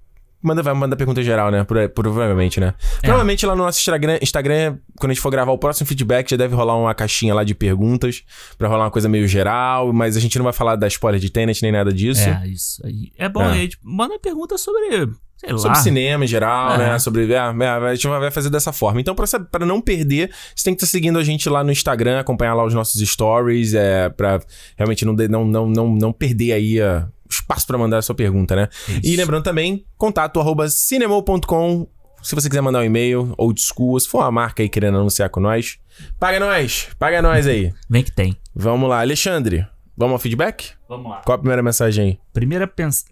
[0.46, 1.64] Manda, vai mandar pergunta geral, né?
[1.64, 2.72] Pro- provavelmente, né?
[3.00, 6.36] Provavelmente lá no nosso Instagram, Instagram, quando a gente for gravar o próximo feedback, já
[6.36, 8.22] deve rolar uma caixinha lá de perguntas
[8.56, 11.30] pra rolar uma coisa meio geral, mas a gente não vai falar da spoiler de
[11.30, 12.28] Tenet nem nada disso.
[12.28, 13.10] É, isso aí.
[13.18, 13.52] É bom, É.
[13.54, 15.58] aí, tipo, manda pergunta sobre, sei lá.
[15.58, 16.78] Sobre cinema em geral, É.
[16.78, 16.98] né?
[17.00, 17.24] Sobre.
[17.32, 19.00] É, é, a gente vai fazer dessa forma.
[19.00, 22.54] Então, pra não perder, você tem que estar seguindo a gente lá no Instagram, acompanhar
[22.54, 24.40] lá os nossos stories, é, pra
[24.76, 28.14] realmente não, de- não, não, não, não perder aí a- espaço pra mandar a sua
[28.14, 28.68] pergunta, né?
[29.02, 31.86] E lembrando também, contato arroba cinemou.com.
[32.22, 35.28] Se você quiser mandar um e-mail, old school, se for uma marca aí querendo anunciar
[35.30, 35.78] com nós,
[36.18, 37.72] paga nós, paga nós aí.
[37.88, 38.36] Vem que tem.
[38.54, 39.66] Vamos lá, Alexandre,
[39.96, 40.72] vamos ao feedback?
[40.88, 41.22] Vamos lá.
[41.24, 42.18] Qual a primeira mensagem aí?
[42.32, 43.04] Primeira pens...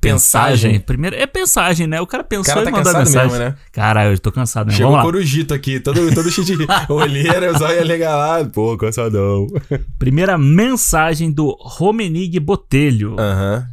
[0.00, 0.70] Pensagem?
[0.70, 0.80] pensagem.
[0.80, 1.16] Primeira...
[1.16, 2.00] É pensagem, né?
[2.00, 3.28] O cara pensou O cara tá e mandou mensagem.
[3.30, 3.54] mesmo, né?
[3.72, 4.76] Caralho, eu tô cansado mesmo.
[4.78, 5.12] Chegou o Vamos lá.
[5.12, 8.50] corujito aqui, todo, todo cheio de olheira, os olhos legalado.
[8.50, 9.46] Pô, cansadão.
[9.98, 13.16] Primeira mensagem do Romenig Botelho.
[13.18, 13.66] Aham.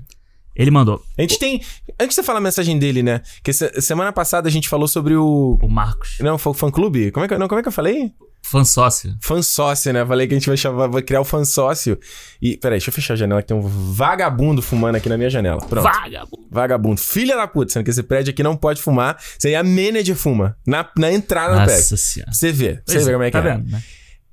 [0.56, 1.04] Ele mandou.
[1.18, 1.62] A gente tem.
[2.00, 3.22] Antes de você falar a mensagem dele, né?
[3.44, 5.56] Que se- semana passada a gente falou sobre o.
[5.62, 6.18] O Marcos.
[6.20, 7.12] Não, foi o fã clube?
[7.12, 8.12] Como é que, não, como é que eu falei?
[8.50, 9.14] Fã sócio.
[9.20, 10.06] Fã sócio, né?
[10.06, 12.00] Falei que a gente vai, chamar, vai criar o fã sócio.
[12.42, 12.56] E.
[12.56, 15.60] Peraí, deixa eu fechar a janela que tem um vagabundo fumando aqui na minha janela.
[15.66, 15.84] Pronto.
[15.84, 16.48] Vagabundo.
[16.50, 17.02] Vagabundo.
[17.02, 19.18] Filha da puta, sendo que esse prédio aqui não pode fumar.
[19.38, 20.56] Isso aí é a manager fuma.
[20.66, 21.76] Na, na entrada do prédio.
[21.76, 22.32] Nossa senhora.
[22.32, 22.82] Você vê.
[22.86, 23.54] Você vê como é que tá é.
[23.54, 23.84] vendo, né?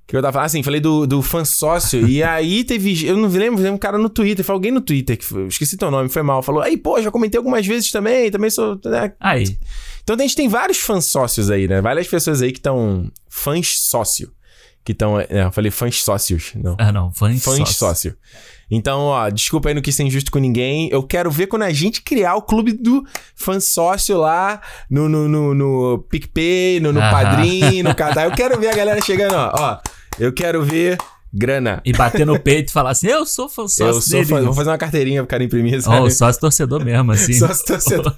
[0.07, 3.29] Que eu tava falando, assim, falei do, do fã sócio, e aí teve, eu não
[3.29, 6.09] lembro, teve um cara no Twitter, foi alguém no Twitter, que foi- esqueci teu nome,
[6.11, 9.13] foi mal, falou, aí, pô, já comentei algumas vezes também, também sou, né?
[9.19, 9.57] Aí.
[10.03, 11.81] Então a gente tem vários fãs sócios aí, né?
[11.81, 14.31] Várias pessoas aí que estão, fãs sócio,
[14.85, 16.77] que estão, é, eu falei fãs sócios, não.
[16.79, 17.11] Ah, não.
[17.11, 17.75] Fãs, Fãs sócio.
[17.75, 18.17] sócio.
[18.75, 20.89] Então, ó, desculpa aí não quis ser injusto com ninguém.
[20.91, 24.61] Eu quero ver quando a gente criar o clube do fã sócio lá
[24.91, 27.11] no, no, no, no PicPay, no, no Aham.
[27.11, 28.25] Padrim, no Cadar.
[28.25, 29.53] Eu quero ver a galera chegando, ó.
[29.57, 29.79] ó
[30.19, 30.99] Eu quero ver
[31.33, 31.83] grana.
[31.85, 34.53] E bater no peito e falar assim, eu sou fã sócio Eu sou fã, vou
[34.55, 36.07] fazer uma carteirinha pro cara imprimir, Ó, sabe?
[36.07, 37.33] o sócio torcedor mesmo, assim.
[37.39, 38.15] Sócio torcedor.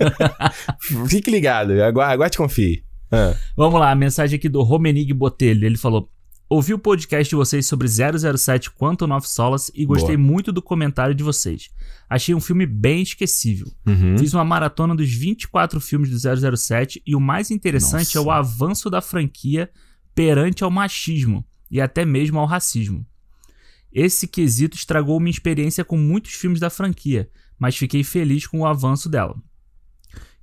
[1.08, 2.82] Fique ligado, agu- aguarde e confie.
[3.10, 3.34] Ah.
[3.56, 5.64] Vamos lá, a mensagem aqui do Romenig Botelho.
[5.64, 6.08] Ele falou:
[6.48, 11.12] Ouvi o podcast de vocês sobre 007 Quantum of Solace e gostei muito do comentário
[11.12, 11.70] de vocês.
[12.08, 13.66] Achei um filme bem esquecível.
[13.84, 14.16] Uhum.
[14.16, 18.88] Fiz uma maratona dos 24 filmes do 007 e o mais interessante é o avanço
[18.88, 19.68] da franquia
[20.14, 23.04] perante ao machismo e até mesmo ao racismo.
[23.92, 27.28] Esse quesito estragou minha experiência com muitos filmes da franquia,
[27.58, 29.36] mas fiquei feliz com o avanço dela.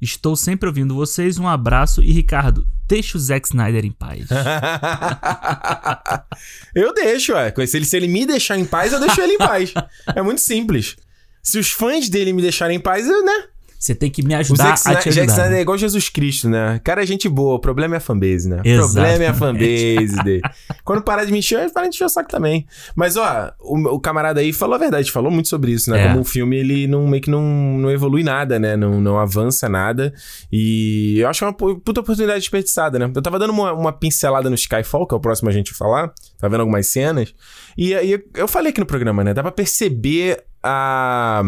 [0.03, 4.27] Estou sempre ouvindo vocês, um abraço e Ricardo, deixa o Zack Snyder em paz.
[6.75, 7.53] eu deixo, ué.
[7.65, 9.73] Se ele, se ele me deixar em paz, eu deixo ele em paz.
[10.13, 10.97] É muito simples.
[11.41, 13.45] Se os fãs dele me deixarem em paz, eu, né?
[13.84, 15.34] Você tem que me ajudar Zack a te Snyder, Zack ajudar.
[15.34, 16.80] Snyder é igual Jesus Cristo, né?
[16.85, 18.61] Cara é gente boa, o problema é a fanbase, né?
[18.61, 20.41] O problema é a fanbase dele.
[20.85, 22.65] Quando parar de me encher, para de encher o saco também.
[22.95, 26.01] Mas, ó, o, o camarada aí falou a verdade, falou muito sobre isso, né?
[26.01, 26.07] É.
[26.07, 28.77] Como o filme, ele não, meio que não, não evolui nada, né?
[28.77, 30.14] Não, não avança nada.
[30.49, 33.11] E eu acho é uma pu- puta oportunidade desperdiçada, né?
[33.14, 36.14] Eu tava dando uma, uma pincelada no Skyfall, que é o próximo a gente falar.
[36.39, 37.34] Tá vendo algumas cenas.
[37.77, 39.34] E aí eu falei aqui no programa, né?
[39.34, 41.43] Dá pra perceber a...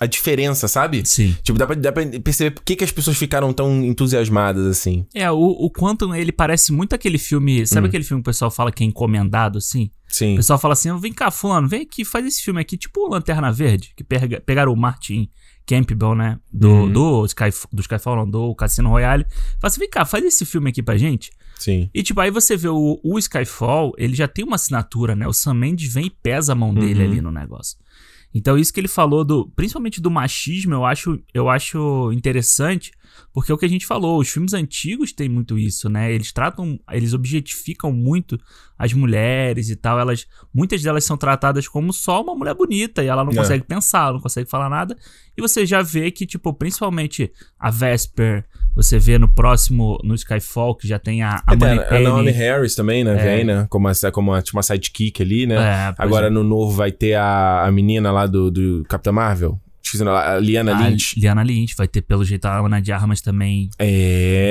[0.00, 1.04] A diferença, sabe?
[1.04, 1.36] Sim.
[1.42, 5.04] Tipo, dá pra, dá pra perceber por que, que as pessoas ficaram tão entusiasmadas assim.
[5.14, 7.66] É, o, o Quantum, ele parece muito aquele filme.
[7.66, 7.88] Sabe Hum.
[7.88, 9.90] aquele filme que o pessoal fala que é encomendado, assim?
[10.06, 10.34] Sim.
[10.34, 13.10] O pessoal fala assim: vem cá, Fulano, vem aqui, faz esse filme aqui, tipo o
[13.10, 15.28] Lanterna Verde, que pega- pegaram o Martin
[15.66, 16.38] Campbell, né?
[16.52, 16.92] Do, Uhum.
[16.92, 19.24] do, Sky, do Skyfall, não, do Cassino Royale.
[19.60, 21.30] Fala assim: vem cá, faz esse filme aqui pra gente.
[21.58, 21.90] Sim.
[21.92, 25.26] E tipo, aí você vê o, o Skyfall, ele já tem uma assinatura, né?
[25.26, 27.10] O Sam Mendes vem e pesa a mão dele Uhum.
[27.10, 27.76] ali no negócio.
[28.34, 29.50] Então, isso que ele falou do.
[29.56, 32.92] Principalmente do machismo, eu acho, eu acho interessante,
[33.32, 36.12] porque é o que a gente falou, os filmes antigos têm muito isso, né?
[36.12, 36.78] Eles tratam.
[36.90, 38.38] Eles objetificam muito
[38.78, 39.98] as mulheres e tal.
[39.98, 40.26] Elas.
[40.54, 43.36] Muitas delas são tratadas como só uma mulher bonita, e ela não É.
[43.36, 44.96] consegue pensar, não consegue falar nada.
[45.36, 48.44] E você já vê que, tipo, principalmente a Vesper,
[48.74, 52.24] você vê no próximo, no Skyfall, que já tem a, a Até Money a Naomi
[52.26, 52.36] Penny.
[52.36, 53.14] Harris também, né?
[53.14, 53.66] Vem, né?
[53.70, 55.56] Como, uma, como tipo uma sidekick ali, né?
[55.56, 56.30] É, Agora é.
[56.30, 59.60] no novo vai ter a, a menina lá do, do Capitão Marvel.
[59.82, 61.18] Esqueci a Liana A Lynch.
[61.18, 63.70] Liana Lynch vai ter, pelo jeito, a Ana de Armas também.
[63.78, 64.48] É.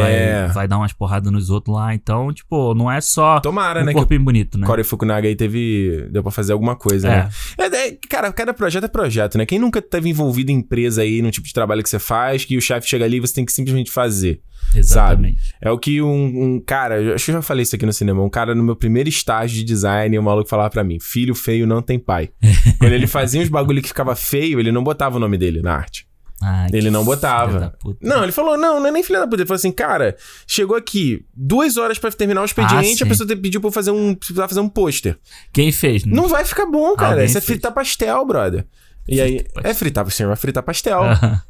[0.48, 1.94] Vai, vai dar umas porradas nos outros lá.
[1.94, 3.94] Então, tipo, não é só Tomara, um né?
[3.94, 4.66] Corpinho bonito, né?
[4.66, 6.08] Corey Fukunaga aí teve.
[6.10, 7.12] Deu pra fazer alguma coisa, É.
[7.24, 7.30] né?
[7.60, 9.45] É, é, cara, cada projeto é projeto, né?
[9.45, 12.58] Quem nunca teve envolvido em empresa aí, no tipo de trabalho que você faz, que
[12.58, 14.41] o chefe chega ali e você tem que simplesmente fazer.
[14.76, 15.56] Exatamente.
[15.61, 18.22] É o que um, um cara, acho que eu já falei isso aqui no cinema,
[18.22, 21.65] um cara no meu primeiro estágio de design, o maluco falava pra mim: filho feio
[21.68, 22.30] não tem pai.
[22.80, 25.73] Quando ele fazia uns bagulho que ficava feio, ele não botava o nome dele na
[25.73, 26.07] arte.
[26.39, 27.60] Ai, Ele não botava.
[27.60, 27.98] da puta.
[28.07, 29.41] Não, ele falou: não, não é nem filha da puta.
[29.41, 30.15] Ele falou assim: cara,
[30.45, 33.03] chegou aqui duas horas pra terminar o expediente, sim.
[33.03, 35.18] a pessoa te pediu pra eu fazer um, pra fazer um pôster.
[35.52, 36.06] Quem fez?
[36.06, 36.15] né?
[36.15, 37.14] Não vai ficar bom, cara.
[37.14, 37.45] Alguém Isso é fez.
[37.53, 38.68] fritar pastel, brother.
[39.07, 41.01] E aí, é fritar, você vai fritar pastel.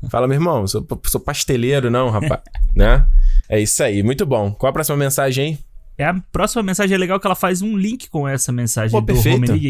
[0.09, 2.41] Fala, meu irmão, sou, sou pasteleiro, não, rapaz.
[2.75, 3.05] né?
[3.49, 4.51] É isso aí, muito bom.
[4.51, 5.59] Qual a próxima mensagem, hein?
[5.97, 9.01] É a próxima mensagem é legal que ela faz um link com essa mensagem Pô,
[9.01, 9.19] do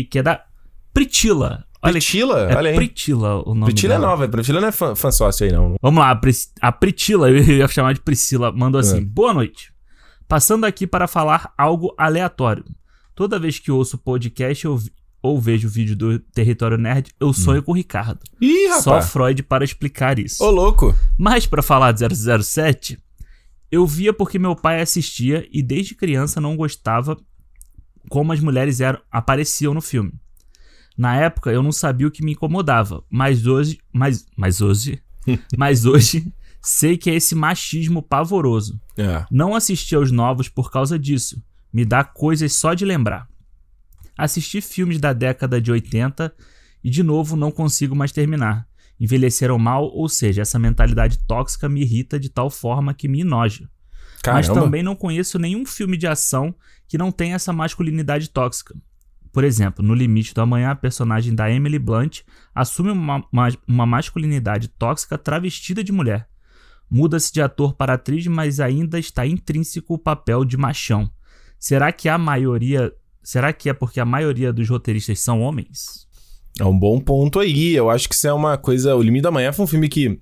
[0.09, 0.43] que é da
[0.93, 1.63] Pritila.
[1.81, 2.51] Olha Pritila?
[2.51, 2.75] É Olha aí.
[2.75, 4.09] Pritila o nome Pritila é dela.
[4.11, 5.75] nova, Pritila não é fã, fã sócio aí, não.
[5.81, 9.01] Vamos lá, a Pris- a Pritila, eu ia chamar de Priscila, mandou assim: É.
[9.01, 9.71] Boa noite.
[10.27, 12.65] Passando aqui para falar algo aleatório.
[13.15, 14.91] Toda vez que ouço podcast vi-
[15.21, 18.19] ou vejo vídeo do Território Nerd, eu sonho com o Ricardo.
[18.41, 18.93] Ih, Só Hum.
[18.95, 19.09] rapaz.
[19.11, 20.43] Freud para explicar isso.
[20.43, 20.95] Ô, louco.
[21.17, 22.03] Mas para falar de
[22.43, 22.97] 007,
[23.71, 27.17] eu via porque meu pai assistia e desde criança não gostava
[28.09, 30.13] como as mulheres eram, apareciam no filme.
[30.97, 35.01] Na época eu não sabia o que me incomodava, mas hoje, mas, mas hoje,
[35.57, 36.31] mas hoje
[36.61, 38.79] sei que é esse machismo pavoroso.
[38.97, 39.25] É.
[39.29, 41.41] Não assisti aos novos por causa disso.
[41.71, 43.27] Me dá coisas só de lembrar.
[44.17, 46.33] Assisti filmes da década de 80
[46.83, 48.67] e de novo não consigo mais terminar.
[48.99, 53.69] Envelheceram mal, ou seja, essa mentalidade tóxica me irrita de tal forma que me enoja.
[54.25, 54.65] Mas Caramba.
[54.65, 56.55] também não conheço nenhum filme de ação
[56.87, 58.75] que não tenha essa masculinidade tóxica.
[59.31, 62.21] Por exemplo, no Limite do Amanhã, a personagem da Emily Blunt
[62.55, 66.27] assume uma, uma, uma masculinidade tóxica travestida de mulher.
[66.89, 71.11] Muda-se de ator para atriz, mas ainda está intrínseco o papel de machão.
[71.59, 72.91] Será que a maioria.
[73.27, 76.07] Será que é porque a maioria dos roteiristas são homens?
[76.57, 77.75] É um bom ponto aí.
[77.75, 78.95] Eu acho que isso é uma coisa.
[78.95, 80.17] O Limite da Manhã foi um filme que.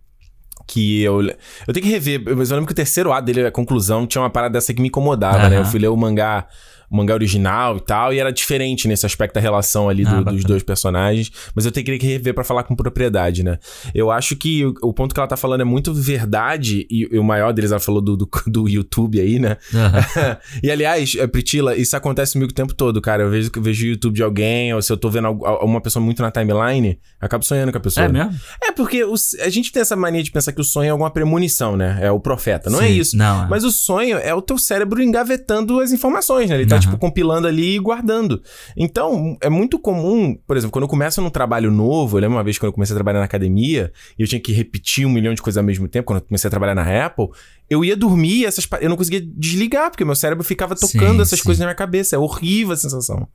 [0.65, 1.21] Que eu.
[1.21, 4.23] Eu tenho que rever, mas eu lembro que o terceiro ato dele, a conclusão, tinha
[4.23, 5.49] uma parada dessa que me incomodava, Aham.
[5.49, 5.59] né?
[5.59, 6.47] Eu fui ler o mangá
[6.89, 10.21] o mangá original e tal, e era diferente nesse aspecto da relação ali do- Ah,
[10.21, 11.31] dos dois personagens.
[11.55, 13.57] Mas eu teria que rever pra falar com propriedade, né?
[13.93, 17.19] Eu acho que o, o ponto que ela tá falando é muito verdade, e, e
[17.19, 19.57] o maior deles, ela falou do, do, do YouTube aí, né?
[19.73, 20.37] Aham.
[20.63, 23.23] e aliás, é, Pritila, isso acontece comigo o tempo todo, cara.
[23.23, 26.03] Eu vejo, eu vejo o YouTube de alguém, ou se eu tô vendo uma pessoa
[26.03, 28.05] muito na timeline, eu acabo sonhando com a pessoa.
[28.05, 28.33] É mesmo?
[28.63, 31.09] É, porque os- a gente tem essa mania de pensar que o sonho é alguma
[31.11, 31.99] premonição, né?
[32.01, 32.69] É o profeta.
[32.69, 32.93] Não é Sim.
[32.99, 33.17] isso.
[33.17, 33.47] Não, é.
[33.47, 36.55] Mas o sonho é o teu cérebro engavetando as informações, né?
[36.55, 36.81] Ele tá, Aham.
[36.85, 38.41] tipo, compilando ali e guardando.
[38.75, 42.43] Então, é muito comum, por exemplo, quando eu começo num trabalho novo, eu lembro uma
[42.43, 45.33] vez quando eu comecei a trabalhar na academia, e eu tinha que repetir um milhão
[45.33, 47.27] de coisas ao mesmo tempo, quando eu comecei a trabalhar na Apple,
[47.69, 51.21] eu ia dormir e essas, eu não conseguia desligar, porque meu cérebro ficava tocando Sim,
[51.21, 51.45] essas sim.
[51.45, 52.15] coisas na minha cabeça.
[52.15, 53.27] É horrível a sensação.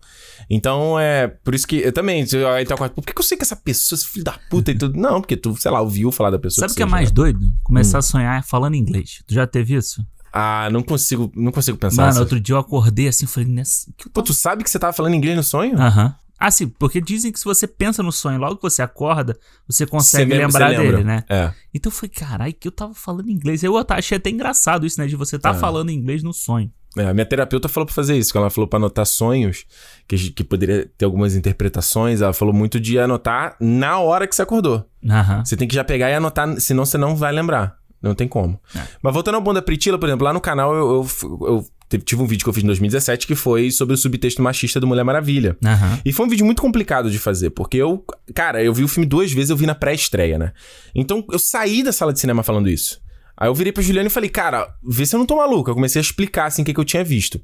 [0.49, 3.25] Então, é por isso que eu também, eu- aí tá a- por que, que eu
[3.25, 4.99] sei que essa pessoa, esse filho da puta e tudo?
[4.99, 6.62] Não, porque tu, sei lá, ouviu falar da pessoa.
[6.62, 7.15] Sabe o que é seja, mais né?
[7.15, 7.53] doido?
[7.65, 9.23] Começar a sonhar falando inglês.
[9.27, 10.05] Tu já teve isso?
[10.32, 11.97] Ah, não consigo, não consigo pensar.
[12.02, 12.20] Mano, assim.
[12.20, 13.90] outro dia eu acordei assim e falei, nessa.
[13.97, 15.77] Que Pô, tu sabe que você tava falando inglês no sonho?
[15.81, 16.15] Aham.
[16.43, 19.36] Ah, sim, porque dizem que se você pensa no sonho, logo que você acorda,
[19.69, 20.93] você consegue mesmo- lembrar você lembra.
[20.97, 21.24] dele, né?
[21.28, 21.52] É.
[21.74, 23.62] Então eu falei, caralho, que eu tava falando inglês.
[23.62, 25.07] Eu achei até engraçado isso, né?
[25.07, 25.55] De você tá É.
[25.55, 26.70] falando inglês no sonho.
[26.97, 29.65] É, a minha terapeuta falou pra fazer isso, que ela falou pra anotar sonhos,
[30.09, 32.23] que, que poderia ter algumas interpretações.
[32.23, 34.85] Ela falou muito de anotar na hora que você acordou.
[35.09, 35.44] Aham.
[35.44, 37.77] Você tem que já pegar e anotar, senão você não vai lembrar.
[38.03, 38.59] Não tem como.
[38.75, 38.81] É.
[39.03, 41.07] Mas voltando ao bom da Pritila, por exemplo, lá no canal eu,
[41.43, 44.43] eu, eu tive um vídeo que eu fiz em 2017 que foi sobre o subtexto
[44.43, 45.57] machista do Mulher Maravilha.
[45.65, 46.01] Aham.
[46.05, 48.05] E foi um vídeo muito complicado de fazer, porque eu,
[48.35, 50.53] cara, eu vi o filme duas vezes, eu vi na pré-estreia, né?
[50.95, 53.01] Então eu saí da sala de cinema falando isso.
[53.41, 55.71] Aí eu virei pra Juliana e falei, cara, vê se eu não tô maluco.
[55.71, 57.41] Eu comecei a explicar, assim, o que, que eu tinha visto.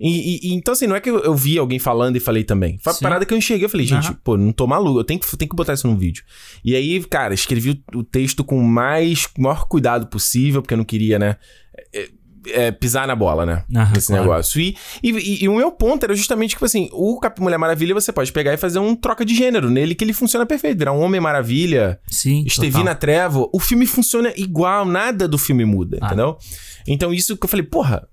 [0.00, 2.78] E, e- então, assim, não é que eu, eu vi alguém falando e falei também.
[2.82, 3.00] Foi Sim.
[3.02, 3.66] parada que eu enxerguei.
[3.66, 4.18] Eu falei, gente, Aham.
[4.24, 4.98] pô, não tô maluco.
[5.00, 6.24] Eu tenho que, tenho que botar isso num vídeo.
[6.64, 10.78] E aí, cara, escrevi o, o texto com o mais, maior cuidado possível, porque eu
[10.78, 11.36] não queria, né?
[12.48, 13.64] É, pisar na bola, né?
[13.94, 14.22] Nesse claro.
[14.22, 14.60] negócio.
[14.60, 18.12] E, e, e o meu ponto era justamente, tipo assim, o Cap Mulher Maravilha você
[18.12, 20.78] pode pegar e fazer um troca de gênero nele que ele funciona perfeito.
[20.78, 22.44] Virar um Homem Maravilha, Sim.
[22.46, 26.06] Estevina Trevo, o filme funciona igual, nada do filme muda, Ah.
[26.06, 26.36] entendeu?
[26.86, 28.06] Então isso que eu falei, porra,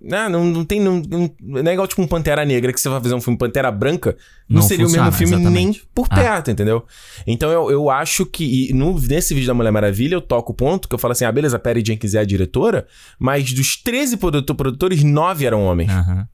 [0.00, 0.80] né, não, não tem.
[0.80, 3.38] Não, não, não é igual tipo um Pantera Negra que você vai fazer um filme
[3.38, 4.16] Pantera Branca,
[4.48, 5.88] não, Não seria o funciona, mesmo filme nem exatamente.
[5.94, 6.14] por Ah.
[6.14, 6.84] perto, entendeu?
[7.26, 8.72] Então eu, eu acho que.
[8.74, 11.32] no, nesse vídeo da Mulher Maravilha eu toco o ponto que eu falo assim: ah,
[11.32, 12.86] beleza, a Perry Jenkins é a diretora,
[13.18, 15.90] mas dos 13 produtor- produtores, 9 eram homens.
[15.90, 16.28] Aham.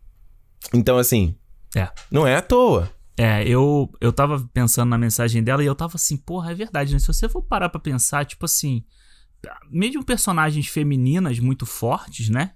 [0.74, 1.34] Então, assim,
[1.76, 1.88] É.
[2.10, 2.90] não é à toa.
[3.16, 6.92] É, eu, eu tava pensando na mensagem dela e eu tava assim, porra, é verdade,
[6.92, 6.98] né?
[6.98, 8.82] Se você for parar pra pensar, tipo assim,
[9.70, 12.52] mesmo personagens femininas muito fortes, né?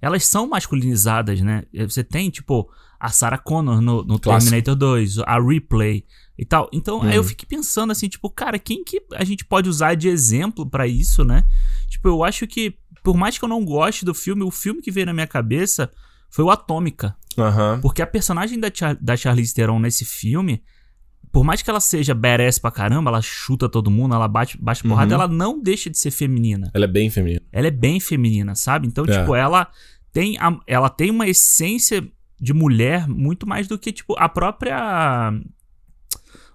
[0.00, 1.64] Elas são masculinizadas, né?
[1.88, 4.18] Você tem, tipo, a Sarah Connor no, no.
[4.18, 6.04] Terminator 2, a Ripley
[6.38, 6.68] e tal.
[6.72, 7.28] Então, aí eu Uhum.
[7.28, 11.24] fiquei pensando assim, tipo, cara, quem que a gente pode usar de exemplo pra isso,
[11.24, 11.44] né?
[11.88, 14.90] Tipo, eu acho que, por mais que eu não goste do filme, o filme que
[14.90, 15.90] veio na minha cabeça
[16.30, 17.16] foi o Atômica.
[17.38, 17.78] Aham.
[17.80, 20.62] Porque a personagem da, Char da Charlize Theron nesse filme,
[21.34, 24.82] por mais que ela seja badass pra caramba, ela chuta todo mundo, ela bate, bate
[24.84, 25.20] porrada, Uhum.
[25.22, 26.70] ela não deixa de ser feminina.
[26.72, 27.42] Ela é bem feminina.
[27.52, 28.86] Ela é bem feminina, sabe?
[28.86, 29.18] Então, É.
[29.20, 29.66] tipo, ela
[30.12, 32.06] tem, a- ela tem uma essência
[32.40, 35.32] de mulher muito mais do que, tipo, a própria...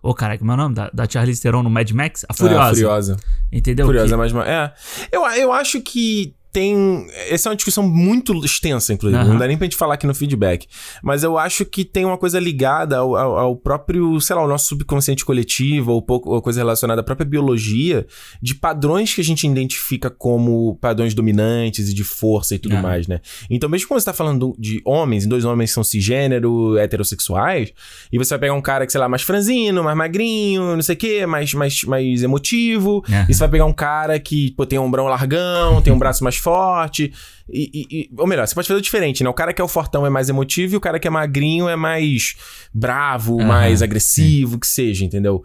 [0.02, 2.26] Ô, caralho, como é o nome da, da Charlize Theron no Mad Max?
[2.30, 2.64] A Furiosa.
[2.64, 3.18] Ah, Furiosa.
[3.52, 3.86] Entendeu?
[3.86, 4.32] Furiosa Que- é mais.
[4.32, 4.74] ma- É.
[5.12, 7.08] Eu, eu acho que tem.
[7.30, 9.22] Essa é uma discussão muito extensa, inclusive.
[9.22, 9.30] Aham.
[9.32, 10.68] Não dá nem pra gente falar aqui no feedback.
[11.04, 14.48] Mas eu acho que tem uma coisa ligada ao, ao- ao próprio, sei lá, o
[14.48, 18.06] nosso subconsciente coletivo, ou pouco, ou coisa relacionada à própria biologia,
[18.42, 22.82] de padrões que a gente identifica como padrões dominantes e de força e tudo Aham.
[22.82, 23.20] mais, né?
[23.50, 27.72] Então, mesmo quando você tá falando de homens, dois homens são cisgênero, heterossexuais,
[28.12, 30.96] e você vai pegar um cara que, sei lá, mais franzino, mais magrinho, não sei
[30.96, 33.26] o quê, mais, mais, mais emotivo, Aham.
[33.30, 36.24] e você vai pegar um cara que pô, tem um ombrão largão, tem um braço
[36.24, 36.49] mais forte.
[36.98, 37.12] E,
[37.52, 39.30] e- e- ou melhor, você pode fazer diferente, né?
[39.30, 41.68] O cara que é o fortão é mais emotivo e o cara que é magrinho
[41.68, 42.36] é mais
[42.74, 45.44] bravo, Aham, mais agressivo, que seja, entendeu?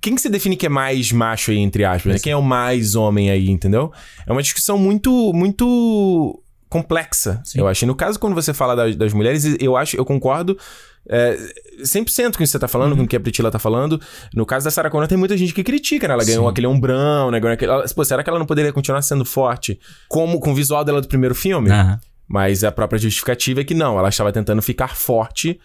[0.00, 2.12] Quem que você define que é mais macho aí, entre aspas?
[2.14, 2.18] Né?
[2.22, 3.90] Quem é o mais homem aí, entendeu?
[4.26, 7.60] É uma discussão muito, muito complexa, Sim.
[7.60, 7.84] eu acho.
[7.84, 10.58] E no caso, quando você fala das, das mulheres, eu acho, eu concordo
[11.08, 11.36] é,
[11.82, 12.98] 100% com o que você tá falando, Uhum.
[12.98, 14.00] com o que a Priscila tá falando.
[14.34, 16.14] No caso da Sarah Connor, tem muita gente que critica, né?
[16.14, 16.50] Ela ganhou Sim.
[16.50, 17.38] aquele ombrão, né?
[17.40, 17.72] Ganhou aquele...
[17.94, 19.78] Pô, será que ela não poderia continuar sendo forte
[20.08, 21.70] como com o visual dela do primeiro filme?
[21.70, 21.98] Aham.
[22.26, 25.60] Mas a própria justificativa é que não, ela estava tentando ficar forte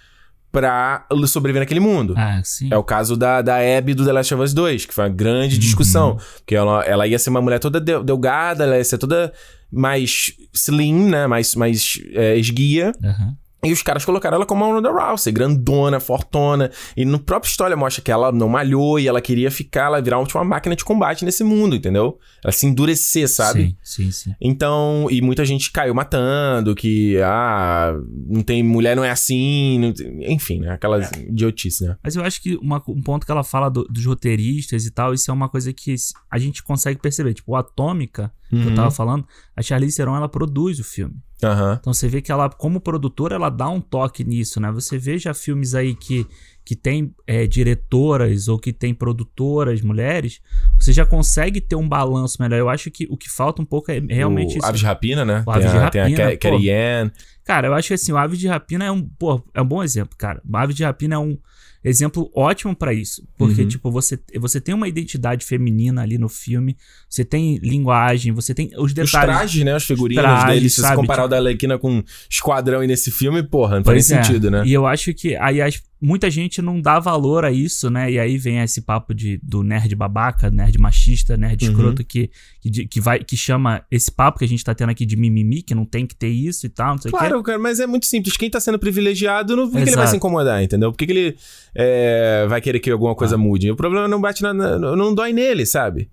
[0.51, 2.13] pra sobreviver naquele mundo.
[2.17, 2.67] Ah, sim.
[2.71, 5.09] É o caso da, da Abby do The Last of Us 2, que foi uma
[5.09, 5.59] grande Uhum.
[5.61, 6.17] discussão.
[6.37, 9.31] Porque ela, ela ia ser uma mulher toda del- delgada, ela ia ser toda
[9.71, 11.27] mais slim, né?
[11.27, 12.91] Mais, mais é, esguia.
[13.03, 13.35] Aham.
[13.61, 16.71] E os caras colocaram ela como a Ronda Rousey, grandona, fortona.
[16.95, 20.17] E no próprio história mostra que ela não malhou e ela queria ficar, ela virar
[20.19, 22.17] uma máquina de combate nesse mundo, entendeu?
[22.41, 23.75] Ela se endurecer, sabe?
[23.83, 24.35] Sim, sim, sim.
[24.39, 27.93] Então, e muita gente caiu matando, que, ah,
[28.27, 30.71] não tem, mulher não é assim, não tem- enfim, né?
[30.71, 31.97] Aquelas idiotices, né?
[32.01, 35.13] Mas eu acho que uma- um ponto que ela fala do- dos roteiristas e tal,
[35.13, 35.93] isso é uma coisa que
[36.31, 37.33] a gente consegue perceber.
[37.33, 38.75] Tipo, o Atômica, que eu Uhum.
[38.75, 41.15] tava falando, a Charlize Theron, ela produz o filme.
[41.43, 41.77] Aham.
[41.79, 44.71] Então você vê que ela, como produtora, ela dá um toque nisso, né?
[44.71, 46.25] Você vê já filmes aí que,
[46.65, 50.41] que tem é, diretoras ou que tem produtoras mulheres,
[50.77, 52.57] você já consegue ter um balanço melhor.
[52.57, 54.65] Eu acho que o que falta um pouco é realmente o isso.
[54.67, 55.43] Aves de Rapina, né?
[55.45, 56.71] O tem, Aves de a, tem a Rapina, Ca- Carrie.
[56.71, 57.11] Ann.
[57.45, 59.81] Cara, eu acho que assim, o Ave de Rapina é um, pô, é um bom
[59.83, 60.41] exemplo, cara.
[60.47, 61.37] O Ave de Rapina é um
[61.83, 63.67] exemplo ótimo pra isso, porque Uhum.
[63.67, 66.75] tipo, você você tem uma identidade feminina ali no filme,
[67.09, 69.11] você tem linguagem, você tem os Os detalhes.
[69.35, 69.75] trajes, né?
[69.75, 70.69] Os figurinos trajes, dele.
[70.69, 74.07] Se você comparar o Tipo- da Alequina com Esquadrão e nesse filme, porra, não faz
[74.07, 74.23] Pois é.
[74.23, 74.63] sentido, né?
[74.65, 78.11] E eu acho que aí as- muita gente não dá valor a isso, né?
[78.11, 81.71] E aí vem esse papo de, do nerd babaca, nerd machista, nerd Uhum.
[81.71, 82.29] escroto que,
[82.61, 85.61] que, que vai que chama esse papo que a gente tá tendo aqui de mimimi,
[85.61, 87.11] que não tem que ter isso e tal, não sei o.
[87.11, 88.37] Claro, cara, mas é muito simples.
[88.37, 90.91] Quem tá sendo privilegiado, não, por que que ele vai se incomodar, entendeu?
[90.91, 91.37] Por que, que ele
[91.75, 93.15] é, vai querer que alguma Ah.
[93.15, 93.69] coisa mude?
[93.71, 96.09] O problema não bate na, na- não dói nele, sabe?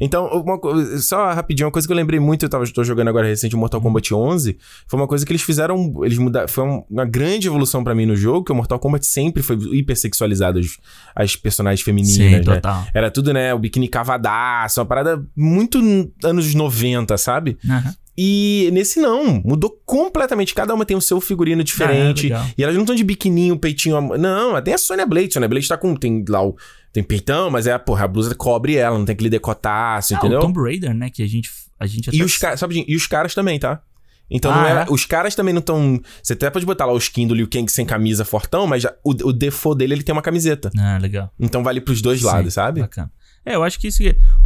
[0.00, 0.58] Então, uma
[1.00, 3.56] só rapidinho, uma coisa que eu lembrei muito, eu tava, tô jogando agora recente o
[3.56, 3.60] Uhum.
[3.60, 4.56] Mortal Kombat 11,
[4.86, 8.06] foi uma coisa que eles fizeram, eles mudaram, foi um- uma grande evolução pra mim
[8.06, 10.66] no jogo, que o Mortal Kombat sempre foi hipersexualizado as,
[11.14, 12.40] as personagens femininas, Sim, né?
[12.40, 12.86] total.
[12.94, 15.78] Era tudo, né, o biquíni cavadaço, uma parada muito
[16.24, 17.58] anos 90, sabe?
[17.68, 17.94] Aham.
[18.18, 20.54] E nesse não, mudou completamente.
[20.54, 22.32] Cada uma tem o seu figurino diferente.
[22.32, 22.54] Ah, legal.
[22.58, 24.00] e elas não estão de biquininho, peitinho.
[24.18, 25.32] Não, tem a Sonya Blade.
[25.32, 25.94] Sonya Blade tá com.
[25.96, 26.56] Tem lá o.
[26.92, 30.38] Tem peitão, mas é, porra, a blusa cobre ela, não tem aquele decotaço, Ah, entendeu?
[30.38, 31.08] o Tomb Raider, né?
[31.08, 33.80] Que a gente, a gente até E os, ca- sabe, e os caras também, tá?
[34.28, 34.86] Então Ah, é, é?
[34.92, 36.00] os caras também não estão.
[36.22, 38.92] Você até pode botar lá o skin do Liu Kang sem camisa fortão, mas já-
[39.04, 40.70] o, o default dele ele tem uma camiseta.
[40.76, 41.32] Ah, legal.
[41.38, 42.80] Então vale pros dois Sim, lados, sabe?
[42.80, 43.10] Bacana.
[43.44, 44.02] É, eu acho que isso.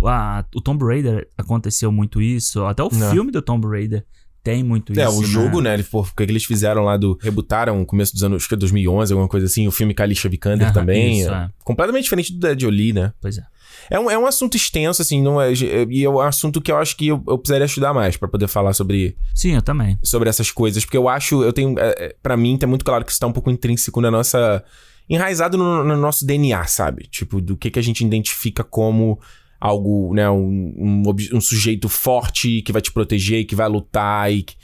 [0.07, 2.65] a- o Tomb Raider aconteceu muito isso.
[2.65, 3.11] Até o Não.
[3.11, 4.05] filme do Tomb Raider
[4.43, 5.19] tem muito É, isso.
[5.21, 5.75] o jogo, né?
[5.75, 7.19] Eles, pô, o que eles fizeram lá do.
[7.21, 9.67] Rebutaram no começo dos anos, acho que é 2011, alguma coisa assim.
[9.67, 11.21] O filme com a Alicia Vikander Aham, também.
[11.21, 11.49] isso, é é.
[11.65, 13.13] Completamente diferente do Dead Jolie, né?
[13.21, 13.43] Pois é.
[13.91, 16.77] É um, é um assunto extenso, assim, não é, e é um assunto que eu
[16.79, 19.99] acho que eu, eu precisaria estudar mais pra poder falar sobre, Sim, eu também.
[20.03, 23.05] sobre essas coisas, porque eu acho, eu tenho, é, é, para mim, tá muito claro
[23.05, 24.65] que isso tá um pouco intrínseco na nossa,
[25.09, 27.07] enraizado no, no nosso DNA, sabe?
[27.11, 29.19] Tipo, do que que a gente identifica como
[29.61, 31.03] algo, né, um, um,
[31.35, 34.55] um sujeito forte que vai te proteger que vai lutar e, que-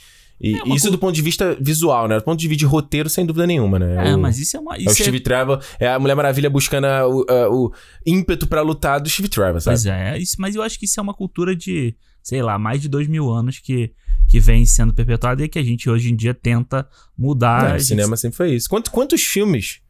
[0.43, 2.17] e É isso co- do ponto de vista visual, né?
[2.17, 4.11] Do ponto de vista de roteiro, sem dúvida nenhuma, né?
[4.11, 4.75] É, o- mas isso é uma.
[4.75, 7.73] é o Isso é, Steve Trevor, é a Mulher Maravilha buscando a- o, a- o
[8.07, 9.77] ímpeto pra lutar do Steve Trevor, sabe?
[9.77, 12.81] Pois é, isso, mas eu acho que isso é uma cultura de, sei lá, mais
[12.81, 13.93] de dois mil anos que,
[14.29, 17.73] que vem sendo perpetuada e que a gente hoje em dia tenta mudar.
[17.73, 18.69] É, o gente- cinema sempre foi isso.
[18.69, 19.81] Quanto- quantos filmes?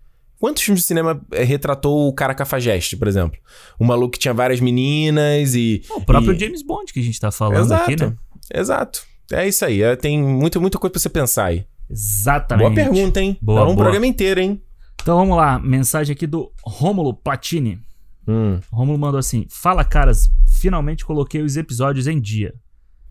[0.41, 3.39] Quantos filmes de cinema eh, retratou o cara cafajeste, por exemplo?
[3.79, 5.83] Um maluco que tinha várias meninas e.
[5.91, 7.85] O próprio e- James Bond que a gente tá falando Exato.
[7.85, 8.17] aqui, né?
[8.53, 9.03] Exato.
[9.31, 9.83] É isso aí.
[9.83, 11.65] é, tem muita, muita coisa pra você pensar aí.
[11.89, 12.75] Exatamente.
[12.75, 13.37] Boa pergunta, hein?
[13.41, 13.85] Boa, Dá um boa.
[13.85, 14.61] programa inteiro, hein?
[15.03, 17.79] Então vamos lá, mensagem aqui do Rômulo Platini.
[18.27, 22.55] Hum, O Rômulo mandou assim: Fala, caras, finalmente coloquei os episódios em dia.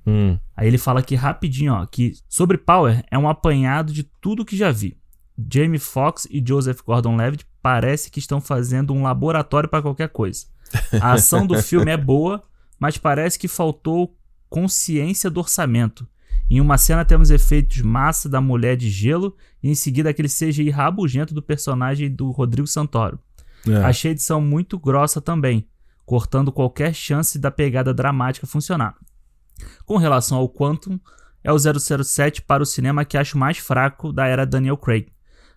[0.05, 0.37] hum.
[0.57, 4.57] Aí ele fala aqui rapidinho, ó, que sobre Power é um apanhado de tudo que
[4.57, 4.97] já vi.
[5.51, 10.45] Jamie Foxx e Joseph Gordon-Levitt parece que estão fazendo um laboratório para qualquer coisa.
[11.01, 12.43] A ação do filme é boa,
[12.79, 14.15] mas parece que faltou
[14.49, 16.07] consciência do orçamento.
[16.49, 20.71] Em uma cena temos efeitos massa da mulher de gelo e em seguida aquele CGI
[20.71, 23.19] rabugento do personagem do Rodrigo Santoro.
[23.67, 23.75] É.
[23.83, 25.67] Achei a edição muito grossa também,
[26.05, 28.95] cortando qualquer chance da pegada dramática funcionar.
[29.85, 30.99] Com relação ao Quantum,
[31.43, 35.07] é o 007 para o cinema que acho mais fraco da era Daniel Craig.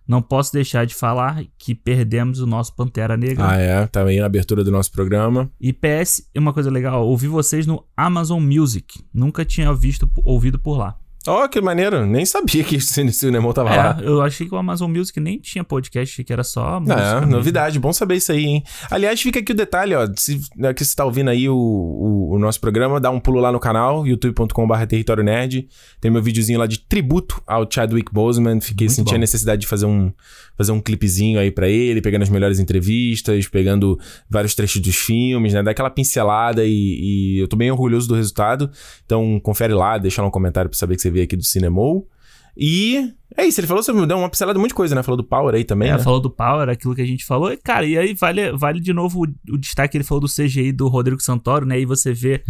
[0.07, 3.49] Não posso deixar de falar que perdemos o nosso Pantera Negra.
[3.49, 3.87] Ah, é.
[3.87, 5.49] Tá aí na abertura do nosso programa.
[5.59, 9.03] E PS, uma coisa legal, ouvi vocês no Amazon Music.
[9.13, 10.97] Nunca tinha visto, ouvido por lá.
[11.27, 12.05] Ó, que maneiro.
[12.05, 13.97] Nem sabia que o Cine Cinema tava lá.
[13.99, 16.99] É, eu achei que o Amazon Music nem tinha podcast, que era só música.
[16.99, 17.31] É, mesmo.
[17.31, 18.63] novidade, bom saber isso aí, hein?
[18.91, 20.07] Aliás, fica aqui o detalhe, ó.
[20.17, 23.39] Se, né, que você tá ouvindo aí o, o, o nosso programa, dá um pulo
[23.39, 25.67] lá no canal, youtube.com.br Território Nerd.
[26.01, 28.59] Tem meu videozinho lá de tributo ao Chadwick Boseman.
[28.59, 29.15] Fiquei Muito sentindo bom.
[29.15, 30.11] a necessidade de fazer um,
[30.57, 33.97] fazer um clipezinho aí pra ele, pegando as melhores entrevistas, pegando
[34.29, 35.63] vários trechos dos filmes, né?
[35.63, 38.69] Dá aquela pincelada e, e eu tô bem orgulhoso do resultado.
[39.05, 42.07] Então, confere lá, deixa lá um comentário pra saber que você veio aqui do Cinemou.
[42.55, 44.05] E É isso, ele falou sobre.
[44.05, 45.01] Deu uma pincelada de um monte de coisa, né?
[45.01, 45.89] Falou do Power aí também.
[45.89, 45.99] É, né?
[45.99, 47.51] falou do Power, aquilo que a gente falou.
[47.51, 50.71] E, cara, e aí vale, vale de novo o, o destaque, ele falou do CGI
[50.71, 51.79] do Rodrigo Santoro, né?
[51.79, 52.43] E você vê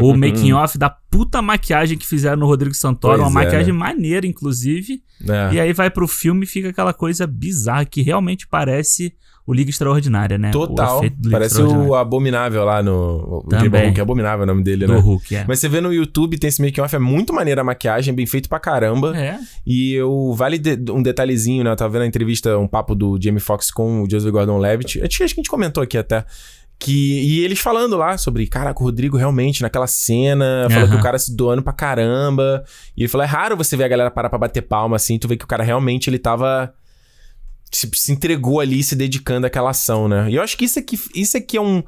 [0.00, 3.18] o making off da puta maquiagem que fizeram no Rodrigo Santoro.
[3.18, 3.78] Pois uma é, maquiagem né?
[3.78, 5.02] maneira, inclusive.
[5.28, 5.54] É.
[5.54, 9.14] E aí vai pro filme e fica aquela coisa bizarra que realmente parece
[9.50, 10.48] o Liga Extraordinária, né?
[10.50, 11.02] O Total.
[11.02, 13.42] Liga Parece o Abominável lá no.
[13.44, 13.86] O Também.
[13.86, 14.98] Hulk, é Abominável o nome dele, Do né?
[15.00, 15.44] Hulk, é.
[15.48, 18.26] Mas você vê no YouTube, tem esse making off, é muito maneira a maquiagem, bem
[18.26, 19.16] feito pra caramba.
[19.16, 19.38] É.
[19.66, 21.70] E eu vale de- um detalhezinho, né?
[21.72, 25.02] Eu tava vendo a entrevista, um papo do Jamie Foxx com o Joseph Gordon-Levitt.
[25.02, 26.24] Acho que acho que a gente comentou aqui até.
[26.82, 30.94] Que, e eles falando lá sobre, caraca, o Rodrigo realmente naquela cena, falou Aham.
[30.94, 32.64] que o cara se doando pra caramba.
[32.96, 35.28] E ele falou: é raro você ver a galera parar pra bater palma assim, tu
[35.28, 36.72] vê que o cara realmente ele tava.
[37.72, 40.30] Se, se entregou ali, se dedicando àquela ação, né?
[40.30, 41.82] E eu acho que isso aqui, isso aqui é um.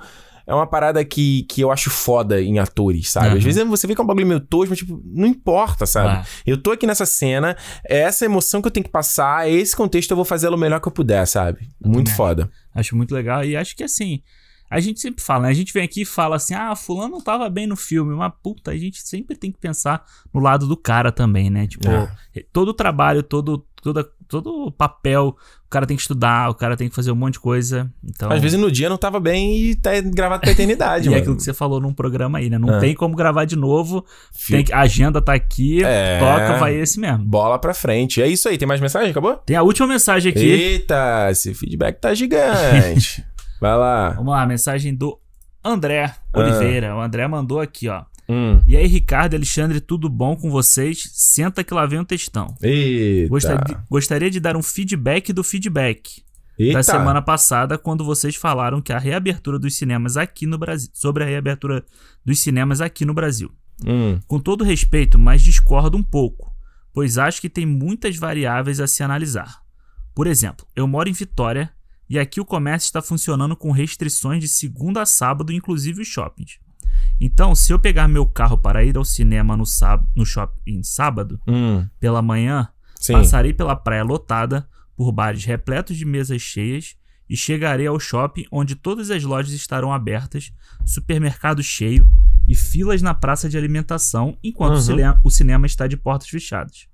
[0.44, 3.28] É uma parada que, que eu acho foda em atores, sabe?
[3.28, 3.36] Aham.
[3.38, 6.09] Às vezes você vê que é um bagulho meio tosco, mas, tipo, não importa, sabe?
[6.09, 6.24] Ah.
[6.44, 7.56] Eu tô aqui nessa cena,
[7.88, 10.56] é essa emoção que eu tenho que passar, é esse contexto eu vou fazer o
[10.56, 11.68] melhor que eu puder, sabe?
[11.80, 12.50] Muito foda.
[12.74, 13.44] Acho muito legal.
[13.44, 14.20] E acho que assim.
[14.68, 15.48] A gente sempre fala, né?
[15.50, 18.14] A gente vem aqui e fala assim: ah, Fulano não tava bem no filme.
[18.14, 20.02] Mas puta, a gente sempre tem que pensar
[20.32, 21.66] no lado do cara também, né?
[21.66, 22.10] Tipo, É.
[22.50, 25.36] todo o trabalho, todo, toda, todo papel,
[25.66, 27.88] o cara tem que estudar, o cara tem que fazer um monte de coisa.
[28.04, 28.30] Então.
[28.32, 31.36] Às vezes no dia não tava bem e tá gravado pra eternidade, E é aquilo
[31.36, 32.59] que você falou num programa aí, né?
[32.59, 32.80] Não É.
[32.80, 34.04] tem como gravar de novo.
[34.48, 36.18] Tem que, a agenda tá aqui, É.
[36.18, 37.24] toca, vai esse mesmo.
[37.24, 38.20] Bola pra frente.
[38.22, 39.10] É isso aí, tem mais mensagem?
[39.10, 39.36] Acabou?
[39.36, 40.40] Tem a última mensagem aqui.
[40.40, 43.24] Eita, esse feedback tá gigante.
[43.60, 44.10] Vai lá.
[44.10, 45.16] Vamos lá, mensagem do
[45.64, 46.40] André Ah.
[46.40, 46.96] Oliveira.
[46.96, 48.02] O André mandou aqui, ó.
[48.28, 48.61] Hum.
[48.66, 51.11] E aí, Ricardo e Alexandre, tudo bom com vocês?
[51.12, 52.55] Senta que lá vem um textão.
[52.62, 53.28] Eita.
[53.28, 56.23] Gostaria, gostaria de dar um feedback do feedback
[56.59, 56.74] Eita.
[56.74, 60.89] da semana passada, quando vocês falaram que a reabertura dos cinemas aqui no Brasil.
[60.93, 61.85] Sobre a reabertura
[62.24, 63.51] dos cinemas aqui no Brasil.
[63.85, 64.20] Hum.
[64.27, 66.55] Com todo respeito, mas discordo um pouco,
[66.93, 69.61] pois acho que tem muitas variáveis a se analisar.
[70.15, 71.70] Por exemplo, eu moro em Vitória
[72.09, 76.59] e aqui o comércio está funcionando com restrições de segunda a sábado, inclusive os shoppings.
[77.20, 81.40] Então, se eu pegar meu carro para ir ao cinema no, sáb- no shopping sábado,
[81.46, 81.86] Hum.
[82.00, 82.68] pela manhã,
[82.98, 83.12] Sim.
[83.14, 86.96] passarei pela praia lotada, por bares repletos de mesas cheias
[87.28, 90.52] e chegarei ao shopping onde todas as lojas estarão abertas,
[90.84, 92.06] supermercado cheio
[92.46, 94.80] e filas na praça de alimentação enquanto o, Uhum.
[94.82, 96.86] cine- o cinema está de portas fechadas.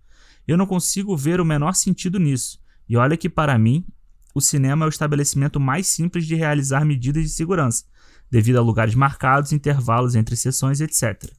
[0.47, 2.60] Eu não consigo ver o menor sentido nisso.
[2.89, 3.85] E olha que para mim,
[4.35, 7.85] o cinema é o estabelecimento mais simples de realizar medidas de segurança,
[8.31, 11.31] devido a lugares marcados, intervalos entre sessões, etc.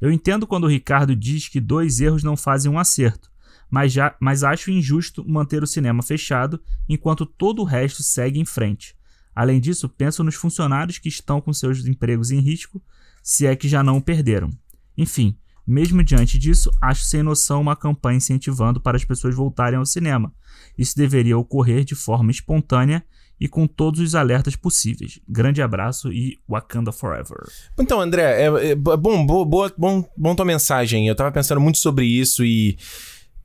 [0.00, 3.30] Eu entendo quando o Ricardo diz que dois erros não fazem um acerto,
[3.70, 8.44] mas, já, mas acho injusto manter o cinema fechado enquanto todo o resto segue em
[8.44, 8.96] frente.
[9.34, 12.82] Além disso, penso nos funcionários que estão com seus empregos em risco,
[13.22, 14.50] se é que já não o perderam.
[14.96, 15.36] Enfim,
[15.66, 20.34] mesmo diante disso, acho sem noção uma campanha incentivando para as pessoas voltarem ao cinema.
[20.76, 23.04] Isso deveria ocorrer de forma espontânea
[23.40, 25.18] e com todos os alertas possíveis.
[25.26, 27.38] Grande abraço e Wakanda Forever.
[27.78, 31.08] Então, André, é, é bom, boa, bom, bom tua mensagem.
[31.08, 32.76] Eu tava pensando muito sobre isso e.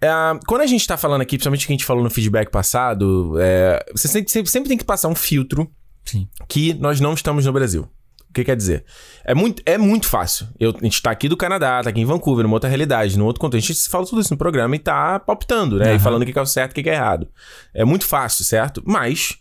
[0.01, 0.09] é,
[0.45, 3.35] quando a gente tá falando aqui, principalmente o que a gente falou no feedback passado,
[3.39, 5.71] é, você sempre, sempre, sempre tem que passar um filtro
[6.03, 6.27] Sim.
[6.49, 7.87] que nós não estamos no Brasil.
[8.29, 8.83] O que quer dizer?
[9.23, 10.45] É muito, é muito fácil.
[10.59, 13.23] Eu, a gente tá aqui do Canadá, tá aqui em Vancouver, numa outra realidade, num
[13.23, 13.71] outro contexto.
[13.71, 15.85] A gente fala tudo isso no programa e tá palpitando, né?
[15.85, 15.99] E Aham.
[15.99, 17.29] falando o que é o certo e o que é errado.
[17.73, 18.83] É muito fácil, certo?
[18.85, 19.39] Mas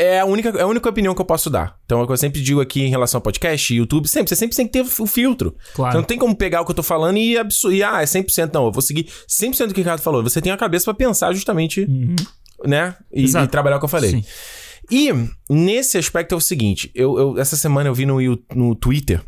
[0.00, 1.76] é a única, é a única opinião que eu posso dar.
[1.84, 4.36] Então, é o que eu sempre digo aqui em relação ao podcast, YouTube, sempre, você
[4.36, 5.54] sempre tem que ter o filtro.
[5.74, 5.92] Claro.
[5.92, 8.50] Você não tem como pegar o que eu tô falando e, e ah, é 100%.
[8.54, 10.22] Não, eu vou seguir 100% do que o Ricardo falou.
[10.22, 11.86] Você tem a cabeça pra pensar justamente,
[12.64, 12.94] né?
[13.12, 14.10] E, e trabalhar o que eu falei.
[14.10, 14.24] Sim.
[14.90, 15.10] E
[15.48, 18.18] nesse aspecto é o seguinte: eu, eu- essa semana eu vi no,
[18.54, 19.22] no Twitter.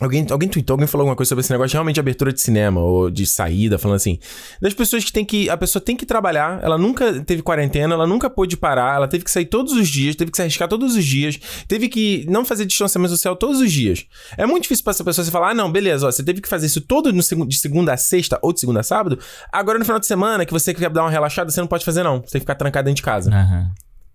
[0.00, 2.80] Alguém, alguém tweetou, alguém falou alguma coisa sobre esse negócio de realmente abertura de cinema
[2.80, 4.18] ou de saída, falando assim.
[4.60, 5.48] Das pessoas que tem que.
[5.48, 9.22] A pessoa tem que trabalhar, ela nunca teve quarentena, ela nunca pôde parar, ela teve
[9.22, 11.38] que sair todos os dias, teve que se arriscar todos os dias,
[11.68, 14.04] teve que não fazer distanciamento social todos os dias.
[14.36, 16.48] É muito difícil pra essa pessoa você falar, ah, não, beleza, ó, você teve que
[16.48, 19.18] fazer isso todo no, de segunda a sexta ou de segunda a sábado,
[19.52, 22.02] agora no final de semana que você quer dar uma relaxada, você não pode fazer,
[22.02, 22.16] não.
[22.16, 23.30] Você tem que ficar trancado dentro de casa.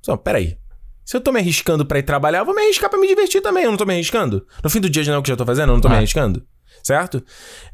[0.01, 0.57] Só, peraí.
[1.07, 3.41] Se eu tô me arriscando pra ir trabalhar, eu vou me arriscar pra me divertir
[3.41, 3.63] também.
[3.63, 4.45] Eu não tô me arriscando.
[4.61, 5.81] No fim do dia já não é o que eu já tô fazendo, eu não
[5.81, 5.99] tô me Ah.
[5.99, 6.45] arriscando.
[6.83, 7.23] Certo?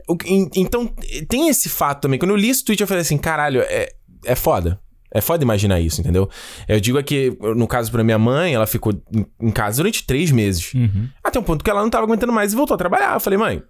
[0.07, 0.85] O que- en- então,
[1.27, 2.19] tem esse fato também.
[2.19, 3.89] Quando eu li esse tweet, eu falei assim: caralho, é,
[4.23, 4.79] é foda.
[5.11, 6.29] É foda imaginar isso, entendeu?
[6.67, 10.31] Eu digo aqui, no caso pra minha mãe, ela ficou em- em casa durante três
[10.31, 10.73] meses.
[10.73, 11.09] Uhum.
[11.23, 13.13] Até um ponto que ela não tava aguentando mais e voltou a trabalhar.
[13.15, 13.61] Eu falei, mãe,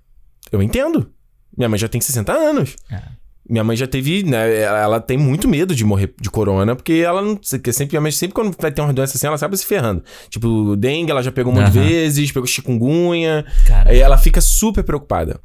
[0.51, 1.09] eu entendo.
[1.57, 2.75] Minha mãe já tem 60 anos.
[2.91, 3.01] É.
[3.49, 4.61] Minha mãe já teve, né?
[4.61, 7.35] Ela, tem muito medo de morrer de corona, porque ela não.
[7.35, 10.01] Porque sempre, minha mãe, sempre quando vai ter uma doença assim, ela acaba se ferrando.
[10.29, 11.87] Tipo, dengue, ela já pegou um monte de Aham.
[11.87, 13.45] vezes, pegou chikungunya.
[13.67, 13.89] Cara.
[13.89, 15.41] Aí ela fica super preocupada.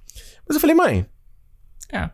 [0.47, 1.07] Mas eu falei, mãe,
[1.93, 2.11] É.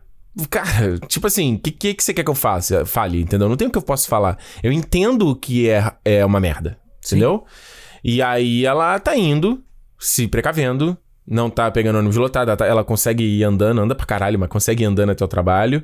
[0.49, 2.85] Cara, tipo assim, o que, que, que você quer que eu faça?
[2.85, 3.47] Fale, entendeu?
[3.47, 4.37] Não tem o que eu posso falar.
[4.61, 7.45] Eu entendo que é, é uma merda, entendeu?
[8.03, 9.63] E aí ela tá indo,
[9.97, 14.05] se precavendo, não tá pegando ônibus lotado, ela, tá- ela consegue ir andando, anda pra
[14.05, 15.83] caralho, mas consegue ir andando até o trabalho.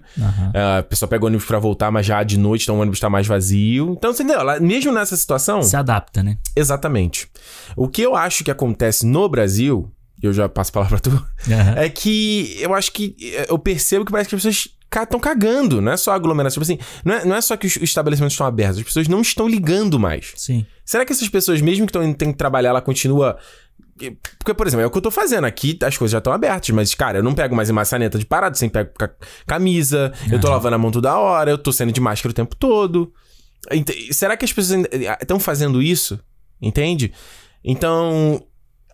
[0.54, 3.00] Ah, A pessoa pega o ônibus pra voltar, mas já de noite, então o ônibus
[3.00, 3.96] tá mais vazio.
[3.98, 4.42] Então, você entendeu?
[4.42, 5.64] Ela, mesmo nessa situação.
[5.64, 6.38] Se adapta, né?
[6.56, 7.28] Exatamente.
[7.76, 9.92] O que eu acho que acontece no Brasil,
[10.22, 11.74] eu já passo a palavra pra tu, Aham.
[11.78, 14.68] é que eu acho que eh, eu percebo que parece que as pessoas
[15.04, 16.62] estão cagando, não é só aglomeração.
[16.62, 19.22] Tipo assim, não é, não é só que os estabelecimentos estão abertos, as pessoas não
[19.22, 20.34] estão ligando mais.
[20.36, 20.66] Sim.
[20.86, 23.38] Será que essas pessoas, mesmo que tão, têm que trabalhar, ela continua.
[24.40, 26.70] Porque, por exemplo, é o que eu tô fazendo aqui, as coisas já estão abertas,
[26.72, 29.14] mas, cara, eu não pego mais em maçaneta de parado, sempre pego ca-
[29.46, 32.56] camisa, eu tô lavando a mão toda hora, eu tô saindo de máscara o tempo
[32.56, 33.14] todo.
[34.12, 34.86] Será que as pessoas
[35.22, 36.20] estão fazendo isso?
[36.62, 37.12] Entende?
[37.64, 38.44] Então,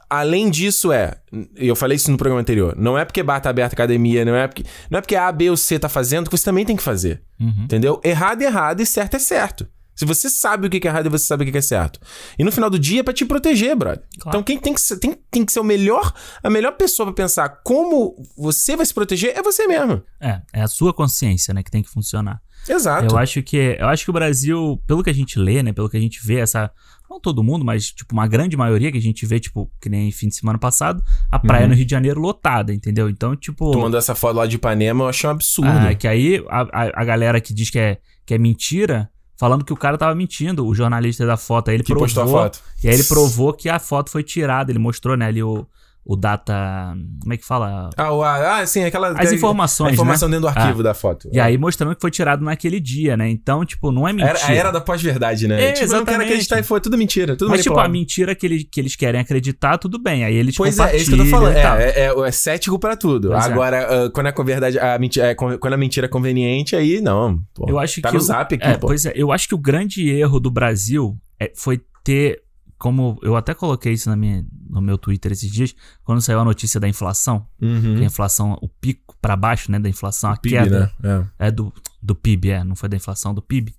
[0.09, 1.15] além disso, é.
[1.55, 2.75] Eu falei isso no programa anterior.
[2.77, 4.63] Não é porque bar tá aberta a academia, não é porque.
[4.89, 7.21] Não é porque A, B ou C tá fazendo que você também tem que fazer.
[7.39, 7.63] Uhum.
[7.63, 8.01] Entendeu?
[8.03, 9.67] Errado é errado e certo é certo.
[9.97, 11.99] Se você sabe o que é errado e você sabe o que é certo.
[12.37, 14.03] E no final do dia é pra te proteger, brother.
[14.19, 14.29] Claro.
[14.29, 16.13] Então quem tem que, ser, tem, tem que ser o melhor,
[16.43, 20.03] a melhor pessoa pra pensar como você vai se proteger é você mesmo.
[20.21, 22.39] É, é a sua consciência, né, que tem que funcionar.
[22.69, 23.13] Exato.
[23.13, 25.89] Eu acho que eu acho que o Brasil, pelo que a gente lê, né, pelo
[25.89, 26.71] que a gente vê essa
[27.09, 30.11] não todo mundo, mas tipo uma grande maioria que a gente vê, tipo, que nem
[30.11, 31.01] fim de semana passado,
[31.31, 33.09] a praia no Rio de Janeiro lotada, entendeu?
[33.09, 33.71] Então, tipo, Uhum.
[33.71, 35.69] Tu mandou essa foto lá de Ipanema, eu achei um absurdo.
[35.71, 39.64] ah, que aí a, a, a galera que diz que é, que é mentira, falando
[39.64, 42.27] que o cara tava mentindo, o jornalista da foto, aí ele que provou, postou a
[42.27, 42.59] foto.
[42.84, 45.65] e aí ele provou que a foto foi tirada, ele mostrou, né, ali o,
[46.09, 47.89] o data, como é que fala?
[47.97, 49.09] Ah, o- ah, sim, aquela.
[49.19, 50.38] As informações, A informação né?
[50.38, 51.29] dentro do arquivo da foto.
[51.34, 53.29] E aí mostrando que foi tirado naquele dia, né?
[53.29, 54.38] Então, tipo, não é mentira.
[54.39, 55.61] Era, a era da pós-verdade, né?
[55.61, 56.27] É, tipo, eu não quero exatamente.
[56.31, 59.19] acreditar e foi tudo mentira, tudo Mas, tipo, a mentira que, ele, que eles querem
[59.19, 60.23] acreditar, tudo bem.
[60.23, 61.81] Aí eles Pois é, é isso que eu tô compartilham falando.
[61.81, 63.29] É, é, é, é cético pra tudo.
[63.29, 63.51] Pois é.
[63.51, 67.01] Agora, ah, quando é com verdade, a mentira, é, quando a mentira é conveniente, aí
[67.01, 67.39] não.
[67.53, 67.65] pô.
[67.67, 68.88] Eu acho tá que no o- zap aqui, é, pô.
[68.88, 71.17] Pois é, eu acho que o grande erro do Brasil
[71.55, 72.41] foi ter.
[72.77, 76.45] Como eu até coloquei isso na minha, no meu Twitter esses dias, quando saiu a
[76.45, 77.97] notícia da inflação, Uhum.
[77.97, 81.27] a inflação, o pico pra baixo, né, da inflação, a PIB, queda né?
[81.39, 81.47] É.
[81.47, 83.73] é do, do PIB, é, não foi da inflação, do PIB.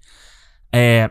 [0.73, 1.11] É,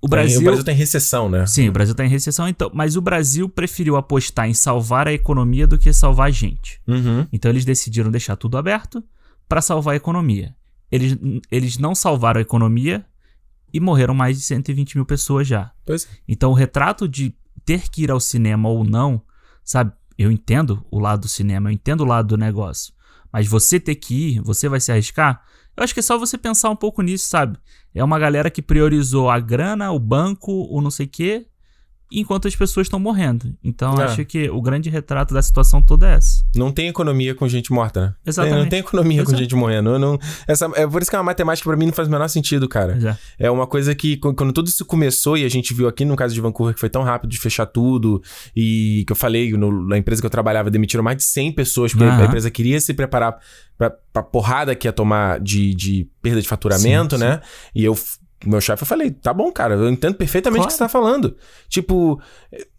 [0.00, 1.46] o Tem- Brasil, o Brasil tem recessão, né?
[1.46, 5.12] sim, o Brasil tá em recessão, então, mas o Brasil preferiu apostar em salvar a
[5.12, 6.80] economia do que salvar a gente.
[6.86, 7.26] Uhum.
[7.32, 9.02] Então eles decidiram deixar tudo aberto
[9.48, 10.54] para salvar a economia.
[10.92, 11.16] Eles,
[11.50, 13.04] eles não salvaram a economia
[13.76, 15.70] e morreram mais de 120 mil pessoas já.
[15.84, 16.08] Pois é.
[16.26, 17.34] Então o retrato de
[17.64, 19.20] ter que ir ao cinema ou não,
[19.62, 19.92] sabe?
[20.16, 22.94] Eu entendo o lado do cinema, eu entendo o lado do negócio.
[23.30, 25.42] Mas você ter que ir, você vai se arriscar?
[25.76, 27.58] Eu acho que é só você pensar um pouco nisso, sabe?
[27.94, 31.46] É uma galera que priorizou a grana, o banco, o não sei o quê,
[32.10, 33.54] enquanto as pessoas estão morrendo.
[33.64, 34.04] Então É.
[34.04, 36.44] acho que o grande retrato da situação toda é essa.
[36.54, 38.14] Não tem economia com gente morta, né?
[38.24, 38.58] Exatamente.
[38.60, 39.38] Não tem economia Pois com é.
[39.42, 39.90] gente morrendo.
[39.90, 42.28] Eu não, essa, é por isso que a matemática pra mim não faz o menor
[42.28, 42.92] sentido, cara.
[42.92, 43.18] Pois é.
[43.38, 46.14] É uma coisa que, qu- quando tudo isso começou, e a gente viu aqui no
[46.16, 48.22] caso de Vancouver, que foi tão rápido de fechar tudo,
[48.54, 51.92] e que eu falei, no- na empresa que eu trabalhava, demitiram mais de 100 pessoas,
[51.92, 52.22] porque Aham.
[52.22, 53.36] a empresa queria se preparar
[53.76, 57.40] pra, pra porrada que ia tomar de, de perda de faturamento, Sim, né?
[57.74, 57.96] E eu.
[58.44, 61.36] Meu chefe, eu falei, tá bom, cara, eu entendo perfeitamente o que você tá falando.
[61.68, 62.20] Tipo,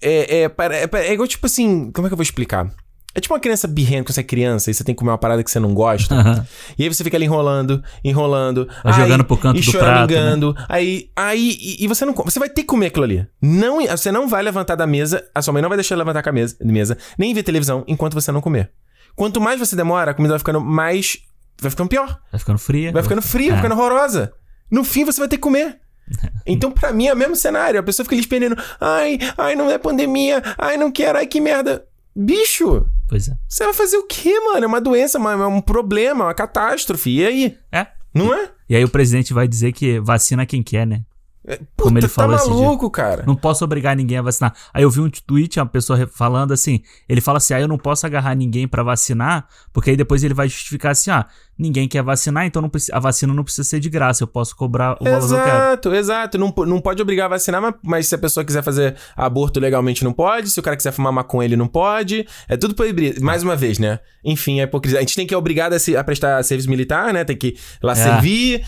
[0.01, 2.71] é, é, é, é igual, tipo assim, como é que eu vou explicar?
[3.15, 5.17] É tipo uma criança birrenta quando você é criança e você tem que comer uma
[5.17, 6.13] parada que você não gosta.
[6.13, 6.45] Aham.
[6.77, 8.69] E aí você fica ali enrolando, enrolando.
[8.84, 10.65] Aí- jogando pro canto e do prato, né?
[10.69, 12.13] Aí, aí e, e você não.
[12.13, 13.27] Você vai ter que comer aquilo ali.
[13.41, 16.31] Não, você não vai levantar da mesa, a sua mãe não vai deixar levantar a
[16.31, 18.69] mesa, mesa, nem ver televisão enquanto você não comer.
[19.15, 21.17] Quanto mais você demora, a comida vai ficando mais.
[21.59, 22.19] Vai ficando pior.
[22.31, 22.91] Vai ficando fria.
[22.91, 23.61] Vai ficando fria, vai É.
[23.63, 24.31] ficando horrorosa.
[24.69, 25.80] No fim, você vai ter que comer.
[26.49, 27.77] Então, pra mim, é o mesmo cenário.
[27.77, 28.56] A pessoa fica ali esperando.
[28.80, 30.41] Ai, ai, não é pandemia.
[30.57, 31.18] Ai, não quero.
[31.18, 31.85] Ai, que merda.
[32.15, 33.38] Bicho, Pois é.
[33.48, 34.64] você vai fazer o quê, mano?
[34.64, 37.10] É uma doença, é um problema, uma catástrofe.
[37.10, 37.57] E aí?
[37.72, 37.88] É.
[38.14, 38.49] Não é?
[38.69, 41.03] E aí o presidente vai dizer que vacina quem quer, né?
[41.48, 43.24] Puta, Como ele falou tá maluco, cara.
[43.26, 44.53] Não posso obrigar ninguém a vacinar.
[44.74, 47.78] Aí eu vi um tweet, uma pessoa falando assim, ele fala assim, ah, eu não
[47.78, 51.26] posso agarrar ninguém pra vacinar, porque aí depois ele vai justificar assim, ah,
[51.57, 54.98] ninguém quer vacinar, então não a vacina não precisa ser de graça, eu posso cobrar
[54.99, 55.38] o valor que eu.
[55.40, 56.38] Exato, exato.
[56.38, 60.03] Não, não pode obrigar a vacinar, mas, mas se a pessoa quiser fazer aborto legalmente,
[60.03, 60.49] não pode.
[60.49, 62.28] Se o cara quiser fumar maconha, ele não pode.
[62.49, 63.24] É tudo proibido.
[63.24, 63.99] Mais uma vez, né?
[64.22, 64.99] Enfim, é hipocrisia.
[64.99, 67.24] A gente tem que é obrigado a, se- a prestar serviço militar, né?
[67.24, 67.95] Tem que ir lá É.
[67.95, 68.65] servir.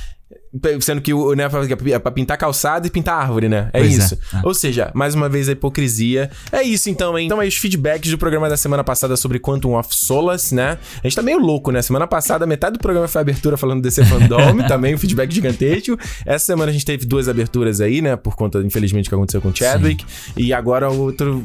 [0.81, 1.47] Sendo que o, né,
[1.91, 3.69] é pra pintar calçada e pintar árvore, né?
[3.71, 4.17] É Pois é, isso.
[4.34, 4.41] é.
[4.43, 6.31] Ou seja, mais uma vez a hipocrisia.
[6.51, 7.27] É isso então, hein?
[7.27, 10.80] Então aí os feedbacks do programa da semana passada sobre Quantum of Solace, né?
[11.03, 11.81] A gente tá meio louco, né?
[11.84, 15.97] Semana passada metade do programa foi abertura falando desse fandom, também um feedback gigantesco.
[16.26, 18.15] Essa semana a gente teve duas aberturas aí, né?
[18.15, 20.03] Por conta, infelizmente, do que aconteceu com o Chadwick.
[20.35, 21.43] E agora o outro...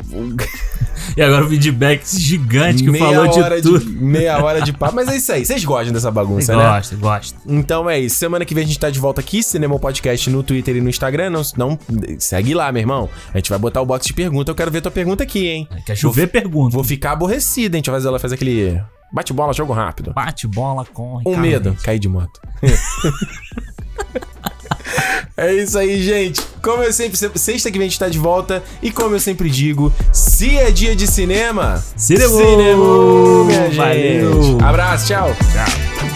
[1.16, 3.84] E agora o feedback gigante que meia falou de tudo.
[3.90, 4.94] Meia hora de papo.
[4.94, 5.44] Mas é isso aí.
[5.44, 6.62] Vocês gostam dessa bagunça, né?
[6.64, 7.38] Gosta, gosta.
[7.46, 8.16] Então é isso.
[8.16, 10.88] Semana que vem a gente tá de volta aqui, Cinema Podcast no Twitter e no
[10.88, 11.30] Instagram.
[11.30, 11.78] Não, não
[12.18, 13.08] segue lá, meu irmão.
[13.32, 14.50] A gente vai botar o box de pergunta.
[14.50, 15.68] Eu quero ver tua pergunta aqui, hein?
[15.84, 16.74] Quer chover, pergunta.
[16.74, 17.78] Vou ficar aborrecido, hein?
[17.78, 18.80] A gente vai fazer ela fazer aquele
[19.12, 20.12] bate-bola, jogo rápido.
[20.14, 21.82] Bate bola com Um medo, Reis.
[21.82, 22.40] cair de moto.
[25.36, 26.40] é isso aí, gente.
[26.62, 28.62] Como eu sempre, sexta que vem a gente tá de volta.
[28.82, 32.28] E como eu sempre digo, se é dia de cinema, Cinema!
[32.28, 33.76] cinema, minha gente.
[33.76, 34.58] Valeu!
[34.62, 35.30] Abraço, tchau.
[35.52, 36.13] Tchau.